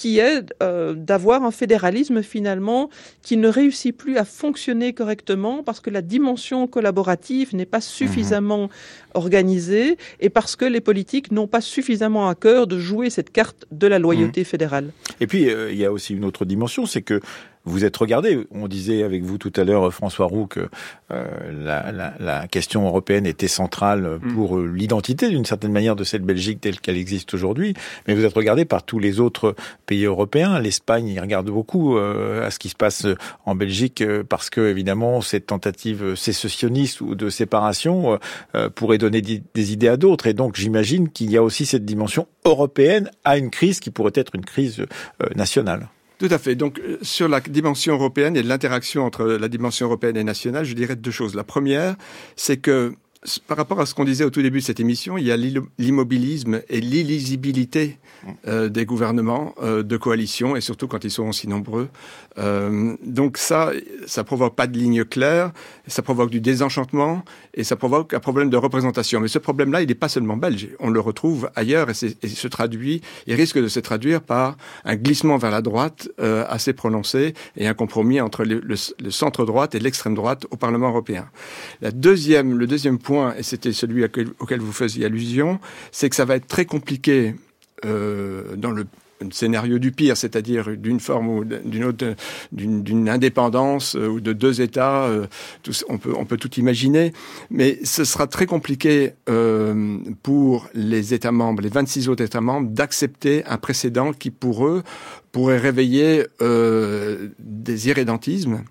qui 0.00 0.18
est 0.18 0.54
euh, 0.62 0.94
d'avoir 0.94 1.44
un 1.44 1.50
fédéralisme 1.50 2.22
finalement 2.22 2.88
qui 3.20 3.36
ne 3.36 3.48
réussit 3.48 3.94
plus 3.94 4.16
à 4.16 4.24
fonctionner 4.24 4.94
correctement 4.94 5.62
parce 5.62 5.80
que 5.80 5.89
la 5.90 6.02
dimension 6.02 6.66
collaborative 6.66 7.54
n'est 7.54 7.66
pas 7.66 7.80
suffisamment 7.80 8.64
mmh. 8.64 8.70
organisée 9.14 9.96
et 10.20 10.30
parce 10.30 10.56
que 10.56 10.64
les 10.64 10.80
politiques 10.80 11.32
n'ont 11.32 11.46
pas 11.46 11.60
suffisamment 11.60 12.28
à 12.28 12.34
cœur 12.34 12.66
de 12.66 12.78
jouer 12.78 13.10
cette 13.10 13.30
carte 13.30 13.66
de 13.70 13.86
la 13.86 13.98
loyauté 13.98 14.42
mmh. 14.42 14.44
fédérale. 14.44 14.92
Et 15.20 15.26
puis 15.26 15.50
euh, 15.50 15.72
il 15.72 15.78
y 15.78 15.84
a 15.84 15.92
aussi 15.92 16.14
une 16.14 16.24
autre 16.24 16.44
dimension, 16.44 16.86
c'est 16.86 17.02
que 17.02 17.20
vous 17.64 17.84
êtes 17.84 17.96
regardé. 17.96 18.46
On 18.50 18.68
disait 18.68 19.02
avec 19.02 19.22
vous 19.22 19.38
tout 19.38 19.52
à 19.56 19.64
l'heure, 19.64 19.92
François 19.92 20.26
Roux, 20.26 20.46
que 20.46 20.68
euh, 21.12 21.26
la, 21.52 21.92
la, 21.92 22.14
la, 22.18 22.48
question 22.48 22.86
européenne 22.86 23.26
était 23.26 23.48
centrale 23.48 24.18
mm. 24.22 24.34
pour 24.34 24.56
mm. 24.56 24.74
l'identité, 24.74 25.28
d'une 25.28 25.44
certaine 25.44 25.72
manière, 25.72 25.96
de 25.96 26.04
cette 26.04 26.22
Belgique 26.22 26.60
telle 26.60 26.80
qu'elle 26.80 26.96
existe 26.96 27.34
aujourd'hui. 27.34 27.74
Mais 28.06 28.14
vous 28.14 28.24
êtes 28.24 28.34
regardé 28.34 28.64
par 28.64 28.82
tous 28.82 28.98
les 28.98 29.20
autres 29.20 29.54
pays 29.86 30.04
européens. 30.04 30.58
L'Espagne 30.58 31.08
y 31.08 31.20
regarde 31.20 31.50
beaucoup 31.50 31.96
euh, 31.96 32.46
à 32.46 32.50
ce 32.50 32.58
qui 32.58 32.68
se 32.68 32.76
passe 32.76 33.06
en 33.44 33.54
Belgique 33.54 34.00
euh, 34.00 34.24
parce 34.26 34.50
que, 34.50 34.60
évidemment, 34.60 35.20
cette 35.20 35.46
tentative 35.46 36.14
sécessionniste 36.14 37.00
ou 37.00 37.14
de 37.14 37.28
séparation 37.28 38.18
euh, 38.54 38.68
pourrait 38.70 38.98
donner 38.98 39.20
des 39.20 39.72
idées 39.72 39.88
à 39.88 39.96
d'autres. 39.96 40.26
Et 40.26 40.34
donc, 40.34 40.56
j'imagine 40.56 41.08
qu'il 41.08 41.30
y 41.30 41.36
a 41.36 41.42
aussi 41.42 41.66
cette 41.66 41.84
dimension 41.84 42.26
européenne 42.44 43.10
à 43.24 43.36
une 43.36 43.50
crise 43.50 43.80
qui 43.80 43.90
pourrait 43.90 44.12
être 44.14 44.34
une 44.34 44.44
crise 44.44 44.84
nationale. 45.36 45.88
Tout 46.20 46.28
à 46.30 46.38
fait. 46.38 46.54
Donc, 46.54 46.78
euh, 46.80 46.98
sur 47.00 47.28
la 47.28 47.40
dimension 47.40 47.94
européenne 47.94 48.36
et 48.36 48.42
l'interaction 48.42 49.06
entre 49.06 49.24
la 49.24 49.48
dimension 49.48 49.86
européenne 49.86 50.18
et 50.18 50.22
nationale, 50.22 50.66
je 50.66 50.74
dirais 50.74 50.94
deux 50.94 51.10
choses. 51.10 51.34
La 51.34 51.44
première, 51.44 51.96
c'est 52.36 52.58
que 52.58 52.92
par 53.46 53.58
rapport 53.58 53.78
à 53.80 53.86
ce 53.86 53.94
qu'on 53.94 54.04
disait 54.04 54.24
au 54.24 54.30
tout 54.30 54.40
début 54.40 54.60
de 54.60 54.64
cette 54.64 54.80
émission, 54.80 55.18
il 55.18 55.26
y 55.26 55.32
a 55.32 55.36
l'immobilisme 55.36 56.62
et 56.70 56.80
l'illisibilité 56.80 57.98
euh, 58.46 58.70
des 58.70 58.86
gouvernements 58.86 59.54
euh, 59.62 59.82
de 59.82 59.96
coalition, 59.98 60.56
et 60.56 60.62
surtout 60.62 60.88
quand 60.88 61.04
ils 61.04 61.10
sont 61.10 61.28
aussi 61.28 61.46
nombreux. 61.46 61.90
Euh, 62.38 62.96
donc 63.04 63.36
ça, 63.36 63.72
ça 64.06 64.24
provoque 64.24 64.56
pas 64.56 64.66
de 64.66 64.78
ligne 64.78 65.04
claire, 65.04 65.52
ça 65.86 66.00
provoque 66.00 66.30
du 66.30 66.40
désenchantement, 66.40 67.22
et 67.52 67.62
ça 67.62 67.76
provoque 67.76 68.14
un 68.14 68.20
problème 68.20 68.48
de 68.48 68.56
représentation. 68.56 69.20
Mais 69.20 69.28
ce 69.28 69.38
problème-là, 69.38 69.82
il 69.82 69.88
n'est 69.88 69.94
pas 69.94 70.08
seulement 70.08 70.38
belge, 70.38 70.68
on 70.78 70.88
le 70.88 71.00
retrouve 71.00 71.50
ailleurs, 71.56 71.90
et, 71.90 72.16
et, 72.22 72.28
se 72.28 72.48
traduit, 72.48 73.02
il 73.26 73.34
risque 73.34 73.58
de 73.58 73.68
se 73.68 73.80
traduire 73.80 74.22
par 74.22 74.56
un 74.86 74.96
glissement 74.96 75.36
vers 75.36 75.50
la 75.50 75.60
droite 75.60 76.08
assez 76.18 76.72
prononcé, 76.72 77.34
et 77.56 77.66
un 77.66 77.74
compromis 77.74 78.20
entre 78.20 78.44
le, 78.44 78.60
le, 78.60 78.76
le 78.98 79.10
centre-droite 79.10 79.74
et 79.74 79.78
l'extrême 79.78 80.14
droite 80.14 80.46
au 80.50 80.56
Parlement 80.56 80.88
européen. 80.88 81.28
La 81.82 81.90
deuxième, 81.90 82.56
le 82.56 82.66
deuxième 82.66 82.98
point 82.98 83.09
et 83.36 83.42
c'était 83.42 83.72
celui 83.72 84.04
auquel 84.04 84.60
vous 84.60 84.72
faisiez 84.72 85.06
allusion, 85.06 85.60
c'est 85.92 86.08
que 86.08 86.16
ça 86.16 86.24
va 86.24 86.36
être 86.36 86.46
très 86.46 86.64
compliqué 86.64 87.34
euh, 87.84 88.56
dans 88.56 88.70
le 88.70 88.86
scénario 89.32 89.78
du 89.78 89.92
pire, 89.92 90.16
c'est-à-dire 90.16 90.76
d'une 90.76 90.98
forme 90.98 91.28
ou 91.28 91.44
d'une 91.44 91.84
autre, 91.84 92.14
d'une 92.52 93.08
indépendance 93.08 93.94
euh, 93.94 94.06
ou 94.08 94.20
de 94.20 94.32
deux 94.32 94.62
États, 94.62 95.04
euh, 95.04 95.26
on, 95.88 95.98
peut, 95.98 96.38
tout 96.38 96.54
imaginer, 96.54 97.12
mais 97.50 97.78
ce 97.84 98.04
sera 98.04 98.26
très 98.26 98.46
compliqué 98.46 99.12
pour 100.22 100.68
les 100.74 101.12
États 101.12 101.32
membres, 101.32 101.62
les 101.62 101.68
26 101.68 102.08
autres 102.08 102.24
États 102.24 102.40
membres, 102.40 102.70
d'accepter 102.70 103.44
un 103.44 103.58
précédent 103.58 104.12
qui, 104.12 104.30
pour 104.30 104.66
eux, 104.66 104.82
pourrait 105.32 105.58
réveiller 105.58 106.24
des 106.40 107.88
irrédentismes 107.88 108.64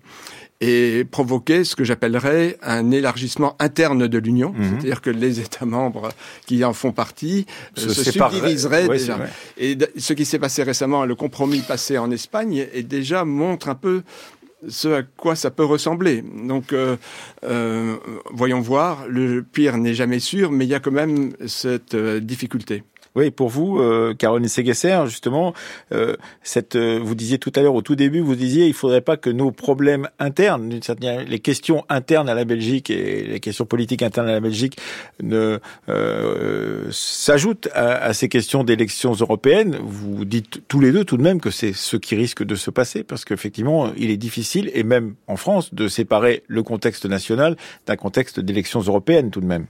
et 0.60 1.04
provoquer 1.10 1.64
ce 1.64 1.74
que 1.74 1.84
j'appellerais 1.84 2.58
un 2.62 2.90
élargissement 2.90 3.56
interne 3.58 4.06
de 4.06 4.18
l'Union, 4.18 4.52
mmh. 4.52 4.62
c'est-à-dire 4.62 5.00
que 5.00 5.10
les 5.10 5.40
États 5.40 5.64
membres 5.64 6.10
qui 6.46 6.64
en 6.64 6.74
font 6.74 6.92
partie 6.92 7.46
se, 7.74 7.88
se 7.88 8.10
subdiviseraient 8.10 8.86
ouais, 8.86 8.98
déjà. 8.98 9.18
Et 9.56 9.78
ce 9.96 10.12
qui 10.12 10.26
s'est 10.26 10.38
passé 10.38 10.62
récemment, 10.62 11.06
le 11.06 11.14
compromis 11.14 11.60
passé 11.60 11.96
en 11.96 12.10
Espagne, 12.10 12.66
et 12.74 12.82
déjà 12.82 13.24
montre 13.24 13.68
un 13.68 13.74
peu 13.74 14.02
ce 14.68 14.88
à 14.88 15.02
quoi 15.02 15.36
ça 15.36 15.50
peut 15.50 15.64
ressembler. 15.64 16.22
Donc, 16.22 16.72
euh, 16.72 16.96
euh, 17.44 17.96
voyons 18.32 18.60
voir. 18.60 19.06
Le 19.08 19.42
pire 19.42 19.78
n'est 19.78 19.94
jamais 19.94 20.20
sûr, 20.20 20.52
mais 20.52 20.66
il 20.66 20.68
y 20.68 20.74
a 20.74 20.80
quand 20.80 20.90
même 20.90 21.32
cette 21.46 21.94
euh, 21.94 22.20
difficulté. 22.20 22.82
Oui, 23.16 23.32
pour 23.32 23.48
vous, 23.48 23.80
euh, 23.80 24.14
Caroline 24.14 24.46
Séguesser, 24.46 25.00
justement, 25.06 25.52
euh, 25.92 26.14
euh, 26.76 27.00
vous 27.02 27.14
disiez 27.16 27.38
tout 27.38 27.52
à 27.56 27.60
l'heure, 27.60 27.74
au 27.74 27.82
tout 27.82 27.96
début, 27.96 28.20
vous 28.20 28.36
disiez, 28.36 28.66
il 28.66 28.72
faudrait 28.72 29.00
pas 29.00 29.16
que 29.16 29.30
nos 29.30 29.50
problèmes 29.50 30.08
internes, 30.20 30.80
les 31.26 31.38
questions 31.40 31.84
internes 31.88 32.28
à 32.28 32.34
la 32.34 32.44
Belgique 32.44 32.88
et 32.88 33.24
les 33.24 33.40
questions 33.40 33.66
politiques 33.66 34.02
internes 34.02 34.28
à 34.28 34.32
la 34.32 34.40
Belgique, 34.40 34.78
ne 35.20 35.58
s'ajoutent 36.90 37.68
à, 37.74 37.96
à, 37.96 38.12
ces 38.12 38.28
questions 38.28 38.62
d'élections 38.62 39.12
européennes. 39.12 39.76
Vous 39.82 40.24
dites 40.24 40.62
tous 40.68 40.80
les 40.80 40.92
deux 40.92 41.04
tout 41.04 41.16
de 41.16 41.22
même 41.22 41.40
que 41.40 41.50
c'est 41.50 41.72
ce 41.72 41.96
qui 41.96 42.14
risque 42.14 42.44
de 42.44 42.54
se 42.54 42.70
passer, 42.70 43.02
parce 43.02 43.24
qu'effectivement, 43.24 43.90
il 43.96 44.10
est 44.10 44.16
difficile, 44.16 44.70
et 44.72 44.84
même 44.84 45.14
en 45.26 45.36
France, 45.36 45.74
de 45.74 45.88
séparer 45.88 46.44
le 46.46 46.62
contexte 46.62 47.06
national 47.06 47.56
d'un 47.86 47.96
contexte 47.96 48.38
d'élections 48.38 48.80
européennes 48.80 49.30
tout 49.30 49.40
de 49.40 49.46
même. 49.46 49.66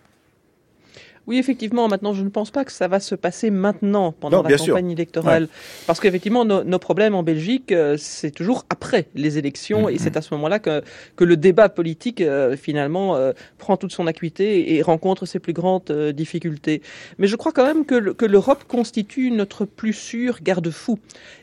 Oui, 1.31 1.39
effectivement, 1.39 1.87
maintenant, 1.87 2.13
je 2.13 2.25
ne 2.25 2.29
pense 2.29 2.51
pas 2.51 2.65
que 2.65 2.73
ça 2.73 2.89
va 2.89 2.99
se 2.99 3.15
passer 3.15 3.51
maintenant, 3.51 4.11
pendant 4.11 4.39
non, 4.39 4.49
la 4.49 4.57
campagne 4.57 4.87
sûr. 4.87 4.91
électorale. 4.91 5.45
Ouais. 5.45 5.49
Parce 5.87 6.01
qu'effectivement, 6.01 6.45
nos, 6.45 6.65
nos, 6.65 6.81
problèmes 6.81 7.15
en 7.15 7.23
Belgique, 7.23 7.71
euh, 7.71 7.95
c'est 7.97 8.33
toujours 8.33 8.67
après 8.69 9.07
les 9.15 9.39
élections, 9.39 9.87
mmh, 9.87 9.91
et 9.91 9.99
c'est 9.99 10.17
à 10.17 10.23
ce 10.23 10.35
moment-là 10.35 10.59
que, 10.59 10.83
que 11.15 11.23
le 11.23 11.37
débat 11.37 11.69
politique, 11.69 12.21
euh, 12.21 12.57
finalement, 12.57 13.15
euh, 13.15 13.31
prend 13.59 13.77
toute 13.77 13.93
son 13.93 14.09
acuité 14.09 14.75
et 14.75 14.83
rencontre 14.83 15.25
ses 15.25 15.39
plus 15.39 15.53
grandes 15.53 15.93
difficultés. 16.13 16.83
Mais 17.19 17.29
je 17.29 17.37
crois 17.37 17.53
quand 17.53 17.65
même 17.65 17.85
que 17.85 18.25
l'Europe 18.27 18.65
constitue 18.67 19.31
notre 19.31 19.67
plus 19.67 19.93
sûr 19.93 20.39
garde-fou. 20.43 20.99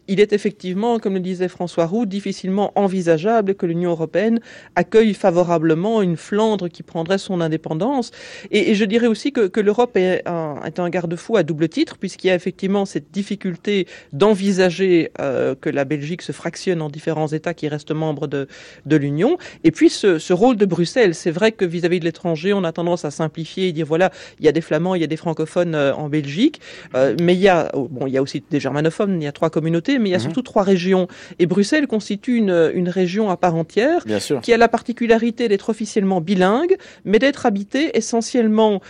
Il 0.10 0.19
est 0.19 0.34
effectivement, 0.34 1.00
comme 1.00 1.13
le 1.13 1.19
disait 1.21 1.47
François 1.47 1.86
Roux, 1.86 2.06
difficilement 2.06 2.71
envisageable 2.76 3.56
que 3.56 3.65
l'Union 3.65 3.91
européenne 3.91 4.39
accueille 4.76 5.13
favorablement 5.13 6.02
une 6.02 6.17
Flandre 6.17 6.69
qui 6.69 6.84
prendrait 6.84 7.17
son 7.17 7.41
indépendance. 7.41 8.12
Et, 8.52 8.71
et 8.71 8.76
je 8.76 8.86
dirais 8.86 9.08
aussi 9.08 9.32
que, 9.32 9.47
que 9.47 9.60
l'Europe 9.60 9.77
est 9.96 10.28
un, 10.28 10.62
est 10.66 10.80
un 10.80 10.90
garde-fou 10.90 11.38
à 11.38 11.44
double 11.44 11.70
titre, 11.70 11.98
puisqu'il 11.98 12.28
y 12.28 12.30
a 12.30 12.36
effectivement 12.36 12.86
cette 12.86 13.12
difficulté 13.12 13.88
d'envisager 14.13 15.12
euh, 15.20 15.56
que 15.56 15.70
la 15.70 15.86
Belgique 15.86 16.22
se 16.22 16.32
fractionne 16.32 16.82
en 16.82 16.90
différents 16.90 17.28
États 17.28 17.54
qui 17.54 17.68
restent 17.68 17.92
membres 17.92 18.28
de, 18.28 18.48
de 18.86 18.96
l'Union. 18.96 19.38
Et 19.63 19.72
puis 19.72 19.90
ce, 19.90 20.20
ce, 20.20 20.34
rôle 20.34 20.58
de 20.58 20.66
Bruxelles, 20.66 21.16
c'est 21.16 21.32
vrai 21.32 21.52
que 21.52 21.66
vis-à-vis 21.66 21.98
-vis 21.98 22.00
de 22.00 22.06
l'étranger, 22.06 22.54
on 22.54 22.63
a 22.63 22.72
tendance 22.72 23.06
à 23.06 23.12
simplifier 23.12 23.68
et 23.68 23.72
dire 23.72 23.86
voilà, 23.86 24.12
il 24.40 24.46
y 24.46 24.50
a 24.50 24.52
des 24.52 24.62
Flamands, 24.62 24.96
il 24.96 25.02
y 25.02 25.04
a 25.04 25.08
des 25.08 25.18
francophones 25.18 25.76
euh, 25.76 25.94
en 25.94 26.10
Belgique, 26.10 26.62
euh, 26.96 27.16
mais 27.22 27.34
il 27.34 27.42
y 27.42 27.48
a 27.48 27.72
oh, 27.74 27.88
bon, 27.90 28.08
il 28.08 28.13
y 28.13 28.18
a 28.18 28.22
aussi 28.22 28.44
des 28.50 28.60
germanophones, 28.60 29.22
il 29.22 29.26
y 29.26 29.28
a 29.28 29.32
trois 29.32 29.50
communautés, 29.50 30.00
mais 30.00 30.10
il 30.10 30.12
y 30.12 30.16
a 30.16 30.18
mmh. 30.18 30.22
surtout 30.22 30.42
trois 30.42 30.63
régions. 30.63 31.08
Et 31.40 31.46
Bruxelles 31.46 31.88
constitue 31.88 32.36
une, 32.38 32.72
une 32.74 32.90
région 32.90 33.30
à 33.30 33.38
part 33.38 33.56
entière, 33.56 34.06
qui 34.42 34.54
a 34.54 34.58
la 34.58 34.68
particularité 34.68 35.48
d'être 35.48 35.70
officiellement 35.70 36.22
bilingue, 36.22 36.76
mais 37.06 37.20
d'être 37.20 37.46
habitée 37.46 37.98
essentiellement 37.98 38.82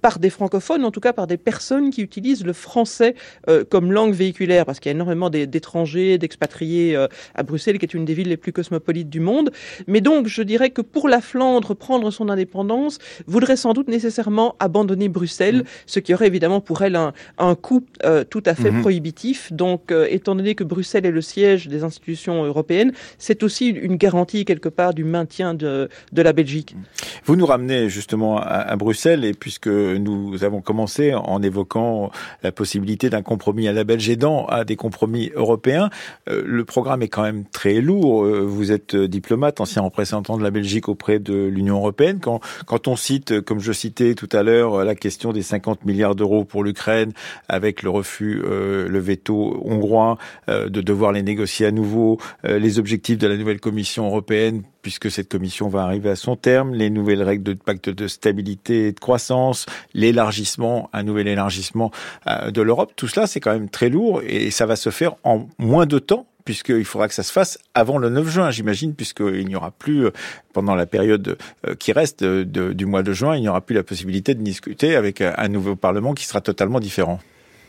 par 0.00 0.18
des 0.18 0.23
francophones, 0.30 0.84
en 0.84 0.90
tout 0.90 1.00
cas 1.00 1.12
par 1.12 1.26
des 1.26 1.36
personnes 1.36 1.90
qui 1.90 2.02
utilisent 2.02 2.44
le 2.44 2.52
français 2.52 3.14
euh, 3.48 3.64
comme 3.68 3.92
langue 3.92 4.14
véhiculaire, 4.14 4.64
parce 4.66 4.80
qu'il 4.80 4.90
y 4.90 4.92
a 4.92 4.96
énormément 4.96 5.30
d'étrangers, 5.30 6.18
d'expatriés 6.18 6.96
euh, 6.96 7.08
à 7.34 7.42
Bruxelles, 7.42 7.78
qui 7.78 7.84
est 7.84 7.94
une 7.94 8.04
des 8.04 8.14
villes 8.14 8.28
les 8.28 8.36
plus 8.36 8.52
cosmopolites 8.52 9.10
du 9.10 9.20
monde. 9.20 9.50
Mais 9.86 10.00
donc, 10.00 10.26
je 10.26 10.42
dirais 10.42 10.70
que 10.70 10.82
pour 10.82 11.08
la 11.08 11.20
Flandre, 11.20 11.74
prendre 11.74 12.10
son 12.10 12.28
indépendance 12.28 12.98
voudrait 13.26 13.56
sans 13.56 13.72
doute 13.72 13.88
nécessairement 13.88 14.56
abandonner 14.60 15.08
Bruxelles, 15.08 15.58
mmh. 15.58 15.66
ce 15.86 16.00
qui 16.00 16.14
aurait 16.14 16.26
évidemment 16.26 16.60
pour 16.60 16.82
elle 16.82 16.96
un, 16.96 17.12
un 17.38 17.54
coût 17.54 17.84
euh, 18.04 18.24
tout 18.24 18.42
à 18.46 18.54
fait 18.54 18.70
mmh. 18.70 18.80
prohibitif. 18.80 19.52
Donc, 19.52 19.92
étant 20.08 20.34
donné 20.34 20.54
que 20.54 20.64
Bruxelles 20.64 21.06
est 21.06 21.10
le 21.10 21.22
siège 21.22 21.68
des 21.68 21.84
institutions 21.84 22.44
européennes, 22.44 22.92
c'est 23.18 23.42
aussi 23.42 23.68
une 23.68 23.96
garantie 23.96 24.44
quelque 24.44 24.68
part 24.68 24.94
du 24.94 25.04
maintien 25.04 25.54
de, 25.54 25.88
de 26.12 26.22
la 26.22 26.32
Belgique. 26.32 26.76
Vous 27.24 27.36
nous 27.36 27.46
ramenez 27.46 27.88
justement 27.88 28.38
à, 28.38 28.42
à 28.42 28.76
Bruxelles, 28.76 29.24
et 29.24 29.32
puisque 29.32 29.68
nous 30.04 30.44
avons 30.44 30.60
commencé 30.60 31.14
en 31.14 31.42
évoquant 31.42 32.10
la 32.42 32.52
possibilité 32.52 33.10
d'un 33.10 33.22
compromis 33.22 33.68
à 33.68 33.72
la 33.72 33.84
Belge 33.84 34.08
aidant 34.08 34.46
à 34.46 34.64
des 34.64 34.76
compromis 34.76 35.30
européens. 35.34 35.90
Euh, 36.28 36.42
le 36.44 36.64
programme 36.64 37.02
est 37.02 37.08
quand 37.08 37.22
même 37.22 37.44
très 37.44 37.80
lourd. 37.80 38.24
Euh, 38.24 38.40
vous 38.40 38.70
êtes 38.72 38.94
diplomate, 38.94 39.60
ancien 39.60 39.82
représentant 39.82 40.36
de 40.36 40.42
la 40.42 40.50
Belgique 40.50 40.88
auprès 40.88 41.18
de 41.18 41.34
l'Union 41.34 41.76
européenne. 41.76 42.20
Quand, 42.20 42.88
on 42.88 42.96
cite, 42.96 43.40
comme 43.40 43.60
je 43.60 43.72
citais 43.72 44.14
tout 44.14 44.28
à 44.32 44.42
l'heure, 44.42 44.84
la 44.84 44.94
question 44.94 45.32
des 45.32 45.42
50 45.42 45.84
milliards 45.84 46.14
d'euros 46.14 46.44
pour 46.44 46.62
l'Ukraine, 46.62 47.12
avec 47.48 47.82
le 47.82 47.90
refus, 47.90 48.42
euh, 48.44 48.88
le 48.88 48.98
veto 48.98 49.60
hongrois, 49.64 50.18
euh, 50.48 50.68
de 50.68 50.80
devoir 50.80 51.12
les 51.12 51.22
négocier 51.22 51.66
à 51.66 51.70
nouveau, 51.70 52.18
euh, 52.44 52.58
les 52.58 52.78
objectifs 52.78 53.18
de 53.18 53.26
la 53.26 53.36
nouvelle 53.36 53.60
Commission 53.60 54.06
européenne 54.06 54.62
puisque 54.84 55.10
cette 55.10 55.30
commission 55.30 55.68
va 55.68 55.82
arriver 55.82 56.10
à 56.10 56.14
son 56.14 56.36
terme, 56.36 56.74
les 56.74 56.90
nouvelles 56.90 57.22
règles 57.22 57.42
de 57.42 57.54
pacte 57.54 57.88
de 57.88 58.06
stabilité 58.06 58.88
et 58.88 58.92
de 58.92 59.00
croissance, 59.00 59.64
l'élargissement, 59.94 60.90
un 60.92 61.02
nouvel 61.02 61.26
élargissement 61.26 61.90
euh, 62.26 62.50
de 62.50 62.60
l'Europe, 62.60 62.92
tout 62.94 63.08
cela 63.08 63.26
c'est 63.26 63.40
quand 63.40 63.52
même 63.52 63.70
très 63.70 63.88
lourd 63.88 64.20
et 64.26 64.50
ça 64.50 64.66
va 64.66 64.76
se 64.76 64.90
faire 64.90 65.14
en 65.24 65.48
moins 65.58 65.86
de 65.86 65.98
temps 65.98 66.26
puisqu'il 66.44 66.84
faudra 66.84 67.08
que 67.08 67.14
ça 67.14 67.22
se 67.22 67.32
fasse 67.32 67.58
avant 67.72 67.96
le 67.96 68.10
9 68.10 68.28
juin, 68.28 68.50
j'imagine, 68.50 68.94
puisqu'il 68.94 69.46
n'y 69.46 69.56
aura 69.56 69.70
plus, 69.70 70.08
pendant 70.52 70.74
la 70.74 70.84
période 70.84 71.38
qui 71.78 71.90
reste 71.92 72.22
du 72.22 72.84
mois 72.84 73.02
de 73.02 73.14
juin, 73.14 73.34
il 73.34 73.40
n'y 73.40 73.48
aura 73.48 73.62
plus 73.62 73.74
la 73.74 73.82
possibilité 73.82 74.34
de 74.34 74.42
discuter 74.42 74.94
avec 74.94 75.22
un 75.22 75.48
nouveau 75.48 75.74
Parlement 75.74 76.12
qui 76.12 76.26
sera 76.26 76.42
totalement 76.42 76.80
différent. 76.80 77.18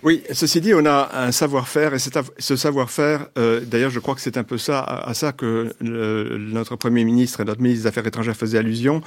Oui, 0.05 0.21
ceci 0.33 0.61
dit, 0.61 0.71
on 0.75 0.85
a 0.85 1.09
un 1.15 1.31
savoir-faire 1.31 1.95
et 1.95 1.97
ce 1.97 2.55
savoir-faire, 2.55 3.27
euh, 3.39 3.61
d'ailleurs, 3.61 3.89
je 3.89 3.99
crois 3.99 4.13
que 4.13 4.21
c'est 4.21 4.37
un 4.37 4.43
peu 4.43 4.59
ça 4.59 4.79
à, 4.81 5.15
ça 5.15 5.31
que 5.31 5.73
notre 5.81 6.75
premier 6.75 7.03
ministre 7.03 7.41
et 7.41 7.43
notre 7.43 7.59
ministre 7.59 7.81
des 7.81 7.87
Affaires 7.87 8.05
étrangères 8.05 8.37
faisaient 8.37 8.59
allusion. 8.59 9.01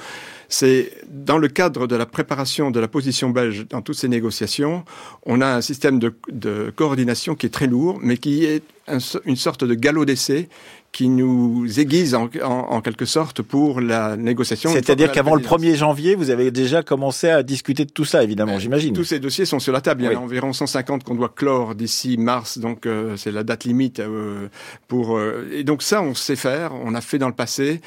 C'est 0.49 0.91
dans 1.07 1.37
le 1.37 1.47
cadre 1.47 1.87
de 1.87 1.95
la 1.95 2.05
préparation 2.05 2.69
de 2.69 2.81
la 2.81 2.89
position 2.89 3.29
belge 3.29 3.65
dans 3.69 3.81
toutes 3.81 3.95
ces 3.95 4.09
négociations, 4.09 4.83
on 5.25 5.39
a 5.39 5.47
un 5.47 5.61
système 5.61 5.99
de, 5.99 6.13
coordination 6.75 7.33
qui 7.33 7.45
est 7.45 7.49
très 7.49 7.67
lourd, 7.67 7.99
mais 8.01 8.17
qui 8.17 8.43
est 8.43 8.63
un, 8.89 8.97
une 9.23 9.37
sorte 9.37 9.63
de 9.63 9.75
galop 9.75 10.03
d'essai 10.03 10.49
qui 10.91 11.07
nous 11.07 11.79
aiguise 11.79 12.15
en, 12.15 12.29
en, 12.43 12.47
en, 12.47 12.81
quelque 12.81 13.05
sorte 13.05 13.41
pour 13.41 13.79
la 13.79 14.17
négociation. 14.17 14.71
C'est-à-dire 14.71 15.11
qu'avant 15.11 15.35
le 15.35 15.41
1er 15.41 15.75
janvier, 15.75 16.15
vous 16.15 16.29
avez 16.31 16.51
déjà 16.51 16.81
commencé 16.81 17.29
à 17.29 17.43
discuter 17.43 17.85
de 17.85 17.91
tout 17.91 18.05
ça, 18.05 18.23
évidemment, 18.23 18.55
euh, 18.55 18.59
j'imagine. 18.59 18.93
Tous 18.93 19.03
ces 19.03 19.19
dossiers 19.19 19.45
sont 19.45 19.59
sur 19.59 19.71
la 19.71 19.81
table. 19.81 20.01
Il 20.01 20.11
y 20.11 20.15
en 20.15 20.19
a 20.19 20.23
environ 20.23 20.51
150 20.51 21.03
qu'on 21.03 21.15
doit 21.15 21.29
clore 21.29 21.75
d'ici 21.75 22.17
mars, 22.17 22.57
donc 22.57 22.85
euh, 22.85 23.15
c'est 23.17 23.31
la 23.31 23.43
date 23.43 23.65
limite 23.65 23.99
euh, 23.99 24.47
pour. 24.87 25.17
Euh, 25.17 25.47
et 25.53 25.63
donc 25.63 25.83
ça, 25.83 26.01
on 26.01 26.15
sait 26.15 26.35
faire, 26.35 26.71
on 26.73 26.95
a 26.95 27.01
fait 27.01 27.19
dans 27.19 27.29
le 27.29 27.35
passé. 27.35 27.81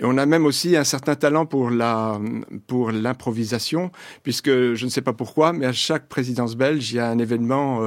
Et 0.00 0.04
on 0.04 0.16
a 0.16 0.26
même 0.26 0.46
aussi 0.46 0.76
un 0.76 0.84
certain 0.84 1.16
talent 1.16 1.44
pour 1.44 1.70
la 1.70 2.20
pour 2.68 2.92
l'improvisation, 2.92 3.90
puisque 4.22 4.48
je 4.48 4.84
ne 4.84 4.90
sais 4.90 5.02
pas 5.02 5.12
pourquoi, 5.12 5.52
mais 5.52 5.66
à 5.66 5.72
chaque 5.72 6.06
présidence 6.08 6.54
belge, 6.54 6.92
il 6.92 6.96
y 6.96 7.00
a 7.00 7.08
un 7.08 7.18
événement 7.18 7.80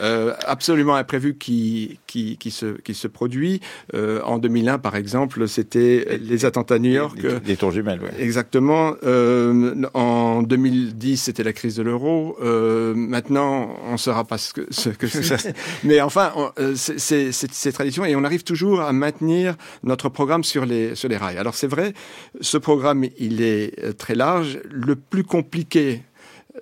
absolument 0.46 0.94
imprévu 0.94 1.36
qui 1.36 1.98
qui 2.06 2.36
qui 2.36 2.52
se 2.52 2.80
qui 2.80 2.94
se 2.94 3.08
produit. 3.08 3.60
Euh, 4.07 4.07
en 4.24 4.38
2001, 4.38 4.78
par 4.78 4.96
exemple, 4.96 5.48
c'était 5.48 6.18
les 6.20 6.44
attentats 6.44 6.74
à 6.74 6.78
New 6.78 6.90
York. 6.90 7.18
Des, 7.44 7.56
tours 7.56 7.70
jumelles, 7.70 8.00
ouais. 8.00 8.12
Exactement. 8.18 8.94
Euh, 9.04 9.84
en 9.94 10.42
2010, 10.42 11.16
c'était 11.16 11.42
la 11.42 11.52
crise 11.52 11.76
de 11.76 11.82
l'euro. 11.82 12.36
Euh, 12.42 12.94
maintenant, 12.94 13.76
on 13.86 13.92
ne 13.92 13.96
saura 13.96 14.24
pas 14.24 14.38
ce 14.38 14.52
que 14.52 14.66
ce 14.70 14.90
que 14.90 15.06
c'est. 15.08 15.54
mais 15.84 16.00
enfin, 16.00 16.32
euh, 16.58 16.74
c'est 16.76 17.32
ces 17.32 17.72
traditions 17.72 18.04
et 18.04 18.16
on 18.16 18.24
arrive 18.24 18.44
toujours 18.44 18.80
à 18.80 18.92
maintenir 18.92 19.56
notre 19.82 20.08
programme 20.08 20.44
sur 20.44 20.66
les 20.66 20.94
sur 20.94 21.08
les 21.08 21.16
rails. 21.16 21.38
Alors 21.38 21.54
c'est 21.54 21.66
vrai, 21.66 21.94
ce 22.40 22.58
programme, 22.58 23.04
il 23.18 23.42
est 23.42 23.72
euh, 23.82 23.92
très 23.92 24.14
large. 24.14 24.60
Le 24.70 24.96
plus 24.96 25.24
compliqué 25.24 26.02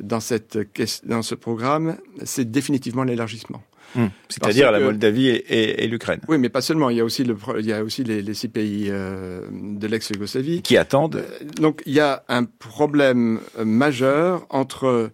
dans, 0.00 0.20
cette, 0.20 0.58
dans 1.04 1.22
ce 1.22 1.34
programme, 1.34 1.96
c'est 2.24 2.50
définitivement 2.50 3.04
l'élargissement. 3.04 3.62
Hum. 3.96 4.10
C'est-à-dire 4.28 4.70
la 4.70 4.80
Moldavie 4.80 5.28
et, 5.28 5.84
et, 5.84 5.88
l'Ukraine. 5.88 6.20
Oui, 6.28 6.38
mais 6.38 6.48
pas 6.48 6.60
seulement. 6.60 6.90
Il 6.90 6.96
y 6.96 7.00
a 7.00 7.04
aussi, 7.04 7.24
le, 7.24 7.36
il 7.58 7.66
y 7.66 7.72
a 7.72 7.82
aussi 7.82 8.04
les, 8.04 8.22
les 8.22 8.34
six 8.34 8.48
pays 8.48 8.88
euh, 8.90 9.40
de 9.50 9.86
l'ex-Yougoslavie. 9.86 10.62
Qui 10.62 10.76
attendent. 10.76 11.16
Euh, 11.16 11.44
donc 11.56 11.82
il 11.86 11.94
y 11.94 12.00
a 12.00 12.24
un 12.28 12.44
problème 12.44 13.40
majeur 13.64 14.46
entre 14.50 15.10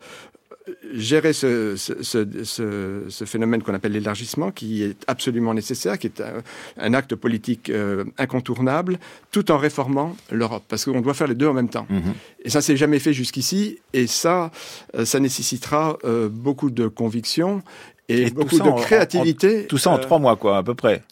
gérer 0.95 1.33
ce, 1.33 1.77
ce, 1.77 1.93
ce, 2.03 3.05
ce 3.09 3.25
phénomène 3.25 3.63
qu'on 3.63 3.75
appelle 3.75 3.93
l'élargissement, 3.93 4.51
qui 4.51 4.83
est 4.83 5.03
absolument 5.07 5.55
nécessaire, 5.55 5.99
qui 5.99 6.07
est 6.07 6.21
un, 6.21 6.43
un 6.79 6.95
acte 6.95 7.15
politique 7.15 7.71
euh, 7.71 8.05
incontournable, 8.19 8.99
tout 9.31 9.51
en 9.51 9.59
réformant 9.59 10.17
l'Europe, 10.31 10.65
parce 10.69 10.85
qu'on 10.85 11.01
doit 11.01 11.15
faire 11.15 11.27
les 11.27 11.35
deux 11.35 11.49
en 11.49 11.55
même 11.55 11.69
temps. 11.69 11.87
Et 12.45 12.51
ça 12.51 12.61
s'est 12.61 12.77
jamais 12.77 12.99
fait 12.99 13.13
jusqu'ici, 13.13 13.79
et 13.93 14.07
ça, 14.07 14.51
euh, 14.97 15.05
ça 15.05 15.21
nécessitera 15.21 15.99
euh, 16.05 16.29
beaucoup 16.29 16.71
de 16.71 16.87
conviction 16.87 17.63
et, 18.09 18.23
et 18.23 18.31
beaucoup 18.31 18.59
de 18.59 18.81
créativité. 18.83 19.61
En, 19.61 19.65
en, 19.65 19.67
tout 19.69 19.79
ça 19.79 19.91
en 19.91 19.99
trois 19.99 20.19
mois, 20.19 20.37
quoi, 20.37 20.59
à 20.59 20.63
peu 20.63 20.75
près 20.75 21.03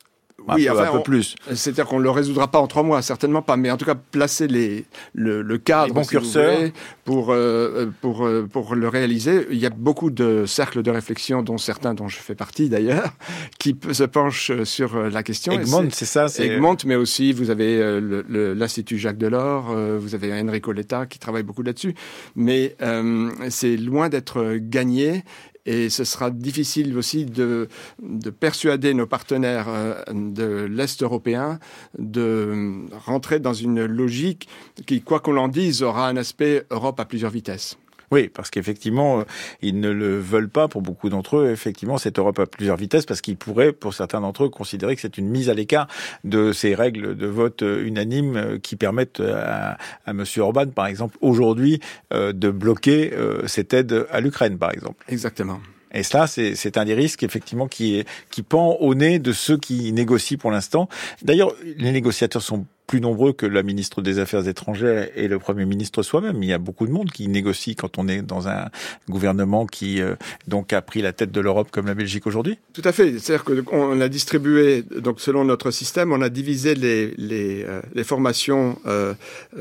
oui, 0.48 0.64
peu, 0.64 0.72
enfin, 0.72 0.88
un 0.88 0.92
peu 0.92 1.02
plus. 1.02 1.34
C'est-à-dire 1.54 1.86
qu'on 1.86 1.98
ne 1.98 2.04
le 2.04 2.10
résoudra 2.10 2.50
pas 2.50 2.58
en 2.58 2.66
trois 2.66 2.82
mois, 2.82 3.02
certainement 3.02 3.42
pas, 3.42 3.56
mais 3.56 3.70
en 3.70 3.76
tout 3.76 3.84
cas 3.84 3.94
placer 3.94 4.46
les, 4.46 4.84
le, 5.12 5.42
le 5.42 5.58
cadre 5.58 5.88
les 5.88 5.92
bons 5.92 6.02
si 6.02 6.10
curseurs 6.10 6.70
pour, 7.04 7.30
euh, 7.30 7.90
pour, 8.00 8.26
euh, 8.26 8.48
pour 8.50 8.74
le 8.74 8.88
réaliser. 8.88 9.46
Il 9.50 9.58
y 9.58 9.66
a 9.66 9.70
beaucoup 9.70 10.10
de 10.10 10.44
cercles 10.46 10.82
de 10.82 10.90
réflexion, 10.90 11.42
dont 11.42 11.58
certains 11.58 11.94
dont 11.94 12.08
je 12.08 12.18
fais 12.18 12.34
partie 12.34 12.68
d'ailleurs, 12.68 13.12
qui 13.58 13.76
se 13.92 14.04
penchent 14.04 14.52
sur 14.64 14.96
la 14.96 15.22
question. 15.22 15.52
Egmont, 15.52 15.88
c'est 15.92 16.06
ça 16.06 16.26
Egmont, 16.38 16.76
mais 16.86 16.96
aussi 16.96 17.32
vous 17.32 17.50
avez 17.50 17.76
euh, 17.80 18.54
l'Institut 18.54 18.98
Jacques 18.98 19.18
Delors, 19.18 19.70
euh, 19.70 19.98
vous 20.00 20.14
avez 20.14 20.32
Enrico 20.32 20.72
Letta 20.72 21.06
qui 21.06 21.18
travaille 21.18 21.42
beaucoup 21.42 21.62
là-dessus, 21.62 21.94
mais 22.34 22.76
euh, 22.82 23.30
c'est 23.50 23.76
loin 23.76 24.08
d'être 24.08 24.56
gagné 24.56 25.24
et 25.66 25.90
ce 25.90 26.04
sera 26.04 26.30
difficile 26.30 26.96
aussi 26.96 27.24
de, 27.24 27.68
de 28.02 28.30
persuader 28.30 28.94
nos 28.94 29.06
partenaires 29.06 29.66
euh, 29.68 29.94
de 30.12 30.64
l'Est 30.64 31.02
européen 31.02 31.58
de 31.98 32.86
rentrer 33.06 33.40
dans 33.40 33.54
une 33.54 33.84
logique 33.84 34.48
qui, 34.86 35.02
quoi 35.02 35.20
qu'on 35.20 35.36
en 35.36 35.48
dise, 35.48 35.82
aura 35.82 36.08
un 36.08 36.16
aspect 36.16 36.64
Europe 36.70 36.98
à 37.00 37.04
plusieurs 37.04 37.30
vitesses. 37.30 37.76
Oui, 38.10 38.28
parce 38.28 38.50
qu'effectivement, 38.50 39.20
euh, 39.20 39.24
ils 39.62 39.78
ne 39.78 39.90
le 39.90 40.18
veulent 40.18 40.48
pas 40.48 40.66
pour 40.66 40.82
beaucoup 40.82 41.08
d'entre 41.08 41.38
eux, 41.38 41.50
effectivement, 41.50 41.96
cette 41.96 42.18
Europe 42.18 42.38
à 42.40 42.46
plusieurs 42.46 42.76
vitesses, 42.76 43.06
parce 43.06 43.20
qu'ils 43.20 43.36
pourraient, 43.36 43.72
pour 43.72 43.94
certains 43.94 44.20
d'entre 44.20 44.44
eux, 44.44 44.48
considérer 44.48 44.96
que 44.96 45.00
c'est 45.00 45.16
une 45.16 45.28
mise 45.28 45.48
à 45.48 45.54
l'écart 45.54 45.86
de 46.24 46.52
ces 46.52 46.74
règles 46.74 47.16
de 47.16 47.26
vote 47.26 47.62
euh, 47.62 47.84
unanime 47.86 48.58
qui 48.62 48.76
permettent 48.76 49.20
à, 49.20 49.78
à 50.06 50.10
M. 50.10 50.24
Orban, 50.38 50.66
par 50.66 50.86
exemple, 50.86 51.16
aujourd'hui, 51.20 51.80
euh, 52.12 52.32
de 52.32 52.50
bloquer 52.50 53.12
euh, 53.12 53.46
cette 53.46 53.72
aide 53.72 54.06
à 54.10 54.20
l'Ukraine, 54.20 54.58
par 54.58 54.72
exemple. 54.72 55.04
Exactement. 55.08 55.60
Et 55.92 56.02
cela, 56.04 56.26
c'est 56.28 56.76
un 56.78 56.84
des 56.84 56.94
risques, 56.94 57.24
effectivement, 57.24 57.66
qui, 57.66 57.96
est, 57.96 58.08
qui 58.30 58.42
pend 58.42 58.76
au 58.80 58.94
nez 58.94 59.18
de 59.18 59.32
ceux 59.32 59.58
qui 59.58 59.92
négocient 59.92 60.38
pour 60.38 60.52
l'instant. 60.52 60.88
D'ailleurs, 61.22 61.52
les 61.64 61.90
négociateurs 61.90 62.42
sont 62.42 62.64
plus 62.90 63.00
nombreux 63.00 63.32
que 63.32 63.46
la 63.46 63.62
ministre 63.62 64.02
des 64.02 64.18
Affaires 64.18 64.48
étrangères 64.48 65.08
et 65.14 65.28
le 65.28 65.38
Premier 65.38 65.64
ministre 65.64 66.02
soi-même. 66.02 66.42
Il 66.42 66.48
y 66.48 66.52
a 66.52 66.58
beaucoup 66.58 66.88
de 66.88 66.90
monde 66.90 67.12
qui 67.12 67.28
négocie 67.28 67.76
quand 67.76 67.98
on 67.98 68.08
est 68.08 68.20
dans 68.20 68.48
un 68.48 68.68
gouvernement 69.08 69.64
qui 69.64 70.02
euh, 70.02 70.16
donc 70.48 70.72
a 70.72 70.82
pris 70.82 71.00
la 71.00 71.12
tête 71.12 71.30
de 71.30 71.40
l'Europe 71.40 71.68
comme 71.70 71.86
la 71.86 71.94
Belgique 71.94 72.26
aujourd'hui. 72.26 72.58
Tout 72.72 72.82
à 72.84 72.90
fait. 72.90 73.16
C'est-à-dire 73.20 73.44
qu'on 73.44 74.00
a 74.00 74.08
distribué 74.08 74.82
donc 74.82 75.20
selon 75.20 75.44
notre 75.44 75.70
système, 75.70 76.12
on 76.12 76.20
a 76.20 76.28
divisé 76.28 76.74
les 76.74 77.64
euh, 77.64 77.80
formations 78.02 78.76
euh, 78.86 79.14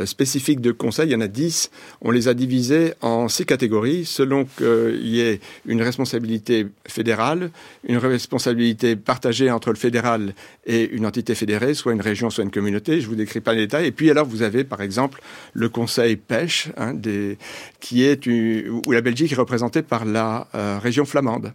spécifiques 0.05 0.59
de 0.59 0.71
conseil. 0.71 1.09
Il 1.09 1.11
y 1.11 1.15
en 1.15 1.21
a 1.21 1.27
dix. 1.27 1.69
On 2.01 2.09
les 2.09 2.29
a 2.29 2.33
divisées 2.33 2.95
en 3.01 3.27
six 3.27 3.45
catégories 3.45 4.05
selon 4.05 4.45
qu'il 4.45 5.07
y 5.07 5.21
ait 5.21 5.39
une 5.67 5.83
responsabilité 5.83 6.65
fédérale, 6.87 7.51
une 7.87 7.97
responsabilité 7.97 8.95
partagée 8.95 9.51
entre 9.51 9.69
le 9.69 9.75
fédéral 9.75 10.33
et 10.65 10.89
une 10.89 11.05
entité 11.05 11.35
fédérée, 11.35 11.75
soit 11.75 11.93
une 11.93 12.01
région, 12.01 12.31
soit 12.31 12.43
une 12.43 12.49
communauté. 12.49 13.01
Je 13.01 13.07
vous 13.07 13.18
décris 13.19 13.41
pas 13.41 13.53
les 13.53 13.61
détails. 13.61 13.87
Et 13.87 13.91
puis 13.91 14.09
alors 14.09 14.25
vous 14.25 14.41
avez 14.41 14.63
par 14.63 14.81
exemple 14.81 15.21
le 15.53 15.69
Conseil 15.69 16.15
pêche, 16.15 16.69
hein, 16.77 16.93
des, 16.93 17.37
qui 17.79 18.03
est 18.03 18.25
une, 18.25 18.81
où 18.85 18.91
la 18.91 19.01
Belgique 19.01 19.31
est 19.31 19.35
représentée 19.35 19.81
par 19.81 20.05
la 20.05 20.47
euh, 20.55 20.79
région 20.81 21.05
flamande, 21.05 21.53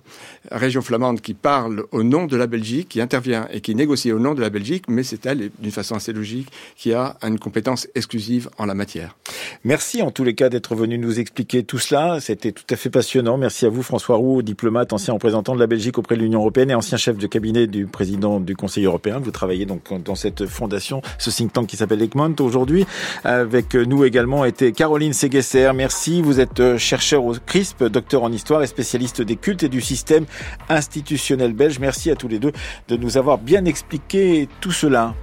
région 0.51 0.83
flamande 0.83 1.21
qui 1.21 1.35
parle 1.35 1.85
au 1.93 2.03
nom 2.03 2.27
de 2.27 2.37
la 2.37 2.47
Belgique, 2.47 2.89
qui 2.91 3.01
intervient 3.01 3.49
et 3.53 3.61
qui 3.61 3.75
négocie 3.75 4.13
au 4.13 4.19
nom 4.19 4.35
de 4.35 4.41
la 4.41 4.51
Belgique, 4.51 4.85
mais 4.89 5.03
c'est 5.03 5.27
elle, 5.27 5.51
d'une 5.59 5.71
façon 5.71 5.95
assez 5.95 6.13
logique, 6.13 6.49
qui 6.77 6.93
a 6.93 7.17
une 7.23 7.39
compétence 7.39 7.89
exclusive 7.95 8.49
en 8.59 8.67
la 8.67 8.75
matière. 8.75 9.17
Merci 9.65 10.03
en 10.03 10.11
tous 10.11 10.25
les 10.25 10.35
cas 10.35 10.49
d'être 10.49 10.75
venu 10.75 10.99
nous 10.99 11.19
expliquer 11.19 11.65
tout 11.65 11.79
cela. 11.79 12.21
C'était 12.21 12.53
tout 12.53 12.65
à 12.71 12.77
fait 12.77 12.91
passionnant. 12.91 13.37
Merci 13.39 13.67
à 13.67 13.69
vous 13.69 13.83
François 13.83 14.17
Roux, 14.17 14.43
diplomate, 14.43 14.93
ancien 14.93 15.15
représentant 15.15 15.55
de 15.55 15.61
la 15.61 15.67
Belgique 15.67 15.99
auprès 15.99 16.17
de 16.17 16.21
l'Union 16.21 16.41
européenne 16.41 16.71
et 16.71 16.75
ancien 16.75 16.99
chef 16.99 17.17
de 17.17 17.27
cabinet 17.27 17.67
du 17.67 17.87
président 17.87 18.41
du 18.41 18.57
Conseil 18.57 18.85
européen. 18.85 19.19
Vous 19.19 19.31
travaillez 19.31 19.67
donc 19.67 19.83
dans 20.03 20.15
cette 20.15 20.47
fondation, 20.47 21.03
ce 21.19 21.31
think 21.31 21.53
tank 21.55 21.69
qui 21.69 21.79
s'appelle 21.79 22.03
Egmont 22.03 22.35
aujourd'hui. 22.41 22.85
Avec 23.25 23.75
nous 23.75 24.05
également 24.05 24.45
était 24.45 24.73
Caroline 24.73 25.15
Séguesser. 25.15 25.71
Merci. 25.75 26.21
Vous 26.21 26.41
êtes 26.41 26.77
chercheur 26.77 27.25
au 27.25 27.35
CRISP, 27.47 27.85
docteur 27.85 28.23
en 28.23 28.33
histoire 28.33 28.63
et 28.63 28.67
spécialiste 28.67 29.23
des 29.23 29.37
cultes 29.37 29.63
et 29.63 29.71
du 29.71 29.81
système 29.81 30.27
institutionnel 30.69 31.55
belge. 31.55 31.79
Merci 31.79 32.11
à 32.11 32.17
tous 32.17 32.29
les 32.29 32.39
deux 32.39 32.53
de 32.89 32.97
nous 32.97 33.17
avoir 33.17 33.39
bien 33.39 33.65
expliqué 33.65 34.49
tout 34.61 34.73
cela. 34.73 35.15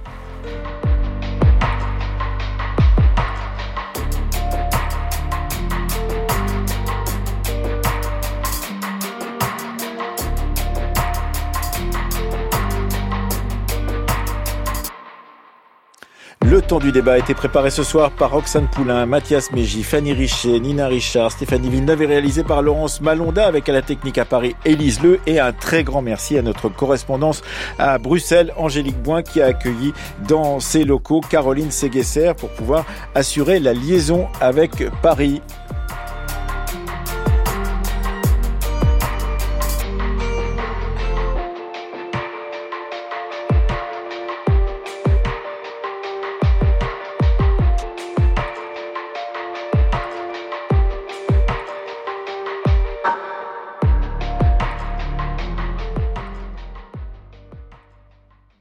Du 16.78 16.92
débat 16.92 17.14
a 17.14 17.18
été 17.18 17.34
préparé 17.34 17.70
ce 17.70 17.82
soir 17.82 18.10
par 18.10 18.30
Roxane 18.30 18.68
Poulain, 18.68 19.04
Mathias 19.04 19.52
Mégy, 19.52 19.82
Fanny 19.82 20.12
Richet, 20.12 20.60
Nina 20.60 20.86
Richard, 20.86 21.30
Stéphanie 21.30 21.68
Villeneuve 21.68 22.02
et 22.02 22.06
réalisé 22.06 22.44
par 22.44 22.62
Laurence 22.62 23.00
Malonda 23.00 23.46
avec 23.46 23.68
à 23.68 23.72
la 23.72 23.82
technique 23.82 24.16
à 24.18 24.24
Paris 24.24 24.54
Élise 24.64 25.02
Le 25.02 25.20
et 25.26 25.40
un 25.40 25.52
très 25.52 25.84
grand 25.84 26.02
merci 26.02 26.38
à 26.38 26.42
notre 26.42 26.68
correspondance 26.68 27.42
à 27.78 27.98
Bruxelles, 27.98 28.54
Angélique 28.56 29.00
Boin 29.02 29.22
qui 29.22 29.42
a 29.42 29.46
accueilli 29.46 29.92
dans 30.28 30.60
ses 30.60 30.84
locaux 30.84 31.20
Caroline 31.20 31.70
Séguesser 31.70 32.32
pour 32.36 32.50
pouvoir 32.50 32.84
assurer 33.14 33.58
la 33.58 33.74
liaison 33.74 34.28
avec 34.40 34.88
Paris. 35.02 35.42